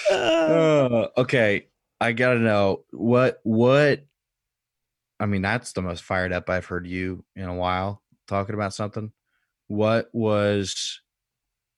uh, 0.10 1.08
okay, 1.18 1.68
I 2.00 2.14
gotta 2.14 2.40
know 2.40 2.86
what 2.92 3.42
what. 3.44 4.06
I 5.20 5.26
mean, 5.26 5.42
that's 5.42 5.74
the 5.74 5.82
most 5.82 6.02
fired 6.02 6.32
up 6.32 6.50
I've 6.50 6.68
heard 6.68 6.88
you 6.88 7.26
in 7.36 7.50
a 7.50 7.56
while 7.56 8.02
talking 8.30 8.56
about 8.56 8.74
something. 8.74 9.12
What 9.68 10.08
was, 10.14 11.02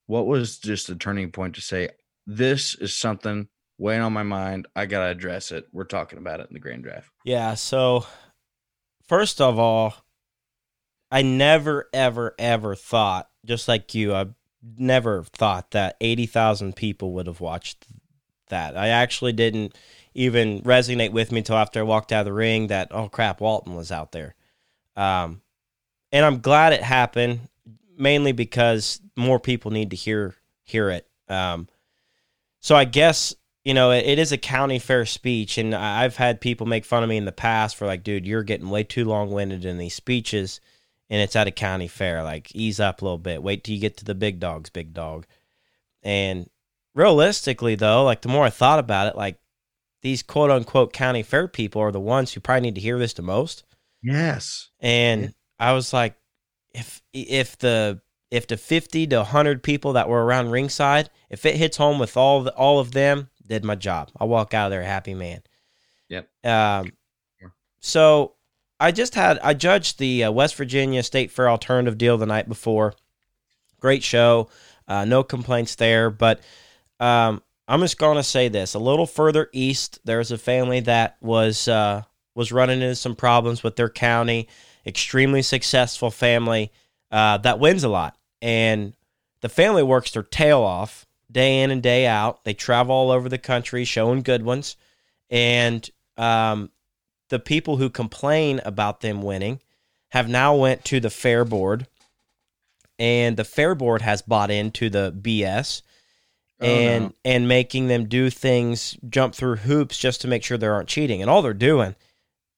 what 0.05 0.27
was 0.27 0.59
just 0.59 0.91
a 0.91 0.95
turning 0.95 1.31
point 1.31 1.55
to 1.55 1.61
say 1.61 1.89
this 2.27 2.75
is 2.75 2.95
something 2.95 3.47
weighing 3.79 4.03
on 4.03 4.13
my 4.13 4.21
mind. 4.21 4.67
I 4.75 4.85
gotta 4.85 5.09
address 5.09 5.51
it. 5.51 5.65
We're 5.71 5.85
talking 5.85 6.19
about 6.19 6.39
it 6.39 6.49
in 6.49 6.53
the 6.53 6.59
grand 6.59 6.83
drive. 6.83 7.09
Yeah. 7.25 7.55
So, 7.55 8.05
first 9.07 9.41
of 9.41 9.59
all, 9.59 9.95
I 11.11 11.21
never, 11.21 11.89
ever, 11.93 12.35
ever 12.39 12.75
thought, 12.75 13.29
just 13.45 13.67
like 13.67 13.93
you, 13.93 14.13
I 14.13 14.27
never 14.77 15.23
thought 15.23 15.71
that 15.71 15.97
80,000 15.99 16.75
people 16.75 17.13
would 17.13 17.27
have 17.27 17.41
watched 17.41 17.85
that. 18.47 18.77
I 18.77 18.89
actually 18.89 19.33
didn't 19.33 19.77
even 20.13 20.61
resonate 20.61 21.11
with 21.11 21.31
me 21.31 21.39
until 21.39 21.57
after 21.57 21.79
I 21.79 21.83
walked 21.83 22.11
out 22.11 22.21
of 22.21 22.25
the 22.25 22.33
ring 22.33 22.67
that, 22.67 22.89
oh 22.91 23.09
crap, 23.09 23.41
Walton 23.41 23.75
was 23.75 23.91
out 23.91 24.11
there. 24.11 24.35
Um, 24.95 25.41
and 26.11 26.25
I'm 26.25 26.39
glad 26.39 26.73
it 26.73 26.83
happened, 26.83 27.41
mainly 27.97 28.31
because 28.31 29.01
more 29.15 29.39
people 29.39 29.71
need 29.71 29.91
to 29.91 29.95
hear 29.95 30.35
hear 30.63 30.89
it. 30.89 31.07
Um, 31.27 31.67
so 32.59 32.75
I 32.75 32.85
guess 32.85 33.33
you 33.63 33.73
know 33.73 33.91
it, 33.91 34.05
it 34.05 34.19
is 34.19 34.31
a 34.31 34.37
county 34.37 34.79
fair 34.79 35.05
speech, 35.05 35.57
and 35.57 35.75
I've 35.75 36.17
had 36.17 36.41
people 36.41 36.65
make 36.65 36.85
fun 36.85 37.03
of 37.03 37.09
me 37.09 37.17
in 37.17 37.25
the 37.25 37.31
past 37.31 37.75
for 37.75 37.85
like, 37.85 38.03
dude, 38.03 38.25
you're 38.25 38.43
getting 38.43 38.69
way 38.69 38.83
too 38.83 39.05
long 39.05 39.31
winded 39.31 39.65
in 39.65 39.77
these 39.77 39.95
speeches, 39.95 40.59
and 41.09 41.21
it's 41.21 41.35
at 41.35 41.47
a 41.47 41.51
county 41.51 41.87
fair. 41.87 42.23
Like, 42.23 42.55
ease 42.55 42.79
up 42.79 43.01
a 43.01 43.05
little 43.05 43.17
bit. 43.17 43.43
Wait 43.43 43.63
till 43.63 43.75
you 43.75 43.81
get 43.81 43.97
to 43.97 44.05
the 44.05 44.15
big 44.15 44.39
dogs, 44.39 44.69
big 44.69 44.93
dog. 44.93 45.25
And 46.03 46.49
realistically, 46.95 47.75
though, 47.75 48.03
like 48.03 48.21
the 48.21 48.29
more 48.29 48.45
I 48.45 48.49
thought 48.49 48.79
about 48.79 49.07
it, 49.07 49.15
like 49.15 49.37
these 50.01 50.23
quote 50.23 50.51
unquote 50.51 50.93
county 50.93 51.23
fair 51.23 51.47
people 51.47 51.81
are 51.81 51.91
the 51.91 51.99
ones 51.99 52.33
who 52.33 52.39
probably 52.39 52.61
need 52.61 52.75
to 52.75 52.81
hear 52.81 52.97
this 52.97 53.13
the 53.13 53.21
most. 53.21 53.63
Yes. 54.01 54.69
And 54.79 55.21
yeah. 55.21 55.29
I 55.59 55.73
was 55.73 55.93
like, 55.93 56.15
if 56.73 57.01
if 57.13 57.57
the 57.59 58.01
if 58.31 58.47
the 58.47 58.57
50 58.57 59.07
to 59.07 59.17
100 59.17 59.61
people 59.61 59.93
that 59.93 60.07
were 60.07 60.23
around 60.23 60.51
ringside, 60.51 61.09
if 61.29 61.45
it 61.45 61.57
hits 61.57 61.77
home 61.77 61.99
with 61.99 62.15
all 62.15 62.43
the, 62.43 62.53
all 62.53 62.79
of 62.79 62.93
them, 62.93 63.29
did 63.51 63.65
my 63.65 63.75
job. 63.75 64.09
I 64.17 64.23
walk 64.23 64.53
out 64.53 64.67
of 64.67 64.71
there 64.71 64.81
a 64.81 64.85
happy 64.85 65.13
man. 65.13 65.41
Yep. 66.07 66.29
Um, 66.45 66.93
so 67.81 68.35
I 68.79 68.91
just 68.91 69.13
had 69.13 69.39
I 69.39 69.53
judged 69.53 69.99
the 69.99 70.25
uh, 70.25 70.31
West 70.31 70.55
Virginia 70.55 71.03
State 71.03 71.31
Fair 71.31 71.49
alternative 71.49 71.97
deal 71.97 72.17
the 72.17 72.25
night 72.25 72.47
before. 72.47 72.93
Great 73.81 74.03
show, 74.03 74.49
uh, 74.87 75.03
no 75.03 75.21
complaints 75.23 75.75
there. 75.75 76.09
But 76.09 76.39
um, 76.99 77.41
I'm 77.67 77.81
just 77.81 77.97
going 77.97 78.15
to 78.15 78.23
say 78.23 78.47
this: 78.47 78.73
a 78.73 78.79
little 78.79 79.05
further 79.05 79.49
east, 79.51 79.99
there's 80.05 80.31
a 80.31 80.37
family 80.37 80.79
that 80.81 81.17
was 81.21 81.67
uh, 81.67 82.03
was 82.33 82.53
running 82.53 82.81
into 82.81 82.95
some 82.95 83.15
problems 83.15 83.63
with 83.63 83.75
their 83.75 83.89
county. 83.89 84.47
Extremely 84.85 85.41
successful 85.41 86.09
family 86.09 86.71
uh, 87.11 87.37
that 87.39 87.59
wins 87.59 87.83
a 87.83 87.89
lot, 87.89 88.17
and 88.41 88.93
the 89.41 89.49
family 89.49 89.83
works 89.83 90.11
their 90.11 90.23
tail 90.23 90.61
off 90.61 91.05
day 91.31 91.61
in 91.61 91.71
and 91.71 91.81
day 91.81 92.05
out. 92.05 92.43
They 92.43 92.53
travel 92.53 92.93
all 92.93 93.11
over 93.11 93.29
the 93.29 93.37
country 93.37 93.85
showing 93.85 94.21
good 94.21 94.43
ones, 94.43 94.75
and 95.29 95.89
um, 96.17 96.71
the 97.29 97.39
people 97.39 97.77
who 97.77 97.89
complain 97.89 98.61
about 98.65 99.01
them 99.01 99.21
winning 99.21 99.59
have 100.09 100.27
now 100.27 100.55
went 100.55 100.83
to 100.85 100.99
the 100.99 101.09
fair 101.09 101.45
board, 101.45 101.87
and 102.99 103.37
the 103.37 103.45
fair 103.45 103.75
board 103.75 104.01
has 104.01 104.21
bought 104.21 104.51
into 104.51 104.89
the 104.89 105.11
BS. 105.11 105.81
Oh, 106.59 106.65
and 106.67 107.05
no. 107.05 107.13
and 107.25 107.47
making 107.47 107.87
them 107.87 108.05
do 108.05 108.29
things, 108.29 108.95
jump 109.09 109.33
through 109.33 109.55
hoops 109.55 109.97
just 109.97 110.21
to 110.21 110.27
make 110.27 110.43
sure 110.43 110.57
they 110.59 110.67
aren't 110.67 110.89
cheating, 110.89 111.21
and 111.21 111.29
all 111.29 111.41
they're 111.41 111.53
doing 111.55 111.95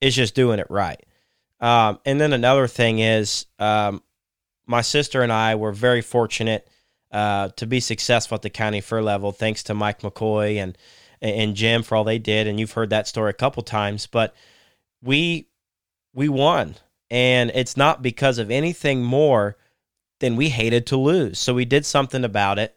is 0.01 0.13
just 0.13 0.35
doing 0.35 0.59
it 0.59 0.67
right. 0.69 1.01
Um, 1.61 1.99
and 2.05 2.19
then 2.19 2.33
another 2.33 2.67
thing 2.67 2.99
is, 2.99 3.45
um, 3.59 4.03
my 4.65 4.81
sister 4.81 5.21
and 5.21 5.31
I 5.31 5.55
were 5.55 5.71
very 5.71 6.01
fortunate 6.01 6.67
uh, 7.13 7.49
to 7.55 7.65
be 7.65 7.79
successful 7.79 8.35
at 8.35 8.41
the 8.41 8.49
county 8.49 8.81
fair 8.81 9.01
level, 9.01 9.31
thanks 9.31 9.63
to 9.63 9.73
Mike 9.73 10.01
McCoy 10.01 10.57
and 10.57 10.77
and 11.21 11.55
Jim 11.55 11.83
for 11.83 11.95
all 11.95 12.03
they 12.03 12.19
did. 12.19 12.47
And 12.47 12.59
you've 12.59 12.73
heard 12.73 12.89
that 12.89 13.07
story 13.07 13.29
a 13.29 13.33
couple 13.33 13.63
times, 13.63 14.07
but 14.07 14.35
we 15.01 15.47
we 16.13 16.27
won, 16.27 16.75
and 17.09 17.51
it's 17.55 17.77
not 17.77 18.01
because 18.01 18.37
of 18.37 18.51
anything 18.51 19.03
more 19.03 19.55
than 20.19 20.35
we 20.35 20.49
hated 20.49 20.85
to 20.87 20.97
lose. 20.97 21.39
So 21.39 21.53
we 21.53 21.65
did 21.65 21.85
something 21.85 22.25
about 22.25 22.59
it, 22.59 22.75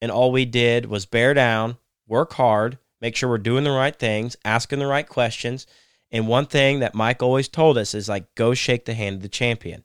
and 0.00 0.12
all 0.12 0.30
we 0.30 0.44
did 0.44 0.86
was 0.86 1.06
bear 1.06 1.34
down, 1.34 1.78
work 2.06 2.34
hard, 2.34 2.78
make 3.00 3.16
sure 3.16 3.28
we're 3.28 3.38
doing 3.38 3.64
the 3.64 3.70
right 3.70 3.96
things, 3.96 4.36
asking 4.44 4.78
the 4.78 4.86
right 4.86 5.08
questions 5.08 5.66
and 6.12 6.28
one 6.28 6.44
thing 6.44 6.80
that 6.80 6.94
Mike 6.94 7.22
always 7.22 7.48
told 7.48 7.78
us 7.78 7.94
is 7.94 8.08
like, 8.08 8.34
go 8.34 8.52
shake 8.52 8.84
the 8.84 8.94
hand 8.94 9.16
of 9.16 9.22
the 9.22 9.28
champion 9.28 9.82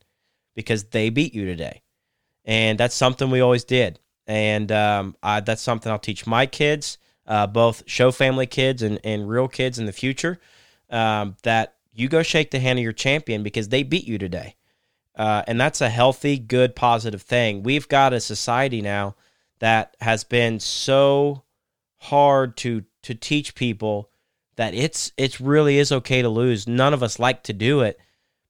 because 0.54 0.84
they 0.84 1.10
beat 1.10 1.34
you 1.34 1.46
today. 1.46 1.82
And 2.48 2.80
that's 2.80 2.96
something 2.96 3.30
we 3.30 3.42
always 3.42 3.66
did. 3.66 4.00
And 4.26 4.72
um, 4.72 5.16
I, 5.22 5.42
that's 5.42 5.62
something 5.62 5.92
I'll 5.92 6.00
teach 6.00 6.26
my 6.26 6.46
kids, 6.46 6.98
uh, 7.28 7.46
both 7.46 7.84
show 7.86 8.12
family 8.12 8.48
kids 8.48 8.82
and, 8.82 9.00
and 9.04 9.30
real 9.30 9.48
kids 9.48 9.78
in 9.78 9.86
the 9.86 9.92
future, 9.92 10.40
um, 10.90 11.36
that 11.44 11.76
you 11.94 12.08
go 12.08 12.24
shake 12.24 12.52
the 12.52 12.60
hand 12.60 12.80
of 12.80 12.84
your 12.84 12.94
champion 12.94 13.44
because 13.44 13.70
they 13.70 13.84
beat 13.84 14.08
you 14.08 14.18
today. 14.18 14.56
Uh, 15.16 15.44
and 15.48 15.60
that's 15.60 15.82
a 15.82 15.90
healthy, 15.90 16.38
good, 16.38 16.76
positive 16.76 17.22
thing. 17.22 17.64
We've 17.64 17.88
got 17.88 18.14
a 18.14 18.20
society 18.20 18.82
now 18.82 19.16
that 19.60 19.96
has 20.00 20.24
been 20.24 20.60
so 20.60 21.44
hard 21.98 22.56
to 22.58 22.84
to 23.02 23.16
teach 23.16 23.56
people 23.56 24.12
that 24.58 24.74
it's 24.74 25.12
it's 25.18 25.42
really 25.42 25.80
is 25.80 25.92
okay 25.92 26.22
to 26.22 26.30
lose. 26.30 26.68
None 26.68 26.94
of 26.94 27.02
us 27.02 27.18
like 27.18 27.44
to 27.44 27.54
do 27.54 27.82
it, 27.82 28.00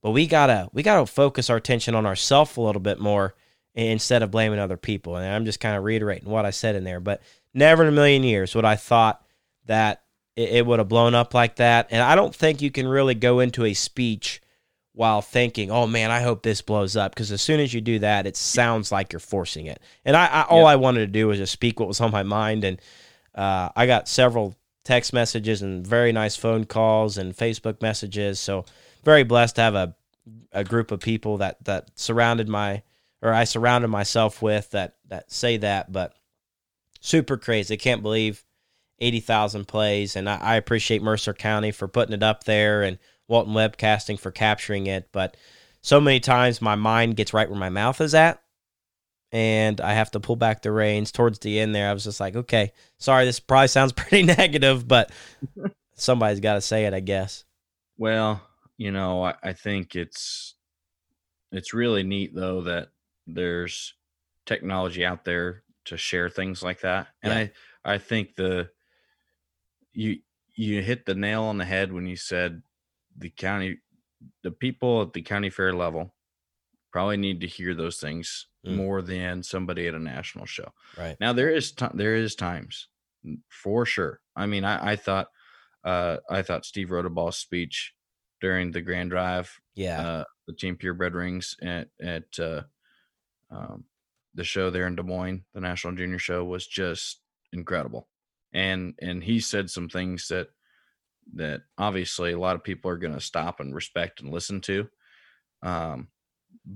but 0.01 0.11
we 0.11 0.27
gotta 0.27 0.69
we 0.73 0.83
gotta 0.83 1.05
focus 1.05 1.49
our 1.49 1.57
attention 1.57 1.95
on 1.95 2.05
ourselves 2.05 2.57
a 2.57 2.61
little 2.61 2.81
bit 2.81 2.99
more 2.99 3.33
instead 3.85 4.23
of 4.23 4.31
blaming 4.31 4.59
other 4.59 4.77
people. 4.77 5.15
And 5.15 5.31
I'm 5.31 5.45
just 5.45 5.59
kind 5.59 5.77
of 5.77 5.83
reiterating 5.83 6.29
what 6.29 6.45
I 6.45 6.49
said 6.49 6.75
in 6.75 6.83
there, 6.83 6.99
but 6.99 7.21
never 7.53 7.83
in 7.83 7.89
a 7.89 7.91
million 7.91 8.23
years 8.23 8.55
would 8.55 8.65
I 8.65 8.75
thought 8.75 9.23
that 9.65 10.03
it, 10.35 10.49
it 10.49 10.65
would 10.65 10.79
have 10.79 10.87
blown 10.87 11.13
up 11.13 11.33
like 11.33 11.57
that. 11.57 11.87
And 11.91 12.01
I 12.01 12.15
don't 12.15 12.35
think 12.35 12.61
you 12.61 12.71
can 12.71 12.87
really 12.87 13.13
go 13.13 13.39
into 13.39 13.65
a 13.65 13.73
speech 13.73 14.41
while 14.93 15.21
thinking, 15.21 15.69
"Oh 15.69 15.85
man, 15.85 16.09
I 16.09 16.21
hope 16.21 16.41
this 16.41 16.63
blows 16.63 16.97
up," 16.97 17.13
because 17.13 17.31
as 17.31 17.41
soon 17.41 17.59
as 17.59 17.71
you 17.71 17.81
do 17.81 17.99
that, 17.99 18.25
it 18.25 18.35
sounds 18.35 18.91
like 18.91 19.13
you're 19.13 19.19
forcing 19.19 19.67
it. 19.67 19.79
And 20.03 20.17
I, 20.17 20.25
I 20.25 20.41
all 20.43 20.65
I 20.65 20.75
wanted 20.75 21.01
to 21.01 21.07
do 21.07 21.27
was 21.27 21.37
just 21.37 21.53
speak 21.53 21.79
what 21.79 21.87
was 21.87 22.01
on 22.01 22.09
my 22.09 22.23
mind, 22.23 22.63
and 22.63 22.81
uh, 23.35 23.69
I 23.75 23.85
got 23.85 24.07
several 24.07 24.55
text 24.83 25.13
messages 25.13 25.61
and 25.61 25.85
very 25.85 26.11
nice 26.11 26.35
phone 26.35 26.65
calls 26.65 27.19
and 27.19 27.37
Facebook 27.37 27.79
messages. 27.79 28.39
So 28.39 28.65
very 29.03 29.23
blessed 29.23 29.57
to 29.57 29.61
have 29.61 29.75
a 29.75 29.95
a 30.51 30.63
group 30.63 30.89
of 30.89 30.99
people 30.99 31.37
that 31.37 31.63
that 31.65 31.91
surrounded 31.93 32.49
my 32.49 32.81
or 33.21 33.33
I 33.33 33.43
surrounded 33.43 33.89
myself 33.89 34.41
with 34.41 34.71
that 34.71 34.95
that 35.07 35.31
say 35.31 35.57
that. 35.57 35.91
But 35.91 36.13
super 36.99 37.37
crazy. 37.37 37.75
I 37.75 37.77
can't 37.77 38.01
believe 38.01 38.45
eighty 38.99 39.19
thousand 39.19 39.67
plays, 39.67 40.15
and 40.15 40.29
I, 40.29 40.37
I 40.37 40.55
appreciate 40.55 41.01
Mercer 41.01 41.33
County 41.33 41.71
for 41.71 41.87
putting 41.87 42.13
it 42.13 42.23
up 42.23 42.43
there 42.43 42.83
and 42.83 42.97
Walton 43.27 43.53
Webcasting 43.53 44.19
for 44.19 44.31
capturing 44.31 44.87
it. 44.87 45.09
But 45.11 45.37
so 45.81 46.01
many 46.01 46.19
times 46.19 46.61
my 46.61 46.75
mind 46.75 47.15
gets 47.15 47.33
right 47.33 47.49
where 47.49 47.59
my 47.59 47.69
mouth 47.69 48.01
is 48.01 48.13
at 48.13 48.41
and 49.31 49.81
I 49.81 49.93
have 49.93 50.11
to 50.11 50.19
pull 50.19 50.35
back 50.35 50.61
the 50.61 50.71
reins 50.71 51.11
towards 51.11 51.39
the 51.39 51.59
end 51.59 51.75
there. 51.75 51.89
I 51.89 51.93
was 51.93 52.03
just 52.03 52.19
like, 52.19 52.35
okay, 52.35 52.71
sorry, 52.97 53.25
this 53.25 53.39
probably 53.39 53.67
sounds 53.67 53.91
pretty 53.93 54.23
negative, 54.23 54.87
but 54.87 55.11
somebody's 55.95 56.39
got 56.39 56.55
to 56.55 56.61
say 56.61 56.85
it, 56.85 56.93
I 56.93 56.99
guess. 56.99 57.43
Well, 57.97 58.41
you 58.77 58.91
know, 58.91 59.23
I, 59.23 59.35
I, 59.43 59.53
think 59.53 59.95
it's 59.95 60.53
it's 61.51 61.73
really 61.73 62.03
neat 62.03 62.35
though 62.35 62.61
that 62.61 62.89
there's 63.27 63.93
technology 64.45 65.05
out 65.05 65.25
there 65.25 65.63
to 65.85 65.97
share 65.97 66.29
things 66.29 66.63
like 66.63 66.81
that, 66.81 67.07
and 67.21 67.33
yeah. 67.33 67.39
I 67.85 67.93
I 67.93 67.97
think 67.97 68.35
the 68.35 68.69
you 69.93 70.19
you 70.55 70.81
hit 70.81 71.05
the 71.05 71.15
nail 71.15 71.43
on 71.43 71.57
the 71.57 71.65
head 71.65 71.93
when 71.93 72.07
you 72.07 72.15
said 72.15 72.61
the 73.17 73.29
county 73.29 73.77
the 74.43 74.51
people 74.51 75.03
at 75.03 75.13
the 75.13 75.21
county 75.21 75.49
fair 75.49 75.73
level 75.73 76.13
probably 76.91 77.17
need 77.17 77.41
to 77.41 77.47
hear 77.47 77.75
those 77.75 77.97
things 77.97 78.47
mm. 78.65 78.75
more 78.75 79.01
than 79.01 79.43
somebody 79.43 79.87
at 79.87 79.93
a 79.93 79.99
national 79.99 80.45
show. 80.45 80.71
Right. 80.97 81.15
Now 81.19 81.33
there 81.33 81.49
is 81.49 81.71
t- 81.71 81.85
there 81.93 82.15
is 82.15 82.35
times 82.35 82.87
for 83.49 83.85
sure. 83.85 84.19
I 84.35 84.45
mean, 84.45 84.63
I, 84.63 84.91
I 84.91 84.95
thought 84.95 85.27
uh, 85.83 86.17
I 86.29 86.41
thought 86.41 86.65
Steve 86.65 86.89
Rodeball's 86.89 87.37
speech 87.37 87.93
during 88.41 88.71
the 88.71 88.81
Grand 88.81 89.09
Drive, 89.09 89.59
yeah, 89.75 90.01
uh, 90.01 90.23
the 90.47 90.53
Team 90.53 90.75
Purebred 90.75 91.13
rings 91.13 91.55
at 91.61 91.89
at 92.01 92.39
uh, 92.39 92.63
um, 93.51 93.85
the 94.33 94.43
show 94.43 94.69
there 94.69 94.87
in 94.87 94.95
Des 94.95 95.03
Moines, 95.03 95.43
the 95.53 95.61
National 95.61 95.95
Junior 95.95 96.19
Show, 96.19 96.43
was 96.43 96.65
just 96.65 97.21
incredible. 97.53 98.07
And 98.53 98.93
and 99.01 99.23
he 99.23 99.39
said 99.39 99.69
some 99.69 99.89
things 99.89 100.27
that 100.29 100.49
that 101.35 101.61
obviously 101.77 102.31
a 102.31 102.39
lot 102.39 102.55
of 102.55 102.63
people 102.63 102.89
are 102.89 102.97
going 102.97 103.13
to 103.13 103.19
stop 103.19 103.59
and 103.59 103.75
respect 103.75 104.21
and 104.21 104.31
listen 104.31 104.61
to. 104.61 104.87
Um, 105.61 106.07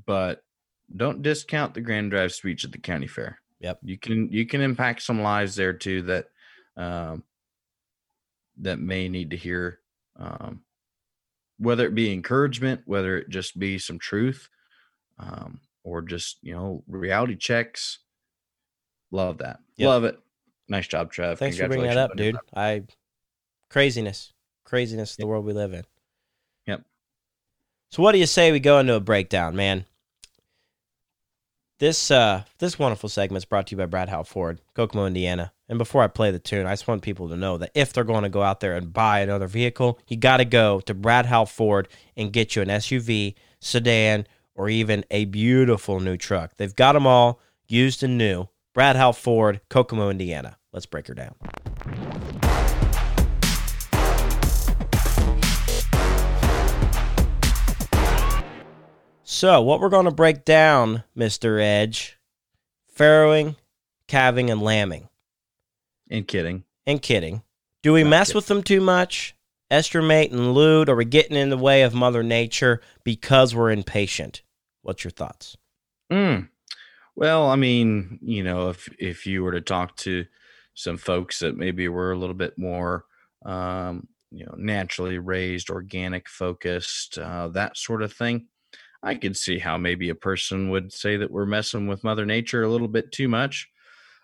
but 0.06 0.44
don't 0.94 1.22
discount 1.22 1.74
the 1.74 1.82
Grand 1.82 2.12
Drive 2.12 2.34
speech 2.34 2.66
at 2.66 2.72
the 2.72 2.78
county 2.78 3.08
fair. 3.08 3.40
Yep. 3.60 3.80
You 3.84 3.98
can 3.98 4.30
you 4.32 4.46
can 4.46 4.62
impact 4.62 5.04
some 5.04 5.22
lives 5.22 5.56
there 5.56 5.74
too 5.74 6.02
that 6.04 6.26
um, 6.78 7.24
that 8.58 8.80
may 8.80 9.08
need 9.08 9.32
to 9.32 9.38
hear 9.38 9.80
um, 10.18 10.62
whether 11.58 11.86
it 11.86 11.96
be 11.96 12.12
encouragement, 12.12 12.82
whether 12.86 13.18
it 13.18 13.30
just 13.30 13.58
be 13.58 13.78
some 13.78 14.00
truth, 14.00 14.50
um, 15.20 15.60
or 15.84 16.02
just 16.02 16.38
you 16.42 16.54
know 16.54 16.84
reality 16.88 17.36
checks. 17.36 18.00
Love 19.12 19.40
that. 19.40 19.60
Yep. 19.78 19.88
Love 19.88 20.04
it. 20.06 20.20
Nice 20.68 20.88
job, 20.88 21.12
Trev. 21.12 21.38
Thanks 21.38 21.58
for 21.58 21.68
bringing 21.68 21.88
that 21.88 21.98
up, 21.98 22.16
dude. 22.16 22.38
I 22.56 22.84
craziness, 23.70 24.34
craziness, 24.64 25.16
the 25.16 25.28
world 25.28 25.46
we 25.46 25.54
live 25.54 25.74
in. 25.74 25.84
Yep. 26.68 26.84
So, 27.90 28.02
what 28.02 28.14
do 28.14 28.20
you 28.20 28.26
say 28.26 28.52
we 28.52 28.60
go 28.60 28.80
into 28.80 28.94
a 28.94 29.00
breakdown, 29.00 29.56
man? 29.56 29.86
This 31.80 32.12
uh 32.12 32.44
this 32.60 32.78
wonderful 32.78 33.10
segment 33.10 33.40
is 33.40 33.46
brought 33.46 33.68
to 33.68 33.72
you 33.72 33.78
by 33.78 33.88
Brad 33.88 34.08
Howe 34.08 34.24
Ford, 34.24 34.62
Kokomo, 34.76 35.08
Indiana. 35.08 35.52
And 35.68 35.78
before 35.78 36.04
I 36.04 36.08
play 36.08 36.30
the 36.32 36.38
tune, 36.38 36.68
I 36.68 36.74
just 36.74 36.88
want 36.88 37.02
people 37.02 37.30
to 37.30 37.36
know 37.36 37.58
that 37.58 37.72
if 37.74 37.92
they're 37.92 38.04
going 38.04 38.24
to 38.24 38.30
go 38.30 38.44
out 38.44 38.60
there 38.60 38.76
and 38.76 38.94
buy 38.94 39.22
another 39.22 39.48
vehicle, 39.48 40.00
you 40.08 40.18
got 40.18 40.38
to 40.38 40.46
go 40.46 40.82
to 40.82 40.94
Brad 40.94 41.26
Howe 41.26 41.46
Ford 41.46 41.88
and 42.16 42.32
get 42.32 42.56
you 42.56 42.62
an 42.62 42.68
SUV, 42.68 43.36
sedan, 43.60 44.28
or 44.62 44.70
even 44.70 45.04
a 45.10 45.26
beautiful 45.26 46.00
new 46.00 46.16
truck. 46.16 46.56
They've 46.58 46.76
got 46.76 46.94
them 46.94 47.08
all 47.08 47.40
used 47.68 48.04
and 48.04 48.16
new. 48.16 48.48
Brad 48.76 48.96
Howe 48.96 49.12
Ford, 49.12 49.60
Kokomo, 49.70 50.12
Indiana. 50.12 50.60
Let's 50.72 50.86
break 50.86 51.08
her 51.08 51.16
down. 51.16 51.34
So, 59.24 59.64
what 59.64 59.80
we're 59.80 59.90
going 59.90 60.06
to 60.06 60.12
break 60.12 60.46
down, 60.46 61.04
Mr. 61.18 61.60
Edge, 61.60 62.20
farrowing, 62.96 63.56
calving, 64.08 64.52
and 64.52 64.62
lambing, 64.62 65.10
and 66.08 66.28
kidding. 66.28 66.66
and 66.86 67.02
kidding. 67.02 67.42
Do 67.82 67.94
we 67.94 68.04
Not 68.04 68.10
mess 68.12 68.28
kidding. 68.28 68.38
with 68.38 68.46
them 68.46 68.62
too 68.62 68.82
much? 68.82 69.36
Estrumate 69.72 70.32
and 70.32 70.54
lute? 70.54 70.88
Are 70.88 70.96
we 70.96 71.06
getting 71.06 71.36
in 71.36 71.50
the 71.50 71.58
way 71.58 71.82
of 71.82 71.96
Mother 71.96 72.22
Nature 72.22 72.80
because 73.04 73.56
we're 73.56 73.72
impatient? 73.72 74.44
What's 74.82 75.04
your 75.04 75.12
thoughts? 75.12 75.58
Mm. 76.12 76.50
Well, 77.16 77.48
I 77.50 77.56
mean, 77.56 78.20
you 78.22 78.44
know, 78.44 78.70
if 78.70 78.90
if 79.00 79.26
you 79.28 79.44
were 79.44 79.52
to 79.52 79.62
talk 79.62 79.96
to 79.98 80.26
some 80.74 80.98
folks 80.98 81.40
that 81.40 81.58
maybe 81.58 81.88
were 81.88 82.12
a 82.12 82.18
little 82.18 82.36
bit 82.36 82.58
more, 82.58 83.06
um, 83.46 84.08
you 84.32 84.46
know, 84.46 84.56
naturally 84.58 85.20
raised, 85.20 85.70
organic 85.70 86.30
focused, 86.30 87.18
uh, 87.18 87.50
that 87.50 87.78
sort 87.78 88.02
of 88.02 88.14
thing, 88.14 88.48
I 89.04 89.16
could 89.16 89.38
see 89.38 89.60
how 89.60 89.78
maybe 89.78 90.10
a 90.10 90.16
person 90.16 90.70
would 90.72 90.94
say 90.94 91.18
that 91.18 91.32
we're 91.32 91.46
messing 91.46 91.88
with 91.88 92.04
Mother 92.04 92.26
Nature 92.26 92.64
a 92.64 92.70
little 92.70 92.88
bit 92.88 93.12
too 93.12 93.28
much. 93.28 93.70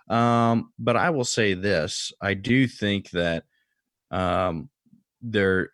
Um, 0.09 0.71
but 0.79 0.95
I 0.97 1.09
will 1.09 1.25
say 1.25 1.53
this: 1.53 2.13
I 2.21 2.33
do 2.33 2.67
think 2.67 3.11
that 3.11 3.45
um, 4.11 4.69
there 5.21 5.71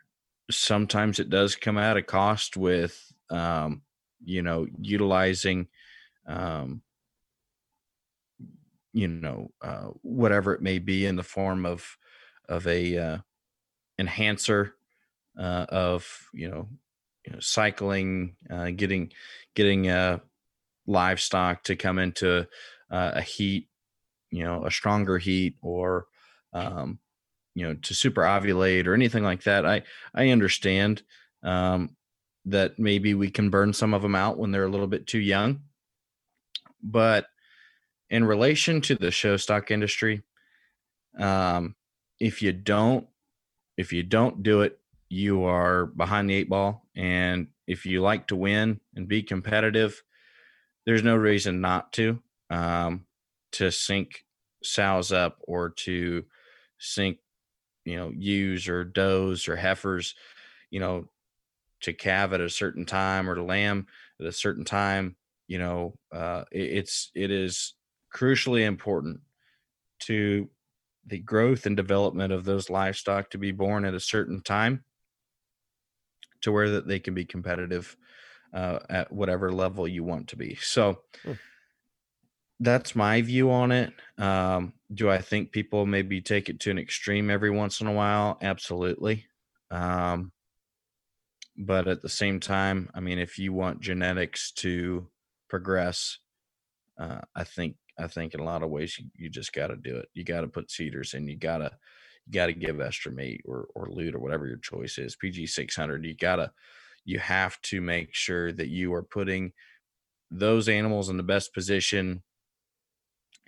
sometimes 0.51 1.19
it 1.19 1.29
does 1.29 1.55
come 1.55 1.77
at 1.77 1.97
a 1.97 2.03
cost 2.03 2.57
with, 2.57 3.11
um, 3.29 3.81
you 4.23 4.41
know, 4.41 4.67
utilizing 4.79 5.67
um, 6.27 6.81
you 8.93 9.07
know, 9.07 9.51
uh, 9.61 9.87
whatever 10.03 10.53
it 10.53 10.61
may 10.61 10.79
be 10.79 11.05
in 11.05 11.15
the 11.15 11.23
form 11.23 11.65
of 11.65 11.97
of 12.47 12.67
a 12.67 12.97
uh, 12.97 13.17
enhancer 13.97 14.75
uh, 15.37 15.65
of 15.69 16.29
you 16.33 16.49
know, 16.49 16.69
you 17.25 17.33
know 17.33 17.39
cycling, 17.39 18.35
uh, 18.49 18.69
getting 18.69 19.11
getting 19.55 19.89
uh, 19.89 20.19
livestock 20.85 21.63
to 21.63 21.75
come 21.75 21.97
into 21.97 22.47
uh, 22.91 23.11
a 23.15 23.21
heat, 23.21 23.67
you 24.29 24.43
know, 24.43 24.63
a 24.65 24.71
stronger 24.71 25.17
heat, 25.17 25.55
or 25.61 26.05
um, 26.53 26.99
you 27.55 27.67
know, 27.67 27.73
to 27.73 27.95
super 27.95 28.21
ovulate 28.21 28.85
or 28.85 28.93
anything 28.93 29.23
like 29.23 29.43
that. 29.43 29.65
I 29.65 29.81
I 30.13 30.29
understand 30.29 31.01
um, 31.41 31.95
that 32.45 32.77
maybe 32.77 33.13
we 33.13 33.29
can 33.29 33.49
burn 33.49 33.73
some 33.73 33.93
of 33.93 34.01
them 34.01 34.15
out 34.15 34.37
when 34.37 34.51
they're 34.51 34.65
a 34.65 34.69
little 34.69 34.87
bit 34.87 35.07
too 35.07 35.19
young. 35.19 35.61
But 36.81 37.27
in 38.09 38.25
relation 38.25 38.81
to 38.81 38.95
the 38.95 39.11
show 39.11 39.37
stock 39.37 39.71
industry 39.71 40.21
um 41.19 41.75
if 42.19 42.41
you 42.41 42.51
don't 42.51 43.07
if 43.77 43.93
you 43.93 44.03
don't 44.03 44.43
do 44.43 44.61
it 44.61 44.79
you 45.09 45.43
are 45.43 45.85
behind 45.85 46.27
the 46.29 46.33
eight 46.33 46.49
ball. 46.49 46.87
And 46.95 47.47
if 47.67 47.85
you 47.85 48.01
like 48.01 48.27
to 48.27 48.35
win 48.35 48.79
and 48.95 49.07
be 49.07 49.23
competitive 49.23 50.03
there's 50.85 51.03
no 51.03 51.15
reason 51.15 51.61
not 51.61 51.93
to 51.93 52.21
um 52.49 53.05
to 53.53 53.71
sync 53.71 54.25
sows 54.63 55.11
up 55.11 55.39
or 55.47 55.69
to 55.69 56.25
sync 56.77 57.17
you 57.85 57.95
know 57.95 58.11
ewes 58.15 58.67
or 58.67 58.83
does 58.83 59.47
or 59.47 59.55
heifers. 59.55 60.15
You 60.69 60.79
know 60.79 61.09
to 61.83 61.93
calve 61.93 62.33
at 62.33 62.41
a 62.41 62.49
certain 62.49 62.85
time 62.85 63.29
or 63.29 63.35
to 63.35 63.43
lamb 63.43 63.87
at 64.19 64.25
a 64.27 64.31
certain 64.31 64.65
time 64.65 65.17
you 65.47 65.57
know 65.59 65.97
uh, 66.13 66.45
it, 66.51 66.79
it's 66.79 67.11
it 67.15 67.31
is 67.31 67.75
crucially 68.15 68.63
important 68.65 69.21
to 69.99 70.49
the 71.05 71.19
growth 71.19 71.65
and 71.65 71.77
development 71.77 72.33
of 72.33 72.45
those 72.45 72.69
livestock 72.69 73.29
to 73.31 73.37
be 73.37 73.51
born 73.51 73.85
at 73.85 73.93
a 73.95 73.99
certain 73.99 74.41
time 74.41 74.85
to 76.41 76.51
where 76.51 76.69
that 76.69 76.87
they 76.87 76.99
can 76.99 77.13
be 77.13 77.25
competitive 77.25 77.95
uh, 78.53 78.79
at 78.89 79.11
whatever 79.11 79.51
level 79.51 79.87
you 79.87 80.03
want 80.03 80.29
to 80.29 80.35
be. 80.37 80.55
So 80.55 81.03
Hmm. 81.23 81.33
that's 82.59 82.95
my 82.95 83.21
view 83.21 83.51
on 83.51 83.71
it. 83.71 83.93
Um, 84.17 84.73
do 84.93 85.09
i 85.09 85.17
think 85.17 85.51
people 85.51 85.85
maybe 85.85 86.21
take 86.21 86.49
it 86.49 86.59
to 86.61 86.71
an 86.71 86.77
extreme 86.77 87.29
every 87.29 87.49
once 87.49 87.81
in 87.81 87.87
a 87.87 87.93
while? 87.93 88.37
Absolutely. 88.41 89.25
Um, 89.71 90.32
but 91.57 91.87
at 91.87 92.01
the 92.01 92.09
same 92.09 92.39
time 92.39 92.89
i 92.95 92.99
mean 92.99 93.19
if 93.19 93.37
you 93.37 93.53
want 93.53 93.79
genetics 93.79 94.51
to 94.51 95.07
progress 95.49 96.17
uh, 96.99 97.21
i 97.35 97.43
think 97.43 97.75
i 97.99 98.07
think 98.07 98.33
in 98.33 98.39
a 98.39 98.45
lot 98.45 98.63
of 98.63 98.69
ways 98.69 98.97
you, 98.97 99.05
you 99.15 99.29
just 99.29 99.53
got 99.53 99.67
to 99.67 99.75
do 99.75 99.97
it. 99.97 100.09
You 100.13 100.23
got 100.23 100.41
to 100.41 100.47
put 100.47 100.67
CIDRs 100.67 101.13
in. 101.13 101.27
You 101.27 101.37
got 101.37 101.57
to 101.57 101.71
you 102.25 102.33
got 102.33 102.47
to 102.47 102.53
give 102.53 102.81
estrumate 102.81 103.41
or 103.45 103.67
or 103.75 103.87
lute 103.89 104.15
or 104.15 104.19
whatever 104.19 104.47
your 104.47 104.57
choice 104.57 104.97
is. 104.97 105.15
Pg 105.15 105.45
600 105.45 106.05
you 106.05 106.15
got 106.15 106.37
to 106.37 106.51
you 107.05 107.19
have 107.19 107.61
to 107.61 107.81
make 107.81 108.13
sure 108.13 108.51
that 108.51 108.69
you 108.69 108.93
are 108.93 109.03
putting 109.03 109.51
those 110.31 110.69
animals 110.69 111.09
in 111.09 111.17
the 111.17 111.23
best 111.23 111.53
position 111.53 112.23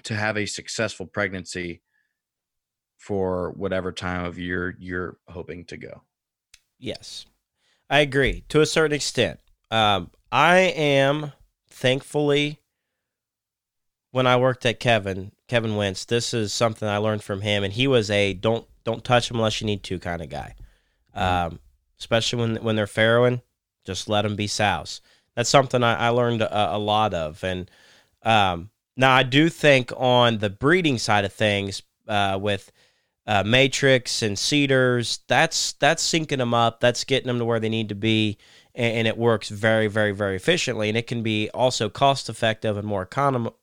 to 0.03 0.13
have 0.13 0.37
a 0.37 0.45
successful 0.45 1.07
pregnancy 1.07 1.81
for 2.97 3.51
whatever 3.51 3.91
time 3.91 4.25
of 4.25 4.37
year 4.37 4.75
you're 4.79 5.17
hoping 5.27 5.65
to 5.65 5.77
go. 5.77 6.01
Yes, 6.77 7.25
I 7.89 7.99
agree 7.99 8.43
to 8.49 8.61
a 8.61 8.65
certain 8.65 8.95
extent. 8.95 9.39
Um, 9.71 10.11
I 10.31 10.57
am 10.57 11.33
thankfully 11.69 12.59
when 14.11 14.27
I 14.27 14.37
worked 14.37 14.65
at 14.65 14.79
Kevin 14.79 15.31
Kevin 15.47 15.71
Wendt. 15.71 16.05
This 16.07 16.33
is 16.33 16.53
something 16.53 16.87
I 16.87 16.97
learned 16.97 17.23
from 17.23 17.41
him, 17.41 17.63
and 17.63 17.73
he 17.73 17.87
was 17.87 18.09
a 18.09 18.33
don't 18.33 18.65
don't 18.83 19.03
touch 19.03 19.27
them 19.27 19.37
unless 19.37 19.61
you 19.61 19.67
need 19.67 19.83
to 19.83 19.99
kind 19.99 20.21
of 20.21 20.29
guy. 20.29 20.55
Um, 21.13 21.59
especially 21.99 22.39
when 22.39 22.55
when 22.63 22.75
they're 22.75 22.85
farrowing, 22.85 23.41
just 23.85 24.09
let 24.09 24.23
them 24.23 24.35
be 24.35 24.47
sows. 24.47 25.01
That's 25.35 25.49
something 25.49 25.83
I, 25.83 26.07
I 26.07 26.09
learned 26.09 26.41
a, 26.41 26.75
a 26.75 26.77
lot 26.77 27.13
of, 27.13 27.43
and 27.43 27.69
um, 28.23 28.69
now 28.97 29.13
I 29.13 29.23
do 29.23 29.49
think 29.49 29.91
on 29.95 30.39
the 30.39 30.49
breeding 30.49 30.97
side 30.97 31.25
of 31.25 31.33
things 31.33 31.83
uh, 32.07 32.37
with 32.41 32.71
uh, 33.27 33.43
matrix 33.43 34.21
and 34.21 34.37
CIDRs 34.37 35.19
that's 35.27 35.73
that's 35.73 36.07
syncing 36.07 36.37
them 36.37 36.53
up. 36.53 36.79
That's 36.79 37.03
getting 37.03 37.27
them 37.27 37.39
to 37.39 37.45
where 37.45 37.59
they 37.59 37.69
need 37.69 37.89
to 37.89 37.95
be 37.95 38.37
and, 38.75 38.97
and 38.97 39.07
it 39.07 39.17
works 39.17 39.49
very 39.49 39.87
very 39.87 40.11
very 40.11 40.35
efficiently. 40.35 40.89
And 40.89 40.97
it 40.97 41.07
can 41.07 41.23
be 41.23 41.49
also 41.51 41.89
cost 41.89 42.29
effective 42.29 42.77
and 42.77 42.87
more 42.87 43.05
econom- 43.05 43.53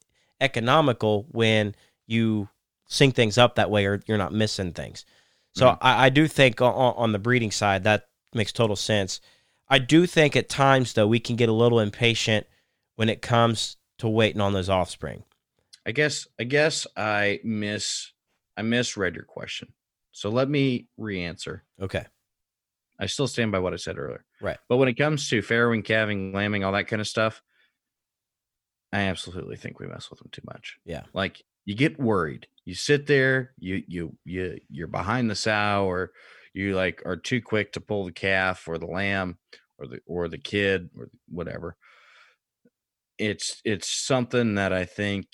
economical 0.41 1.27
when 1.31 1.75
you 2.07 2.49
sync 2.89 3.15
things 3.15 3.39
up 3.39 3.55
that 3.55 3.71
way 3.71 3.87
or 3.87 4.03
you're 4.07 4.19
not 4.19 4.33
missing 4.33 4.73
things. 4.73 5.05
So 5.55 5.67
Mhm. 5.67 5.79
I, 5.81 6.07
I 6.07 6.09
do 6.09 6.27
think 6.29 6.61
on, 6.61 6.73
on 6.97 7.13
the 7.13 7.19
breeding 7.19 7.51
side 7.53 7.85
that 7.85 8.09
makes 8.35 8.53
total 8.53 8.77
sense. 8.77 9.21
I 9.69 9.79
do 9.79 10.07
think 10.07 10.37
at 10.37 10.49
times 10.49 10.93
though 10.95 11.07
we 11.07 11.21
can 11.21 11.37
get 11.37 11.49
a 11.49 11.53
little 11.53 11.79
impatient 11.79 12.47
when 12.97 13.09
it 13.09 13.23
comes 13.23 13.77
to 13.99 14.09
waiting 14.09 14.41
on 14.41 14.53
those 14.53 14.69
offspring. 14.69 15.23
I 15.87 15.93
guess 15.93 16.27
I 16.39 16.45
guess 16.45 16.87
I 16.97 17.41
miss 17.45 18.12
I 18.57 18.63
misread 18.63 19.15
your 19.15 19.25
question. 19.25 19.69
So 20.13 20.29
let 20.29 20.49
me 20.49 20.89
re-answer. 20.97 21.65
okay 21.81 22.05
I 23.03 23.07
still 23.07 23.27
stand 23.27 23.51
by 23.51 23.59
what 23.59 23.73
I 23.73 23.77
said 23.77 23.99
earlier. 23.99 24.25
Right. 24.41 24.59
But 24.69 24.77
when 24.77 24.89
it 24.89 24.95
comes 24.95 25.29
to 25.31 25.43
farrowing, 25.43 25.85
calving, 25.85 26.33
lambing, 26.33 26.63
all 26.63 26.73
that 26.73 26.87
kind 26.87 27.01
of 27.01 27.09
stuff, 27.09 27.43
I 28.93 29.01
absolutely 29.01 29.57
think 29.57 29.81
we 29.81 29.89
mess 29.89 30.09
with 30.09 30.21
them 30.21 30.29
too 30.31 30.43
much. 30.45 30.77
Yeah. 30.85 31.03
Like 31.13 31.43
you 31.65 31.75
get 31.75 31.99
worried. 31.99 32.47
You 32.65 32.75
sit 32.75 33.07
there, 33.07 33.55
you 33.59 33.83
you 33.89 34.17
you 34.25 34.61
you're 34.71 34.87
behind 34.87 35.29
the 35.29 35.35
sow 35.35 35.87
or 35.87 36.13
you 36.55 36.77
like 36.77 37.03
are 37.05 37.17
too 37.17 37.41
quick 37.41 37.73
to 37.73 37.81
pull 37.81 38.05
the 38.05 38.13
calf 38.13 38.69
or 38.69 38.79
the 38.79 38.87
lamb 38.87 39.39
or 39.79 39.89
the 39.89 40.01
or 40.07 40.29
the 40.29 40.39
kid 40.39 40.91
or 40.97 41.11
whatever. 41.29 41.77
It's 43.19 43.61
it's 43.65 43.89
something 43.89 44.57
that 44.57 44.73
I 44.73 44.85
think 44.85 45.27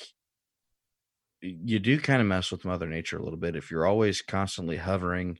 you 1.40 1.78
do 1.78 1.98
kind 2.00 2.20
of 2.20 2.26
mess 2.26 2.50
with 2.50 2.64
mother 2.64 2.86
nature 2.86 3.16
a 3.16 3.22
little 3.22 3.38
bit 3.38 3.56
if 3.56 3.70
you're 3.70 3.86
always 3.86 4.22
constantly 4.22 4.76
hovering 4.76 5.38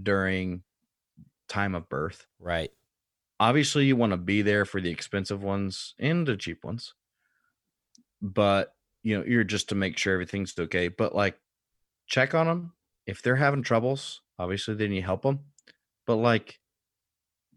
during 0.00 0.62
time 1.48 1.74
of 1.74 1.88
birth. 1.88 2.26
Right. 2.38 2.70
Obviously 3.38 3.86
you 3.86 3.96
want 3.96 4.12
to 4.12 4.16
be 4.16 4.42
there 4.42 4.64
for 4.64 4.80
the 4.80 4.90
expensive 4.90 5.42
ones 5.42 5.94
and 5.98 6.26
the 6.26 6.36
cheap 6.36 6.64
ones. 6.64 6.94
But, 8.22 8.74
you 9.02 9.16
know, 9.18 9.24
you're 9.24 9.44
just 9.44 9.68
to 9.70 9.74
make 9.74 9.98
sure 9.98 10.14
everything's 10.14 10.58
okay, 10.58 10.88
but 10.88 11.14
like 11.14 11.38
check 12.06 12.34
on 12.34 12.46
them 12.46 12.72
if 13.06 13.22
they're 13.22 13.36
having 13.36 13.62
troubles, 13.62 14.22
obviously 14.38 14.74
then 14.74 14.92
you 14.92 15.02
help 15.02 15.22
them. 15.22 15.40
But 16.06 16.16
like 16.16 16.60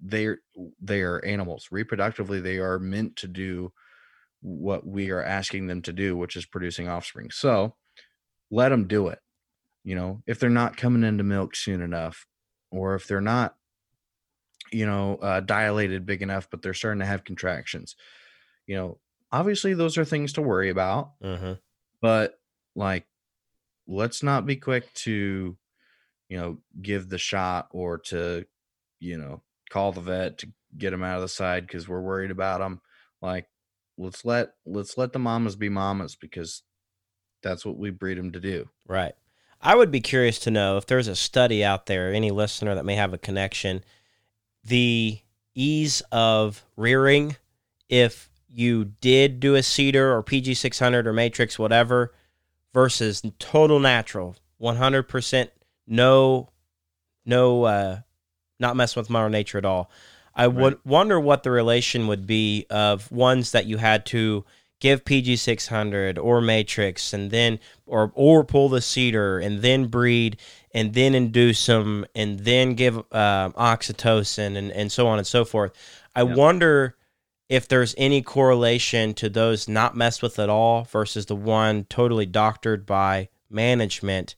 they're 0.02 0.40
they 0.82 1.02
are 1.02 1.24
animals. 1.26 1.70
Reproductively 1.72 2.42
they 2.42 2.58
are 2.58 2.80
meant 2.80 3.16
to 3.18 3.28
do 3.28 3.74
what 4.42 4.86
we 4.86 5.12
are 5.12 5.24
asking 5.24 5.68
them 5.68 5.82
to 5.84 5.94
do, 5.94 6.16
which 6.16 6.36
is 6.36 6.46
producing 6.46 6.88
offspring. 6.88 7.30
So 7.32 7.76
let 8.50 8.70
them 8.70 8.88
do 8.88 9.08
it. 9.08 9.20
You 9.84 9.96
know, 9.96 10.22
if 10.28 10.40
they're 10.40 10.50
not 10.50 10.78
coming 10.78 11.04
into 11.04 11.24
milk 11.24 11.56
soon 11.56 11.82
enough, 11.82 12.26
or 12.72 12.96
if 12.96 13.08
they're 13.08 13.22
not, 13.22 13.56
you 14.72 14.86
know, 14.86 15.16
uh, 15.16 15.40
dilated 15.40 16.06
big 16.06 16.22
enough, 16.22 16.48
but 16.50 16.62
they're 16.62 16.74
starting 16.74 17.00
to 17.00 17.06
have 17.06 17.24
contractions, 17.24 17.96
you 18.68 18.76
know, 18.76 19.00
obviously 19.32 19.74
those 19.74 19.98
are 19.98 20.06
things 20.06 20.34
to 20.34 20.42
worry 20.42 20.70
about. 20.70 21.12
Mm-hmm. 21.24 21.54
But 22.02 22.40
like, 22.76 23.06
let's 23.88 24.22
not 24.22 24.46
be 24.46 24.56
quick 24.56 24.94
to, 24.94 25.58
you 26.30 26.38
know, 26.38 26.58
give 26.82 27.10
the 27.10 27.18
shot 27.18 27.68
or 27.72 27.98
to, 27.98 28.46
you 29.00 29.18
know, 29.18 29.42
call 29.72 29.92
the 29.92 30.02
vet 30.02 30.38
to 30.40 30.48
get 30.78 30.92
them 30.92 31.04
out 31.04 31.16
of 31.16 31.22
the 31.22 31.28
side 31.28 31.66
because 31.66 31.88
we're 31.88 32.02
worried 32.02 32.32
about 32.32 32.60
them. 32.60 32.82
Like, 33.22 33.48
let's 34.00 34.26
let 34.26 34.54
let's 34.66 34.98
let 34.98 35.14
the 35.14 35.20
mamas 35.20 35.56
be 35.56 35.70
mamas 35.70 36.16
because 36.16 36.64
that's 37.44 37.66
what 37.66 37.78
we 37.78 37.92
breed 37.92 38.18
them 38.18 38.32
to 38.32 38.40
do. 38.40 38.70
Right. 38.88 39.14
I 39.62 39.76
would 39.76 39.92
be 39.92 40.02
curious 40.02 40.40
to 40.40 40.52
know 40.52 40.78
if 40.78 40.86
there's 40.86 41.10
a 41.10 41.16
study 41.16 41.64
out 41.64 41.86
there, 41.86 42.14
any 42.14 42.32
listener 42.32 42.76
that 42.76 42.86
may 42.86 42.96
have 42.96 43.14
a 43.14 43.18
connection, 43.18 43.84
the 44.64 45.20
ease 45.54 46.02
of 46.12 46.64
rearing 46.78 47.36
if 47.90 48.30
you 48.48 48.86
did 48.86 49.40
do 49.40 49.56
a 49.56 49.60
CIDR 49.60 50.14
or 50.14 50.24
PG 50.24 50.54
600 50.54 51.06
or 51.06 51.14
matrix, 51.14 51.60
whatever, 51.60 52.14
versus 52.74 53.22
total 53.38 53.80
natural, 53.80 54.38
100% 54.62 55.50
no, 55.88 56.50
no, 57.26 57.64
uh, 57.64 58.00
not 58.60 58.76
messing 58.76 59.02
with 59.02 59.10
Mother 59.10 59.30
Nature 59.30 59.58
at 59.58 59.66
all. 59.66 59.92
I 60.40 60.48
Right. 60.48 60.56
would 60.56 60.80
wonder 60.86 61.20
what 61.20 61.44
the 61.44 61.52
relation 61.52 62.08
would 62.08 62.26
be 62.26 62.66
of 62.70 63.12
ones 63.12 63.52
that 63.52 63.66
you 63.66 63.78
had 63.78 64.06
to 64.08 64.46
give 64.80 65.04
PG 65.04 65.36
six 65.36 65.68
hundred 65.68 66.18
or 66.18 66.40
Matrix 66.40 67.12
and 67.14 67.30
then 67.30 67.60
or 67.86 68.12
or 68.16 68.46
pull 68.46 68.70
the 68.70 68.80
CIDR 68.80 69.44
and 69.46 69.62
then 69.62 69.88
breed 69.88 70.38
and 70.74 70.94
then 70.94 71.14
induce 71.14 71.66
them 71.66 72.06
and 72.16 72.40
then 72.40 72.74
give 72.76 72.96
um 72.98 73.52
oxytocin 73.54 74.56
and, 74.56 74.72
and 74.72 74.92
so 74.92 75.08
on 75.08 75.18
and 75.18 75.28
so 75.28 75.44
forth. 75.44 75.74
I 76.16 76.24
Yep. 76.24 76.38
wonder 76.38 76.96
if 77.50 77.68
there's 77.68 77.94
any 77.98 78.22
correlation 78.22 79.14
to 79.16 79.28
those 79.28 79.68
not 79.68 79.98
messed 79.98 80.22
with 80.22 80.40
at 80.40 80.50
all 80.50 80.84
versus 80.86 81.26
the 81.26 81.36
one 81.36 81.84
totally 81.86 82.26
doctored 82.28 82.86
by 82.86 83.28
management, 83.50 84.36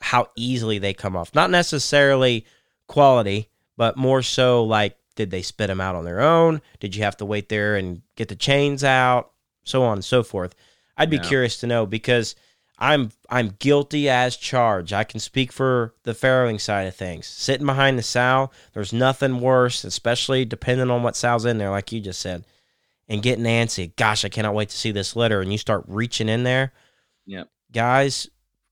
how 0.00 0.28
easily 0.36 0.78
they 0.78 0.94
come 0.94 1.16
off. 1.16 1.34
Not 1.34 1.50
necessarily 1.50 2.46
quality, 2.86 3.48
but 3.78 3.96
more 3.96 4.20
so 4.20 4.62
like 4.64 4.98
did 5.16 5.30
they 5.30 5.40
spit 5.42 5.68
them 5.68 5.80
out 5.80 5.94
on 5.94 6.04
their 6.04 6.20
own? 6.20 6.60
Did 6.80 6.94
you 6.94 7.02
have 7.04 7.16
to 7.16 7.24
wait 7.24 7.48
there 7.48 7.76
and 7.76 8.02
get 8.16 8.28
the 8.28 8.36
chains 8.36 8.84
out? 8.84 9.30
So 9.64 9.82
on 9.82 9.94
and 9.94 10.04
so 10.04 10.22
forth. 10.22 10.54
I'd 10.96 11.08
be 11.10 11.16
Yeah. 11.16 11.22
curious 11.22 11.58
to 11.60 11.66
know 11.66 11.86
because 11.86 12.34
I'm 12.78 13.10
I'm 13.28 13.56
guilty 13.58 14.08
as 14.08 14.36
charged. 14.36 14.92
I 14.92 15.02
can 15.04 15.18
speak 15.18 15.50
for 15.52 15.94
the 16.04 16.12
farrowing 16.12 16.60
side 16.60 16.86
of 16.86 16.94
things. 16.94 17.26
Sitting 17.26 17.66
behind 17.66 17.98
the 17.98 18.02
sow, 18.04 18.50
there's 18.74 18.92
nothing 18.92 19.40
worse, 19.40 19.82
especially 19.82 20.44
depending 20.44 20.88
on 20.90 21.02
what 21.02 21.16
sow's 21.16 21.44
in 21.44 21.58
there, 21.58 21.70
like 21.70 21.90
you 21.90 22.00
just 22.00 22.20
said. 22.20 22.44
And 23.08 23.22
getting 23.22 23.44
antsy. 23.44 23.96
Gosh, 23.96 24.24
I 24.24 24.28
cannot 24.28 24.54
wait 24.54 24.68
to 24.68 24.76
see 24.76 24.92
this 24.92 25.16
litter. 25.16 25.40
And 25.40 25.50
you 25.50 25.58
start 25.58 25.84
reaching 25.88 26.28
in 26.28 26.44
there. 26.44 26.72
Yep. 27.26 27.48
Guys, 27.72 28.28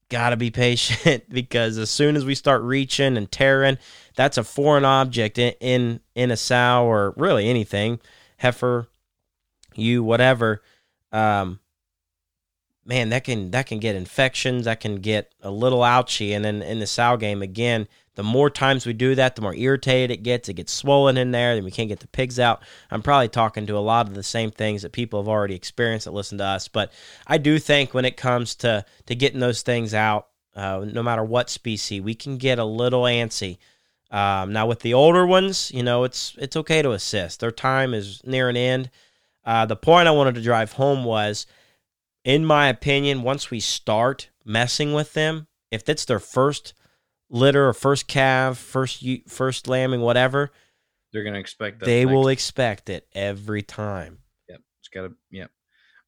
gotta 0.09 0.37
be 0.37 0.51
patient 0.51 1.25
because 1.31 1.79
as 1.79 1.91
soon 1.91 2.17
as 2.17 2.25
we 2.25 2.35
start 2.35 2.63
reaching 2.63 3.17
and 3.17 3.31
tearing, 3.31 3.79
that's 4.15 4.39
a 4.39 4.45
foreign 4.45 4.85
object 4.85 5.39
in 5.39 5.55
in, 5.61 6.01
in 6.15 6.31
a 6.31 6.37
sow 6.37 6.85
or 6.85 7.15
really 7.17 7.49
anything, 7.49 8.01
heifer, 8.39 8.89
you, 9.75 10.03
whatever. 10.03 10.63
Um, 11.13 11.61
man, 12.85 13.09
that 13.11 13.25
can 13.25 13.51
that 13.51 13.67
can 13.67 13.79
get 13.79 13.97
infections, 13.97 14.65
that 14.65 14.81
can 14.81 14.97
get 14.97 15.33
a 15.43 15.51
little 15.51 15.83
ouchy, 15.83 16.33
and 16.33 16.45
then 16.45 16.63
in 16.63 16.79
the 16.79 16.87
sow 16.87 17.17
game 17.17 17.43
again, 17.43 17.89
the 18.17 18.23
more 18.23 18.51
times 18.51 18.87
we 18.87 18.93
do 18.93 19.15
that, 19.15 19.37
the 19.37 19.43
more 19.43 19.55
irritated 19.55 20.11
it 20.11 20.23
gets. 20.23 20.49
It 20.49 20.55
gets 20.55 20.73
swollen 20.73 21.17
in 21.17 21.31
there, 21.31 21.55
then 21.55 21.65
we 21.65 21.71
can't 21.71 21.89
get 21.89 22.01
the 22.01 22.09
pigs 22.09 22.41
out. 22.41 22.63
I'm 22.91 23.03
probably 23.03 23.29
talking 23.29 23.67
to 23.67 23.77
a 23.77 23.79
lot 23.79 24.09
of 24.09 24.15
the 24.15 24.23
same 24.23 24.51
things 24.51 24.83
that 24.83 24.93
people 24.93 25.21
have 25.21 25.29
already 25.29 25.55
experienced 25.55 26.07
that 26.07 26.13
listen 26.13 26.39
to 26.39 26.45
us, 26.45 26.67
but 26.67 26.93
I 27.27 27.39
do 27.39 27.59
think 27.59 27.95
when 27.95 28.05
it 28.05 28.17
comes 28.17 28.55
to 28.57 28.85
to 29.07 29.15
getting 29.15 29.41
those 29.41 29.63
things 29.63 29.95
out, 29.95 30.29
uh, 30.57 30.85
no 30.91 31.03
matter 31.03 31.23
what 31.23 31.51
species, 31.51 32.01
we 32.01 32.15
can 32.15 32.39
get 32.39 32.59
a 32.59 32.65
little 32.65 33.03
antsy. 33.03 33.59
Um, 34.11 34.53
now 34.53 34.67
with 34.67 34.81
the 34.81 34.95
older 34.95 35.27
ones, 35.27 35.71
you 35.73 35.83
know, 35.83 36.05
it's 36.05 36.35
it's 36.39 36.57
okay 36.57 36.81
to 36.83 36.93
assist. 36.93 37.41
Their 37.41 37.51
time 37.51 37.93
is 37.93 38.23
near 38.25 38.49
an 38.49 38.57
end. 38.57 38.91
Uh, 39.45 39.67
the 39.67 39.77
point 39.77 40.09
I 40.09 40.13
wanted 40.13 40.35
to 40.37 40.43
drive 40.43 40.73
home 40.73 41.05
was, 41.05 41.47
in 42.25 42.45
my 42.45 42.69
opinion, 42.69 43.23
once 43.23 43.51
we 43.51 43.61
start 43.61 44.31
messing 44.45 44.93
with 44.93 45.13
them, 45.13 45.47
if 45.71 45.85
that's 45.85 46.05
their 46.05 46.19
first 46.19 46.73
litter 47.29 47.69
or 47.69 47.73
first 47.73 48.07
calf, 48.07 48.59
first 48.59 49.05
first 49.29 49.69
lambing, 49.69 50.01
whatever, 50.01 50.51
They're 51.13 51.25
gonna 51.25 51.39
expect 51.39 51.81
that. 51.81 51.87
they 51.87 52.05
next- 52.05 52.15
will 52.15 52.29
expect 52.29 52.89
it 52.89 53.09
every 53.13 53.63
time. 53.63 54.19
Yep. 54.49 54.61
It's 54.81 54.89
gotta 54.89 55.15
yep. 55.31 55.51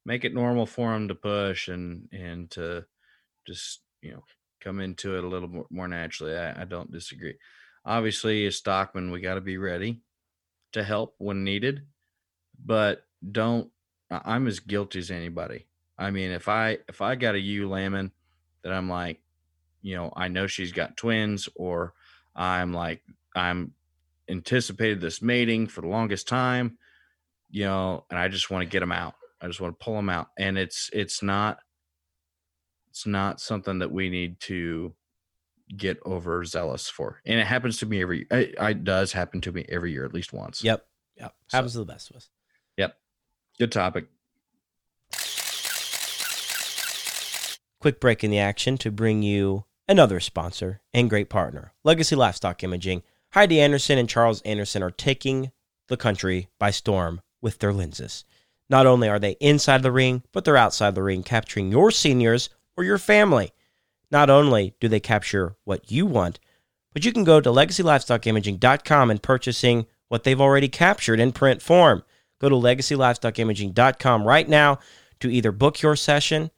Make 0.05 0.25
it 0.25 0.33
normal 0.33 0.65
for 0.65 0.93
them 0.93 1.07
to 1.09 1.15
push 1.15 1.67
and 1.67 2.07
and 2.11 2.49
to 2.51 2.85
just 3.45 3.81
you 4.01 4.11
know 4.11 4.23
come 4.61 4.79
into 4.79 5.17
it 5.17 5.23
a 5.23 5.27
little 5.27 5.49
more, 5.49 5.65
more 5.69 5.87
naturally. 5.87 6.35
I, 6.35 6.61
I 6.61 6.65
don't 6.65 6.91
disagree. 6.91 7.35
Obviously, 7.85 8.45
as 8.45 8.57
stockmen, 8.57 9.09
we 9.11 9.21
got 9.21 9.35
to 9.35 9.41
be 9.41 9.57
ready 9.57 10.01
to 10.73 10.83
help 10.83 11.15
when 11.17 11.43
needed, 11.43 11.85
but 12.63 13.05
don't. 13.31 13.71
I'm 14.11 14.47
as 14.47 14.59
guilty 14.59 14.99
as 14.99 15.11
anybody. 15.11 15.67
I 15.97 16.11
mean, 16.11 16.31
if 16.31 16.47
I 16.47 16.79
if 16.87 17.01
I 17.01 17.15
got 17.15 17.35
a 17.35 17.39
ewe 17.39 17.69
lambing 17.69 18.11
that 18.63 18.73
I'm 18.73 18.89
like, 18.89 19.19
you 19.81 19.95
know, 19.95 20.11
I 20.15 20.27
know 20.27 20.47
she's 20.47 20.71
got 20.71 20.97
twins, 20.97 21.49
or 21.55 21.93
I'm 22.35 22.73
like 22.73 23.01
I'm 23.35 23.73
anticipated 24.29 25.01
this 25.01 25.21
mating 25.21 25.67
for 25.67 25.81
the 25.81 25.87
longest 25.87 26.27
time 26.27 26.77
you 27.49 27.65
know, 27.65 28.05
and 28.09 28.19
I 28.19 28.27
just 28.27 28.51
want 28.51 28.61
to 28.63 28.69
get 28.69 28.79
them 28.79 28.91
out. 28.91 29.15
I 29.41 29.47
just 29.47 29.59
want 29.59 29.77
to 29.79 29.83
pull 29.83 29.95
them 29.95 30.09
out, 30.09 30.27
and 30.37 30.57
it's 30.57 30.89
it's 30.93 31.23
not 31.23 31.59
it's 32.89 33.07
not 33.07 33.39
something 33.39 33.79
that 33.79 33.91
we 33.91 34.09
need 34.09 34.39
to 34.41 34.93
get 35.75 35.97
overzealous 36.05 36.89
for. 36.89 37.21
And 37.25 37.39
it 37.39 37.47
happens 37.47 37.77
to 37.77 37.85
me 37.85 38.01
every. 38.01 38.27
It, 38.29 38.55
it 38.59 38.83
does 38.83 39.13
happen 39.13 39.41
to 39.41 39.51
me 39.51 39.65
every 39.69 39.91
year, 39.91 40.05
at 40.05 40.13
least 40.13 40.33
once. 40.33 40.63
Yep, 40.63 40.85
yep. 41.17 41.33
So- 41.47 41.57
Happens 41.57 41.73
to 41.73 41.79
the 41.79 41.85
best 41.85 42.09
of 42.09 42.17
us. 42.17 42.29
Yep. 42.77 42.97
Good 43.57 43.71
topic. 43.71 44.07
Quick 47.79 47.99
break 48.01 48.23
in 48.23 48.29
the 48.31 48.39
action 48.39 48.77
to 48.79 48.91
bring 48.91 49.23
you 49.23 49.63
another 49.89 50.19
sponsor 50.19 50.79
and 50.93 51.09
great 51.09 51.29
partner, 51.29 51.73
Legacy 51.83 52.15
Livestock 52.15 52.63
Imaging. 52.63 53.01
Heidi 53.31 53.59
Anderson 53.59 53.97
and 53.97 54.07
Charles 54.07 54.41
Anderson 54.43 54.83
are 54.83 54.91
taking 54.91 55.51
the 55.87 55.97
country 55.97 56.47
by 56.59 56.69
storm 56.69 57.21
with 57.41 57.57
their 57.57 57.73
lenses. 57.73 58.23
Not 58.69 58.85
only 58.85 59.09
are 59.09 59.17
they 59.17 59.31
inside 59.39 59.81
the 59.81 59.91
ring, 59.91 60.21
but 60.31 60.45
they're 60.45 60.55
outside 60.55 60.93
the 60.93 61.01
ring, 61.01 61.23
capturing 61.23 61.71
your 61.71 61.89
seniors 61.89 62.49
or 62.77 62.83
your 62.83 62.99
family. 62.99 63.51
Not 64.11 64.29
only 64.29 64.75
do 64.79 64.87
they 64.87 64.99
capture 64.99 65.55
what 65.63 65.91
you 65.91 66.05
want, 66.05 66.39
but 66.93 67.03
you 67.03 67.11
can 67.11 67.23
go 67.23 67.41
to 67.41 67.49
legacylivestockimaging.com 67.49 69.09
and 69.11 69.23
purchasing 69.23 69.87
what 70.07 70.23
they've 70.23 70.41
already 70.41 70.67
captured 70.67 71.19
in 71.19 71.31
print 71.31 71.63
form. 71.63 72.03
Go 72.39 72.49
to 72.49 72.55
legacylivestockimaging.com 72.55 74.23
right 74.23 74.47
now 74.47 74.79
to 75.19 75.31
either 75.31 75.51
book 75.51 75.81
your 75.81 75.95
session 75.95 76.51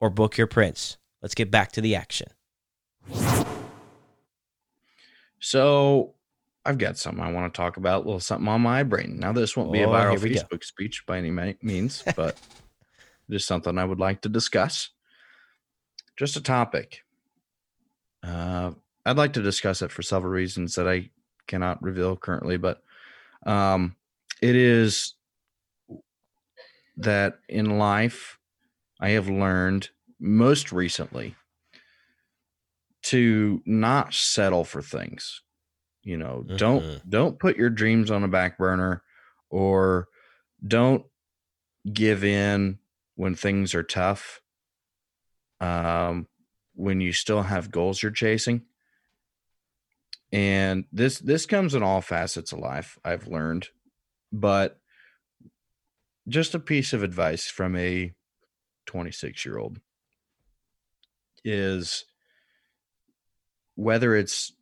or 0.00 0.10
book 0.10 0.36
your 0.36 0.48
prints. 0.48 0.96
Let's 1.22 1.34
get 1.36 1.52
back 1.52 1.70
to 1.72 1.80
the 1.80 1.94
action. 1.94 2.28
So 5.40 6.14
I've 6.64 6.78
got 6.78 6.96
something 6.96 7.22
I 7.22 7.30
want 7.32 7.52
to 7.52 7.56
talk 7.56 7.76
about, 7.76 8.02
a 8.02 8.04
little 8.06 8.20
something 8.20 8.48
on 8.48 8.62
my 8.62 8.82
brain. 8.82 9.18
Now, 9.18 9.32
this 9.32 9.56
won't 9.56 9.72
be 9.72 9.82
a 9.82 9.88
Oh, 9.88 9.92
viral 9.92 10.18
we 10.20 10.30
go. 10.34 10.40
Facebook 10.40 10.64
speech 10.64 11.04
by 11.06 11.18
any 11.18 11.30
means, 11.62 12.02
but 12.16 12.38
just 13.30 13.46
something 13.46 13.76
I 13.78 13.84
would 13.84 14.00
like 14.00 14.22
to 14.22 14.28
discuss. 14.28 14.90
Just 16.16 16.36
a 16.36 16.40
topic. 16.42 17.02
Uh, 18.22 18.72
I'd 19.04 19.16
like 19.18 19.34
to 19.34 19.42
discuss 19.42 19.82
it 19.82 19.92
for 19.92 20.02
several 20.02 20.32
reasons 20.32 20.76
that 20.76 20.88
I 20.88 21.10
cannot 21.46 21.82
reveal 21.82 22.16
currently, 22.16 22.56
but 22.56 22.82
um, 23.44 23.96
it 24.40 24.56
is 24.56 25.14
that 26.96 27.38
in 27.48 27.78
life, 27.78 28.38
I 29.00 29.10
have 29.10 29.28
learned 29.28 29.90
most 30.18 30.72
recently 30.72 31.34
to 33.04 33.62
not 33.64 34.12
settle 34.14 34.64
for 34.64 34.82
things 34.82 35.42
you 36.02 36.16
know 36.16 36.44
don't 36.56 36.82
don't 37.08 37.38
put 37.38 37.56
your 37.56 37.70
dreams 37.70 38.10
on 38.10 38.24
a 38.24 38.28
back 38.28 38.58
burner 38.58 39.02
or 39.50 40.08
don't 40.66 41.04
give 41.90 42.24
in 42.24 42.78
when 43.14 43.34
things 43.34 43.74
are 43.74 43.82
tough 43.82 44.40
um 45.60 46.26
when 46.74 47.00
you 47.00 47.12
still 47.12 47.42
have 47.42 47.70
goals 47.70 48.02
you're 48.02 48.10
chasing. 48.10 48.62
And 50.32 50.84
this 50.92 51.20
this 51.20 51.46
comes 51.46 51.74
in 51.74 51.82
all 51.84 52.00
facets 52.00 52.52
of 52.52 52.58
life 52.58 52.98
i've 53.04 53.28
learned. 53.28 53.68
But 54.32 54.80
just 56.26 56.54
a 56.54 56.58
piece 56.58 56.92
of 56.92 57.02
advice 57.02 57.46
from 57.46 57.76
a 57.76 58.12
26 58.86 59.44
year 59.44 59.58
old 59.58 59.78
is 61.44 62.04
whether 63.76 64.14
it's 64.16 64.52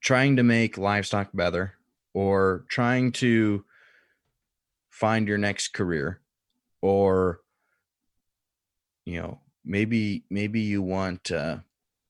trying 0.00 0.36
to 0.36 0.42
make 0.42 0.76
livestock 0.78 1.30
better 1.34 1.74
or 2.12 2.64
trying 2.68 3.12
to 3.12 3.64
find 4.90 5.26
your 5.28 5.38
next 5.38 5.68
career 5.74 6.20
or 6.80 7.40
you 9.04 9.20
know 9.20 9.40
maybe 9.64 10.24
maybe 10.30 10.60
you 10.60 10.80
want 10.82 11.30
uh 11.32 11.56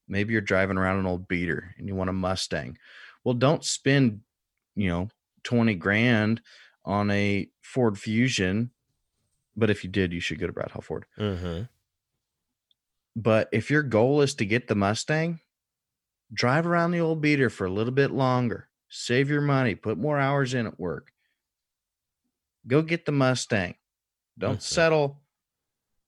maybe 0.08 0.32
you're 0.32 0.42
driving 0.42 0.76
around 0.76 0.98
an 0.98 1.06
old 1.06 1.26
beater 1.28 1.74
and 1.78 1.88
you 1.88 1.94
want 1.94 2.10
a 2.10 2.12
mustang 2.12 2.76
well 3.24 3.34
don't 3.34 3.64
spend 3.64 4.20
you 4.74 4.88
know 4.88 5.08
20 5.44 5.74
grand 5.76 6.40
on 6.84 7.10
a 7.10 7.48
ford 7.62 7.98
fusion 7.98 8.70
but 9.56 9.70
if 9.70 9.82
you 9.84 9.90
did 9.90 10.12
you 10.12 10.20
should 10.20 10.38
go 10.38 10.46
to 10.46 10.52
brad 10.52 10.70
howe 10.72 10.80
ford 10.80 11.06
Mm-hmm. 11.18 11.62
but 13.16 13.48
if 13.52 13.70
your 13.70 13.82
goal 13.82 14.20
is 14.20 14.34
to 14.34 14.44
get 14.44 14.66
the 14.68 14.74
Mustang, 14.74 15.40
drive 16.32 16.66
around 16.66 16.90
the 16.90 17.00
old 17.00 17.20
beater 17.20 17.50
for 17.50 17.66
a 17.66 17.70
little 17.72 17.92
bit 17.92 18.10
longer. 18.10 18.68
Save 18.88 19.28
your 19.30 19.40
money, 19.40 19.74
put 19.74 19.98
more 19.98 20.18
hours 20.18 20.54
in 20.54 20.66
at 20.66 20.78
work. 20.78 21.12
Go 22.66 22.82
get 22.82 23.04
the 23.04 23.12
Mustang. 23.12 23.76
Don't 24.38 24.62
settle 24.62 25.22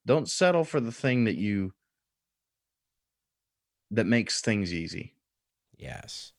don't 0.06 0.28
settle 0.30 0.64
for 0.64 0.80
the 0.80 0.92
thing 0.92 1.24
that 1.24 1.36
you 1.36 1.74
that 3.90 4.06
makes 4.06 4.40
things 4.40 4.72
easy. 4.72 5.14
Yes. 5.76 6.32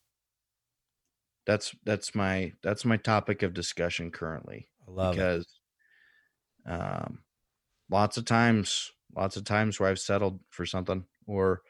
That's 1.45 1.75
that's 1.84 2.13
my 2.13 2.53
that's 2.61 2.84
my 2.84 2.97
topic 2.97 3.41
of 3.41 3.53
discussion 3.53 4.11
currently. 4.11 4.69
I 4.88 4.91
love 4.91 5.19
it. 5.19 5.30
because 5.30 5.59
um 6.65 7.23
lots 7.89 8.17
of 8.17 8.25
times 8.25 8.91
lots 9.15 9.38
of 9.38 9.43
times 9.43 9.80
where 9.80 9.89
i've 9.89 9.99
settled 9.99 10.41
for 10.49 10.65
something 10.65 11.05
or 11.28 11.63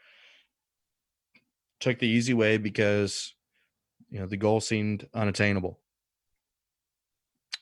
took 1.79 1.99
the 1.99 2.07
easy 2.07 2.33
way 2.33 2.57
because 2.57 3.33
you 4.09 4.19
know 4.19 4.25
the 4.25 4.37
goal 4.37 4.61
seemed 4.61 5.07
unattainable. 5.13 5.79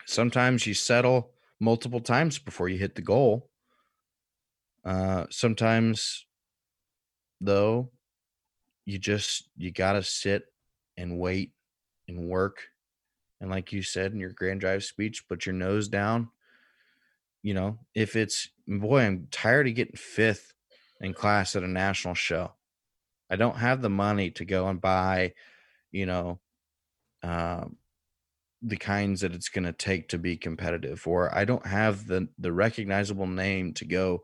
Sometimes 0.06 0.68
you 0.68 0.74
settle 0.74 1.32
multiple 1.60 2.00
times 2.00 2.38
before 2.38 2.70
you 2.70 2.78
hit 2.78 2.96
the 2.96 3.02
goal. 3.02 3.50
Uh 4.84 5.26
sometimes 5.30 6.26
though 7.42 7.92
you 8.86 9.00
just 9.00 9.50
you 9.58 9.72
gotta 9.72 10.04
sit 10.04 10.46
and 10.98 11.20
wait 11.20 11.54
and 12.08 12.30
work. 12.30 12.68
And 13.42 13.50
like 13.50 13.74
you 13.74 13.82
said 13.82 14.14
in 14.14 14.20
your 14.20 14.32
grand 14.32 14.62
drive 14.62 14.84
speech 14.84 15.28
put 15.28 15.46
your 15.46 15.56
nose 15.56 15.88
down. 15.88 16.30
You 17.42 17.54
know 17.54 17.80
if 17.94 18.16
it's 18.16 18.50
boy 18.68 19.02
i'm 19.02 19.28
tired 19.30 19.68
of 19.68 19.76
getting 19.76 19.96
fifth 19.96 20.54
in 21.02 21.14
class 21.14 21.56
at 21.56 21.64
a 21.64 21.68
national 21.68 22.16
show 22.16 22.52
i 23.30 23.36
don't 23.36 23.58
have 23.58 23.82
the 23.82 23.90
money 23.90 24.32
to 24.32 24.46
go 24.46 24.68
and 24.68 24.82
buy 24.82 25.34
you 25.92 26.06
know 26.06 26.40
um, 27.24 27.78
the 28.62 28.78
kinds 28.78 29.22
that 29.22 29.34
it's 29.34 29.50
going 29.50 29.64
to 29.64 29.74
take 29.74 30.10
to 30.10 30.18
be 30.18 30.38
competitive 30.38 31.06
or 31.08 31.34
i 31.36 31.46
don't 31.46 31.66
have 31.66 32.08
the 32.08 32.28
the 32.40 32.52
recognizable 32.52 33.28
name 33.28 33.74
to 33.74 33.86
go 33.86 34.22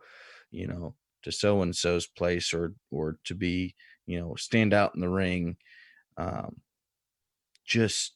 you 0.52 0.68
know 0.68 0.96
to 1.24 1.32
so 1.32 1.62
and 1.62 1.76
so's 1.76 2.08
place 2.08 2.54
or 2.54 2.74
or 2.92 3.18
to 3.24 3.36
be 3.36 3.76
you 4.06 4.20
know 4.20 4.36
stand 4.36 4.74
out 4.74 4.94
in 4.96 5.02
the 5.02 5.10
ring 5.10 5.56
um 6.18 6.56
just 7.66 8.14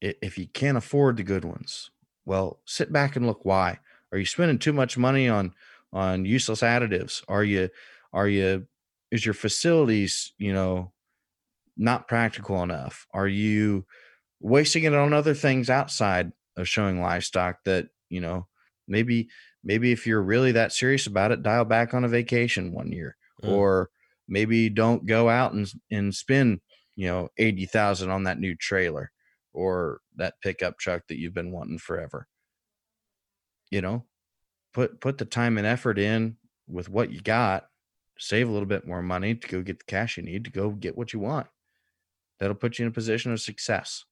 if 0.00 0.36
you 0.36 0.46
can't 0.46 0.76
afford 0.76 1.16
the 1.16 1.22
good 1.22 1.44
ones 1.44 1.90
well 2.26 2.60
sit 2.66 2.92
back 2.92 3.16
and 3.16 3.26
look 3.26 3.44
why? 3.44 3.78
Are 4.12 4.18
you 4.18 4.26
spending 4.26 4.58
too 4.58 4.72
much 4.72 4.98
money 4.98 5.28
on 5.28 5.54
on 5.92 6.26
useless 6.26 6.60
additives? 6.60 7.22
Are 7.28 7.44
you 7.44 7.70
are 8.12 8.28
you 8.28 8.66
is 9.10 9.24
your 9.24 9.34
facilities 9.34 10.32
you 10.38 10.52
know 10.52 10.92
not 11.76 12.08
practical 12.08 12.62
enough 12.62 13.06
are 13.12 13.28
you 13.28 13.84
wasting 14.40 14.84
it 14.84 14.94
on 14.94 15.12
other 15.12 15.34
things 15.34 15.70
outside 15.70 16.32
of 16.56 16.68
showing 16.68 17.00
livestock 17.00 17.58
that 17.64 17.88
you 18.08 18.20
know 18.20 18.46
maybe 18.88 19.28
maybe 19.64 19.92
if 19.92 20.06
you're 20.06 20.22
really 20.22 20.52
that 20.52 20.72
serious 20.72 21.06
about 21.06 21.32
it 21.32 21.42
dial 21.42 21.64
back 21.64 21.94
on 21.94 22.04
a 22.04 22.08
vacation 22.08 22.72
one 22.72 22.92
year 22.92 23.16
Mm. 23.44 23.50
or 23.50 23.90
maybe 24.28 24.70
don't 24.70 25.04
go 25.04 25.28
out 25.28 25.52
and 25.52 25.70
and 25.90 26.14
spend 26.14 26.60
you 26.94 27.06
know 27.06 27.28
80,000 27.36 28.10
on 28.10 28.24
that 28.24 28.38
new 28.40 28.54
trailer 28.54 29.12
or 29.52 30.00
that 30.16 30.40
pickup 30.42 30.78
truck 30.78 31.06
that 31.08 31.18
you've 31.18 31.34
been 31.34 31.52
wanting 31.52 31.78
forever 31.78 32.26
you 33.70 33.80
know 33.82 34.04
put 34.72 35.00
put 35.00 35.18
the 35.18 35.24
time 35.26 35.58
and 35.58 35.66
effort 35.66 35.98
in 35.98 36.36
with 36.66 36.88
what 36.88 37.10
you 37.10 37.20
got 37.20 37.66
save 38.18 38.48
a 38.48 38.52
little 38.52 38.66
bit 38.68 38.86
more 38.86 39.02
money 39.02 39.34
to 39.34 39.48
go 39.48 39.62
get 39.62 39.78
the 39.78 39.84
cash 39.84 40.16
you 40.16 40.22
need 40.22 40.44
to 40.44 40.50
go 40.50 40.70
get 40.70 40.96
what 40.96 41.12
you 41.12 41.18
want 41.20 41.46
that'll 42.38 42.54
put 42.56 42.78
you 42.78 42.84
in 42.84 42.90
a 42.90 42.94
position 42.94 43.32
of 43.32 43.40
success 43.40 44.04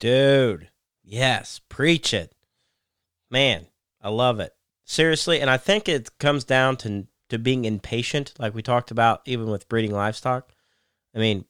Dude. 0.00 0.68
Yes. 1.04 1.60
Preach 1.68 2.12
it. 2.12 2.34
Man, 3.30 3.66
I 4.00 4.08
love 4.08 4.40
it. 4.40 4.52
Seriously, 4.84 5.40
and 5.40 5.48
I 5.48 5.56
think 5.56 5.88
it 5.88 6.18
comes 6.18 6.44
down 6.44 6.76
to 6.78 7.06
to 7.28 7.38
being 7.38 7.64
impatient, 7.64 8.34
like 8.38 8.52
we 8.54 8.62
talked 8.62 8.90
about 8.90 9.22
even 9.26 9.46
with 9.48 9.68
breeding 9.68 9.92
livestock. 9.92 10.52
I 11.14 11.18
mean, 11.18 11.44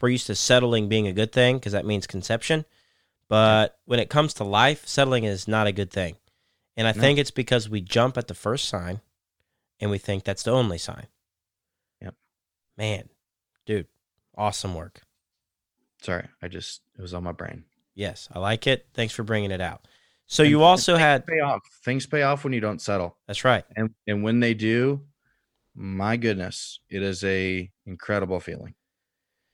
we're 0.00 0.08
used 0.08 0.26
to 0.28 0.34
settling 0.34 0.88
being 0.88 1.06
a 1.06 1.12
good 1.12 1.32
thing 1.32 1.58
because 1.58 1.72
that 1.72 1.84
means 1.86 2.06
conception. 2.08 2.64
But 3.28 3.78
when 3.84 4.00
it 4.00 4.08
comes 4.10 4.34
to 4.34 4.44
life, 4.44 4.88
settling 4.88 5.24
is 5.24 5.46
not 5.46 5.66
a 5.66 5.72
good 5.72 5.90
thing. 5.92 6.16
And 6.76 6.88
I 6.88 6.92
No. 6.92 7.00
think 7.00 7.18
it's 7.18 7.30
because 7.30 7.68
we 7.68 7.82
jump 7.82 8.16
at 8.16 8.26
the 8.26 8.34
first 8.34 8.68
sign 8.68 9.00
and 9.80 9.90
we 9.90 9.98
think 9.98 10.24
that's 10.24 10.42
the 10.42 10.50
only 10.52 10.78
sign. 10.78 11.06
Yep. 12.02 12.14
Man, 12.76 13.08
dude, 13.66 13.86
awesome 14.36 14.74
work. 14.74 15.02
sorry 16.02 16.28
i 16.42 16.48
just 16.48 16.80
it 16.96 17.02
was 17.02 17.14
on 17.14 17.22
my 17.24 17.32
brain 17.32 17.64
Yes, 17.94 18.28
I 18.32 18.38
like 18.38 18.68
it. 18.68 18.86
Thanks 18.94 19.12
for 19.12 19.24
bringing 19.24 19.50
it 19.50 19.60
out. 19.60 19.88
So 20.26 20.44
And- 20.44 20.50
you 20.50 20.62
also 20.62 20.92
things 20.92 21.02
had 21.02 21.26
pay 21.26 21.40
off 21.40 21.60
things 21.84 22.06
pay 22.06 22.22
off 22.22 22.44
when 22.44 22.52
you 22.52 22.60
don't 22.60 22.80
settle 22.80 23.16
that's 23.26 23.44
right. 23.44 23.64
and 23.76 23.90
and 24.06 24.22
when 24.22 24.38
they 24.40 24.54
do 24.54 25.02
my 25.74 26.16
goodness 26.16 26.78
it 26.88 27.02
is 27.02 27.24
a 27.24 27.70
incredible 27.86 28.38
feeling 28.40 28.74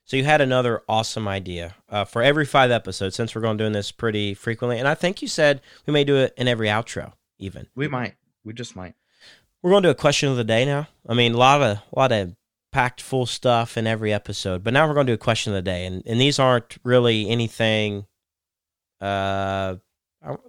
So 0.04 0.16
you 0.18 0.24
had 0.24 0.40
another 0.42 0.82
awesome 0.88 1.26
idea 1.26 1.74
uh, 1.88 2.04
for 2.04 2.22
every 2.22 2.44
five 2.44 2.70
episodes, 2.70 3.16
since 3.16 3.34
we're 3.34 3.40
going 3.40 3.56
doing 3.56 3.72
this 3.72 3.90
pretty 3.92 4.34
frequently, 4.34 4.78
and 4.78 4.86
I 4.88 4.94
think 4.94 5.22
you 5.22 5.28
said 5.28 5.62
we 5.86 5.92
may 5.94 6.04
do 6.04 6.16
it 6.16 6.34
in 6.36 6.46
every 6.48 6.68
outro. 6.68 7.12
Even 7.38 7.66
we 7.74 7.88
might 7.88 8.14
we 8.44 8.52
just 8.52 8.76
might 8.76 8.94
we're 9.64 9.70
going 9.70 9.82
to 9.82 9.86
do 9.86 9.92
a 9.92 9.94
question 9.94 10.28
of 10.28 10.36
the 10.36 10.44
day 10.44 10.66
now. 10.66 10.88
I 11.08 11.14
mean, 11.14 11.32
a 11.32 11.38
lot 11.38 11.62
of 11.62 11.78
a 11.78 11.82
lot 11.98 12.12
of 12.12 12.36
packed 12.70 13.00
full 13.00 13.24
stuff 13.24 13.78
in 13.78 13.86
every 13.86 14.12
episode, 14.12 14.62
but 14.62 14.74
now 14.74 14.86
we're 14.86 14.92
going 14.92 15.06
to 15.06 15.12
do 15.12 15.14
a 15.14 15.18
question 15.18 15.54
of 15.54 15.56
the 15.56 15.62
day, 15.62 15.86
and 15.86 16.02
and 16.04 16.20
these 16.20 16.38
aren't 16.38 16.76
really 16.84 17.30
anything. 17.30 18.04
Uh, 19.00 19.76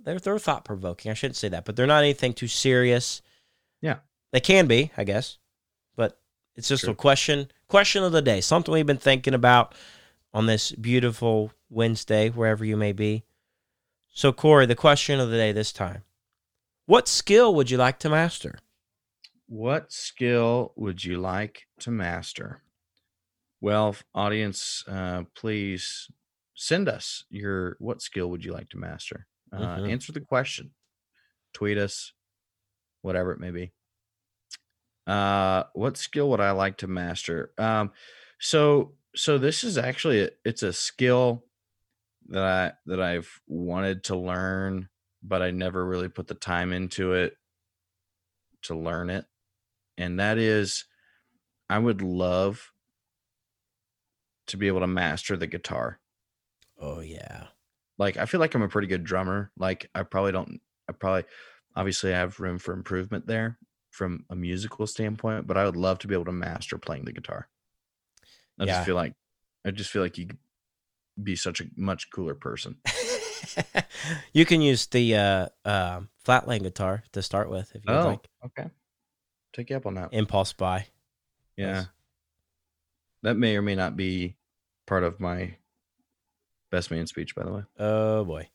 they're 0.03 0.19
they're 0.19 0.37
thought 0.37 0.65
provoking. 0.65 1.11
I 1.11 1.13
shouldn't 1.13 1.37
say 1.37 1.47
that, 1.47 1.63
but 1.63 1.77
they're 1.77 1.87
not 1.87 2.03
anything 2.03 2.33
too 2.33 2.49
serious. 2.49 3.21
Yeah. 3.81 3.99
they 4.33 4.41
can 4.41 4.67
be, 4.67 4.91
I 4.97 5.05
guess, 5.05 5.37
but 5.95 6.19
it's 6.57 6.67
just 6.67 6.83
True. 6.83 6.91
a 6.91 6.95
question 6.95 7.49
question 7.69 8.03
of 8.03 8.11
the 8.11 8.21
day, 8.21 8.41
something 8.41 8.73
we've 8.73 8.85
been 8.85 8.97
thinking 8.97 9.33
about 9.33 9.75
on 10.33 10.45
this 10.45 10.73
beautiful 10.73 11.53
Wednesday, 11.69 12.29
wherever 12.29 12.65
you 12.65 12.75
may 12.75 12.91
be. 12.91 13.23
So, 14.09 14.33
Corey, 14.33 14.65
the 14.65 14.75
question 14.75 15.21
of 15.21 15.29
the 15.29 15.37
day 15.37 15.53
this 15.53 15.71
time: 15.71 16.03
What 16.85 17.07
skill 17.07 17.55
would 17.55 17.71
you 17.71 17.77
like 17.77 17.97
to 17.99 18.09
master? 18.09 18.59
What 19.47 19.91
skill 19.91 20.73
would 20.75 21.03
you 21.03 21.17
like 21.19 21.67
to 21.79 21.91
master 21.91 22.63
Well, 23.61 23.95
audience, 24.13 24.83
uh, 24.87 25.23
please 25.33 26.09
send 26.55 26.87
us 26.87 27.25
your 27.29 27.75
what 27.79 28.01
skill 28.01 28.29
would 28.31 28.43
you 28.45 28.53
like 28.53 28.69
to 28.69 28.77
master? 28.77 29.27
Uh, 29.51 29.79
Mhm. 29.79 29.85
Answer 29.85 30.11
the 30.11 30.21
question. 30.21 30.73
Tweet 31.53 31.77
us, 31.77 32.13
whatever 33.01 33.31
it 33.33 33.39
may 33.39 33.51
be. 33.51 33.73
Uh, 35.07 35.65
what 35.73 35.97
skill 35.97 36.29
would 36.31 36.39
I 36.41 36.51
like 36.51 36.77
to 36.77 36.87
master? 36.87 37.53
Um, 37.57 37.91
so 38.39 38.97
so 39.15 39.37
this 39.37 39.63
is 39.63 39.77
actually 39.77 40.21
a, 40.21 40.29
it's 40.43 40.63
a 40.63 40.73
skill 40.73 41.45
that 42.27 42.43
I 42.43 42.73
that 42.87 43.01
I've 43.01 43.41
wanted 43.47 44.05
to 44.05 44.17
learn, 44.17 44.89
but 45.23 45.41
I 45.41 45.51
never 45.51 45.85
really 45.85 46.09
put 46.09 46.27
the 46.27 46.35
time 46.35 46.73
into 46.73 47.13
it 47.13 47.37
to 48.63 48.75
learn 48.75 49.09
it, 49.09 49.25
and 49.97 50.19
that 50.19 50.37
is, 50.37 50.85
I 51.69 51.79
would 51.79 52.01
love 52.01 52.71
to 54.47 54.57
be 54.57 54.67
able 54.67 54.81
to 54.81 54.87
master 54.87 55.35
the 55.37 55.47
guitar. 55.47 55.99
Oh 56.79 56.99
yeah. 56.99 57.47
Like 57.97 58.17
I 58.17 58.25
feel 58.25 58.39
like 58.39 58.53
I'm 58.53 58.61
a 58.61 58.67
pretty 58.69 58.87
good 58.87 59.03
drummer. 59.03 59.51
Like 59.57 59.89
I 59.95 60.03
probably 60.03 60.31
don't 60.31 60.59
I 60.89 60.93
probably 60.93 61.23
obviously 61.75 62.13
I 62.13 62.17
have 62.17 62.39
room 62.39 62.57
for 62.59 62.73
improvement 62.73 63.25
there 63.27 63.57
from 63.89 64.25
a 64.29 64.35
musical 64.35 64.85
standpoint, 64.87 65.47
but 65.47 65.57
I 65.57 65.65
would 65.65 65.77
love 65.77 65.99
to 65.99 66.07
be 66.07 66.13
able 66.13 66.25
to 66.25 66.31
master 66.31 66.77
playing 66.77 67.05
the 67.05 67.13
guitar. 67.13 67.47
I 68.59 68.65
Yeah. 68.65 68.73
just 68.73 68.85
feel 68.85 68.95
like 68.95 69.13
I 69.65 69.71
just 69.71 69.89
feel 69.89 70.01
like 70.01 70.17
you 70.17 70.27
could 70.27 70.37
be 71.21 71.35
such 71.35 71.61
a 71.61 71.65
much 71.75 72.11
cooler 72.11 72.35
person. 72.35 72.77
you 74.33 74.45
can 74.45 74.61
use 74.61 74.85
the 74.87 75.15
uh, 75.15 75.47
uh, 75.63 76.01
flatline 76.25 76.61
guitar 76.63 77.03
to 77.13 77.21
start 77.21 77.49
with 77.49 77.73
if 77.75 77.85
you 77.85 77.93
would 77.93 78.03
like. 78.03 78.27
Oh, 78.43 78.47
okay. 78.47 78.69
Take 79.55 79.69
you 79.69 79.77
up 79.77 79.85
on 79.85 79.93
that. 79.95 80.09
Impulse 80.11 80.51
buy. 80.51 80.87
Yeah. 81.55 81.75
Yes. 81.75 81.87
That 83.23 83.37
may 83.37 83.55
or 83.55 83.61
may 83.61 83.75
not 83.75 83.95
be 83.95 84.35
part 84.85 85.03
of 85.03 85.19
my 85.21 85.55
best 86.71 86.91
man 86.91 87.07
speech, 87.07 87.35
by 87.35 87.43
the 87.43 87.53
way. 87.53 87.63
Oh 87.79 88.25
boy. 88.25 88.49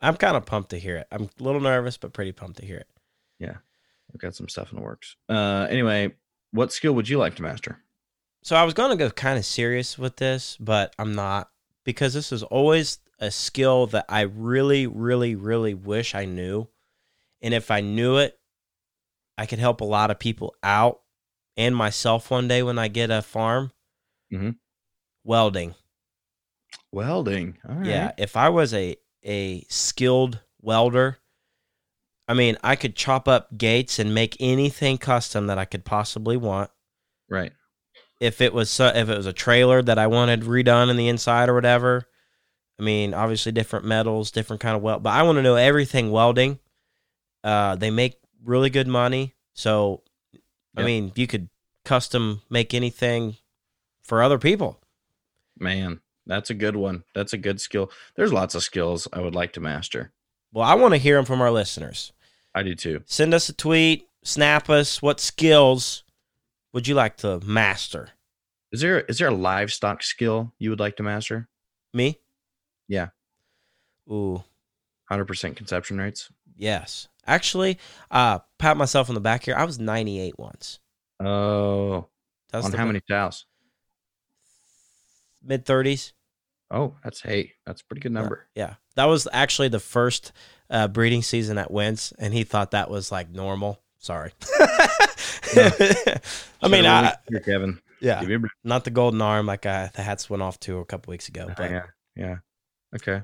I'm 0.00 0.16
kind 0.16 0.36
of 0.36 0.46
pumped 0.46 0.70
to 0.70 0.78
hear 0.78 0.96
it. 0.96 1.06
I'm 1.12 1.24
a 1.24 1.42
little 1.42 1.60
nervous, 1.60 1.98
but 1.98 2.14
pretty 2.14 2.32
pumped 2.32 2.58
to 2.60 2.66
hear 2.66 2.78
it. 2.78 2.88
Yeah. 3.38 3.56
I've 4.12 4.20
got 4.20 4.34
some 4.34 4.48
stuff 4.48 4.72
in 4.72 4.78
the 4.78 4.82
works. 4.82 5.16
Uh 5.28 5.66
anyway, 5.68 6.14
what 6.52 6.72
skill 6.72 6.94
would 6.94 7.08
you 7.08 7.18
like 7.18 7.34
to 7.36 7.42
master? 7.42 7.78
So 8.42 8.56
I 8.56 8.64
was 8.64 8.74
going 8.74 8.90
to 8.90 8.96
go 8.96 9.10
kind 9.10 9.38
of 9.38 9.44
serious 9.44 9.98
with 9.98 10.16
this, 10.16 10.56
but 10.58 10.94
I'm 10.98 11.14
not 11.14 11.50
because 11.84 12.14
this 12.14 12.32
is 12.32 12.44
always 12.44 13.00
a 13.18 13.30
skill 13.30 13.88
that 13.88 14.06
I 14.08 14.22
really, 14.22 14.86
really, 14.86 15.34
really 15.34 15.74
wish 15.74 16.14
I 16.14 16.24
knew. 16.24 16.68
And 17.42 17.52
if 17.52 17.70
I 17.70 17.80
knew 17.80 18.18
it, 18.18 18.38
I 19.38 19.46
could 19.46 19.58
help 19.58 19.80
a 19.80 19.84
lot 19.84 20.10
of 20.10 20.18
people 20.18 20.54
out 20.62 21.00
and 21.56 21.74
myself 21.76 22.30
one 22.30 22.48
day 22.48 22.62
when 22.62 22.78
I 22.78 22.88
get 22.88 23.10
a 23.10 23.22
farm. 23.22 23.72
Mhm. 24.32 24.56
Welding. 25.24 25.74
Welding. 26.92 27.58
All 27.68 27.76
right. 27.76 27.86
Yeah, 27.86 28.12
if 28.18 28.36
I 28.36 28.48
was 28.48 28.72
a 28.74 28.96
a 29.24 29.64
skilled 29.68 30.40
welder, 30.60 31.18
I 32.28 32.34
mean, 32.34 32.56
I 32.62 32.76
could 32.76 32.94
chop 32.94 33.26
up 33.26 33.56
gates 33.58 33.98
and 33.98 34.14
make 34.14 34.36
anything 34.38 34.98
custom 34.98 35.48
that 35.48 35.58
I 35.58 35.64
could 35.64 35.84
possibly 35.84 36.36
want. 36.36 36.70
Right. 37.28 37.52
If 38.20 38.40
it 38.40 38.54
was 38.54 38.70
so- 38.70 38.86
if 38.94 39.08
it 39.08 39.16
was 39.16 39.26
a 39.26 39.32
trailer 39.32 39.82
that 39.82 39.98
I 39.98 40.06
wanted 40.06 40.42
redone 40.42 40.90
in 40.90 40.96
the 40.96 41.08
inside 41.08 41.48
or 41.48 41.54
whatever, 41.54 42.08
I 42.78 42.82
mean, 42.82 43.14
obviously 43.14 43.52
different 43.52 43.84
metals, 43.84 44.30
different 44.30 44.60
kind 44.62 44.76
of 44.76 44.82
weld, 44.82 45.02
but 45.02 45.10
I 45.12 45.22
want 45.22 45.36
to 45.36 45.42
know 45.42 45.56
everything 45.56 46.10
welding. 46.10 46.60
Uh, 47.42 47.74
they 47.76 47.90
make 47.90 48.16
really 48.46 48.70
good 48.70 48.88
money, 48.88 49.34
so 49.54 50.02
I 50.76 50.80
Yep. 50.80 50.86
mean, 50.86 51.12
you 51.16 51.26
could 51.26 51.48
custom 51.84 52.42
make 52.50 52.72
anything 52.74 53.36
for 54.02 54.22
other 54.22 54.38
people. 54.38 54.80
Man, 55.58 56.00
that's 56.26 56.50
a 56.50 56.54
good 56.54 56.76
one. 56.76 57.04
That's 57.14 57.32
a 57.32 57.38
good 57.38 57.60
skill. 57.60 57.90
There's 58.16 58.32
lots 58.32 58.54
of 58.54 58.62
skills 58.62 59.08
I 59.12 59.20
would 59.20 59.34
like 59.34 59.52
to 59.54 59.60
master. 59.60 60.12
Well, 60.52 60.64
I 60.66 60.74
want 60.74 60.94
to 60.94 60.98
hear 60.98 61.16
them 61.16 61.24
from 61.24 61.40
our 61.40 61.50
listeners. 61.50 62.12
I 62.54 62.62
do 62.62 62.74
too. 62.74 63.02
send 63.06 63.34
us 63.34 63.48
a 63.48 63.52
tweet, 63.52 64.08
snap 64.22 64.70
us. 64.70 65.02
What 65.02 65.20
skills 65.20 66.04
would 66.72 66.86
you 66.88 66.94
like 66.94 67.16
to 67.18 67.40
master? 67.40 68.10
Is 68.72 68.80
there 68.80 69.00
is 69.00 69.18
there 69.18 69.28
a 69.28 69.34
livestock 69.34 70.02
skill 70.02 70.52
you 70.58 70.70
would 70.70 70.80
like 70.80 70.96
to 70.96 71.02
master? 71.02 71.48
Me? 71.94 72.18
Yeah. 72.88 73.08
Ooh, 74.10 74.42
Hundred 75.08 75.26
percent 75.26 75.56
conception 75.56 75.98
rates. 75.98 76.30
yes. 76.56 77.08
Actually, 77.26 77.78
uh, 78.10 78.38
pat 78.58 78.76
myself 78.76 79.08
on 79.08 79.14
the 79.14 79.20
back 79.20 79.44
here. 79.44 79.54
I 79.56 79.64
was 79.64 79.78
98 79.78 80.38
once. 80.38 80.78
Oh, 81.20 82.06
That's 82.52 82.66
on 82.66 82.72
how 82.72 82.84
many 82.86 83.00
cows? 83.08 83.46
Mid 85.42 85.64
30s. 85.64 86.12
Oh, 86.70 86.94
that's 87.04 87.20
hey, 87.20 87.52
that's 87.64 87.80
a 87.80 87.84
pretty 87.84 88.00
good 88.00 88.12
number. 88.12 88.46
Yeah. 88.56 88.74
That 88.96 89.04
was 89.04 89.28
actually 89.32 89.68
the 89.68 89.78
first 89.78 90.32
uh, 90.68 90.88
breeding 90.88 91.22
season 91.22 91.58
at 91.58 91.70
Wentz, 91.70 92.12
and 92.18 92.34
he 92.34 92.42
thought 92.42 92.72
that 92.72 92.90
was 92.90 93.12
like 93.12 93.30
normal. 93.30 93.80
Sorry. 93.98 94.32
I 95.56 96.68
mean, 96.68 96.86
I, 96.86 97.14
here, 97.28 97.40
Kevin. 97.40 97.80
yeah, 98.00 98.20
Give 98.20 98.28
me 98.28 98.34
a 98.34 98.38
break. 98.40 98.52
not 98.64 98.84
the 98.84 98.90
golden 98.90 99.22
arm 99.22 99.46
like 99.46 99.64
uh, 99.64 99.88
the 99.94 100.02
hats 100.02 100.28
went 100.28 100.42
off 100.42 100.58
to 100.60 100.78
a 100.78 100.84
couple 100.84 101.12
weeks 101.12 101.28
ago. 101.28 101.48
But 101.56 101.70
yeah, 101.70 101.82
yeah. 102.16 102.36
Okay. 102.94 103.22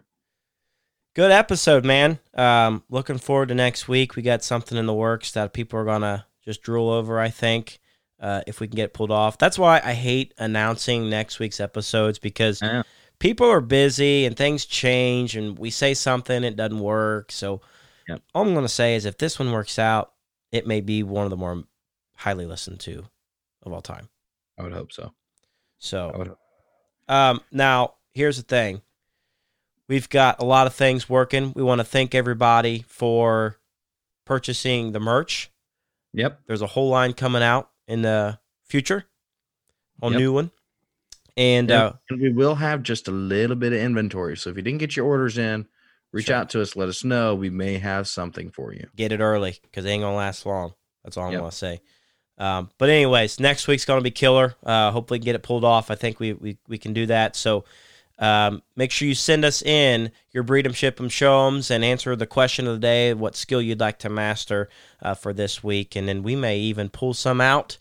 Good 1.15 1.31
episode, 1.31 1.85
man. 1.85 2.19
Um, 2.35 2.83
looking 2.89 3.19
forward 3.19 3.49
to 3.49 3.55
next 3.55 3.89
week. 3.89 4.17
We 4.17 4.23
got 4.23 4.43
something 4.45 4.77
in 4.79 4.87
the 4.87 4.95
works 4.95 5.33
that 5.33 5.53
people 5.53 5.79
are 5.79 5.85
gonna 5.85 6.27
just 6.45 6.63
drool 6.63 6.91
over. 6.91 7.21
I 7.21 7.29
think 7.31 7.79
uh, 8.21 8.43
if 8.47 8.61
we 8.61 8.69
can 8.69 8.77
get 8.77 8.95
pulled 8.95 9.11
off. 9.11 9.37
That's 9.37 9.59
why 9.59 9.81
I 9.85 9.95
hate 9.95 10.33
announcing 10.39 11.11
next 11.11 11.41
week's 11.41 11.59
episodes 11.61 12.21
because 12.21 12.63
Yeah. 12.63 12.83
people 13.19 13.49
are 13.49 13.61
busy 13.61 14.27
and 14.27 14.37
things 14.37 14.65
change, 14.65 15.35
and 15.37 15.59
we 15.59 15.71
say 15.71 15.93
something 15.95 16.45
it 16.45 16.55
doesn't 16.57 16.79
work. 16.79 17.33
So 17.33 17.61
Yep. 18.09 18.23
all 18.35 18.43
I'm 18.43 18.55
gonna 18.55 18.69
say 18.69 18.95
is 18.95 19.05
if 19.07 19.19
this 19.19 19.39
one 19.39 19.51
works 19.53 19.79
out, 19.79 20.13
it 20.53 20.67
may 20.67 20.81
be 20.81 21.03
one 21.03 21.25
of 21.25 21.31
the 21.31 21.37
more 21.37 21.65
highly 22.17 22.47
listened 22.47 22.79
to 22.81 23.05
of 23.63 23.73
all 23.73 23.83
time. 23.83 24.09
I 24.59 24.63
would 24.63 24.73
hope 24.73 24.93
so. 24.93 25.13
So 25.79 26.37
um, 27.09 27.41
now, 27.51 27.95
here's 28.15 28.37
the 28.37 28.43
thing. 28.45 28.83
We've 29.93 30.09
got 30.09 30.41
a 30.41 30.45
lot 30.47 30.67
of 30.67 30.73
things 30.73 31.07
working. 31.07 31.53
We 31.55 31.63
want 31.63 31.81
to 31.81 31.85
thank 31.85 32.15
everybody 32.15 32.83
for 32.89 33.59
purchasing 34.25 34.93
the 34.93 35.01
merch. 35.01 35.51
Yep. 36.15 36.41
There's 36.47 36.63
a 36.63 36.67
whole 36.67 36.89
line 36.89 37.13
coming 37.13 37.43
out 37.43 37.69
in 37.87 38.01
the 38.01 38.39
future, 38.65 39.05
a 40.01 40.09
Yep. 40.09 40.19
new 40.19 40.33
one. 40.33 40.51
And 41.37 41.71
And, 41.71 41.79
uh, 41.79 41.93
and 42.09 42.23
we 42.23 42.33
will 42.33 42.55
have 42.55 42.83
just 42.83 43.07
a 43.07 43.11
little 43.11 43.55
bit 43.55 43.75
of 43.75 43.81
inventory. 43.81 44.35
So 44.39 44.49
if 44.49 44.57
you 44.57 44.63
didn't 44.63 44.79
get 44.79 44.97
your 44.97 45.05
orders 45.05 45.37
in, 45.37 45.67
reach 46.11 46.29
Sure. 46.29 46.37
out 46.37 46.49
to 46.51 46.63
us. 46.63 46.75
Let 46.75 46.89
us 46.89 47.05
know. 47.05 47.35
We 47.35 47.51
may 47.51 47.77
have 47.77 48.09
something 48.09 48.51
for 48.51 48.73
you. 48.73 48.87
get 48.97 49.13
it 49.13 49.21
early 49.21 49.59
because 49.61 49.85
they 49.85 49.91
ain't 49.93 50.01
going 50.05 50.15
to 50.15 50.17
last 50.17 50.47
long. 50.47 50.73
That's 51.05 51.19
all 51.19 51.27
I'm 51.27 51.33
Yep. 51.33 51.41
going 51.43 51.51
to 51.51 51.57
say. 51.59 51.81
Um, 52.39 52.71
but, 52.79 52.89
anyways, 52.89 53.39
next 53.39 53.69
week's 53.69 53.85
going 53.85 54.01
to 54.01 54.03
be 54.05 54.11
killer. 54.11 54.55
Uh, 54.65 54.91
hopefully, 54.91 55.19
get 55.19 55.35
it 55.35 55.43
pulled 55.43 55.67
off. 55.67 55.91
I 55.91 55.97
think 55.97 56.19
we, 56.19 56.33
we, 56.33 56.57
we 56.67 56.79
can 56.79 56.95
do 56.95 57.05
that. 57.05 57.37
So, 57.37 57.67
um, 58.23 58.63
make 58.77 58.91
sure 58.91 59.09
you 59.09 59.15
send 59.15 59.45
us 59.45 59.63
in 59.63 60.13
your 60.31 60.45
breed 60.45 60.65
them, 60.65 60.73
ship 60.73 60.97
breed 60.97 61.05
'em, 61.05 61.09
ship 61.09 61.25
'em, 61.27 61.49
show 61.49 61.49
'ems, 61.49 61.71
and 61.71 61.85
answer 61.85 62.15
the 62.15 62.27
question 62.27 62.67
of 62.69 62.75
the 62.75 62.81
day 62.81 63.13
what 63.13 63.35
skill 63.35 63.61
you'd 63.61 63.81
like 63.81 63.99
to 63.99 64.09
master 64.09 64.69
uh, 65.03 65.15
for 65.15 65.33
this 65.33 65.65
week. 65.65 65.97
And 65.97 66.09
then 66.09 66.23
we 66.23 66.37
may 66.37 66.59
even 66.59 66.89
pull 66.89 67.15
some 67.15 67.41
out 67.41 67.79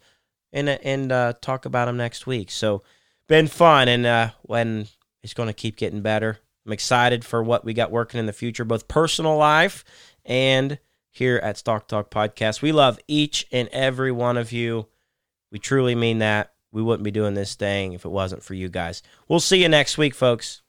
and, 0.52 0.68
and 0.68 1.12
uh, 1.12 1.34
talk 1.42 1.66
about 1.66 1.86
them 1.86 1.98
next 1.98 2.26
week. 2.26 2.50
So, 2.50 2.82
been 3.28 3.48
fun, 3.48 3.88
and 3.88 4.06
uh, 4.06 4.32
when 4.42 4.88
it's 5.24 5.34
going 5.34 5.48
to 5.48 5.54
keep 5.54 5.78
getting 5.78 6.02
better. 6.02 6.40
I'm 6.66 6.72
excited 6.74 7.24
for 7.24 7.42
what 7.44 7.64
we 7.64 7.74
got 7.74 7.92
working 7.92 8.20
in 8.20 8.26
the 8.26 8.34
future, 8.34 8.66
both 8.66 8.88
personal 8.88 9.38
life 9.38 9.84
and 10.26 10.80
here 11.10 11.40
at 11.44 11.58
Stock 11.58 11.88
Talk 11.88 12.10
Podcast. 12.10 12.62
We 12.62 12.72
love 12.72 13.00
each 13.08 13.48
and 13.52 13.68
every 13.70 14.12
one 14.12 14.38
of 14.38 14.52
you. 14.52 14.88
We 15.52 15.60
truly 15.60 15.96
mean 15.96 16.20
that. 16.20 16.54
We 16.72 16.82
wouldn't 16.82 17.04
be 17.04 17.12
doing 17.12 17.34
this 17.34 17.56
thing 17.56 17.94
if 17.94 18.06
it 18.06 18.10
wasn't 18.10 18.44
for 18.44 18.54
you 18.54 18.70
guys. 18.70 19.04
We'll 19.28 19.40
see 19.40 19.62
you 19.62 19.70
next 19.70 19.98
week, 19.98 20.16
folks. 20.16 20.62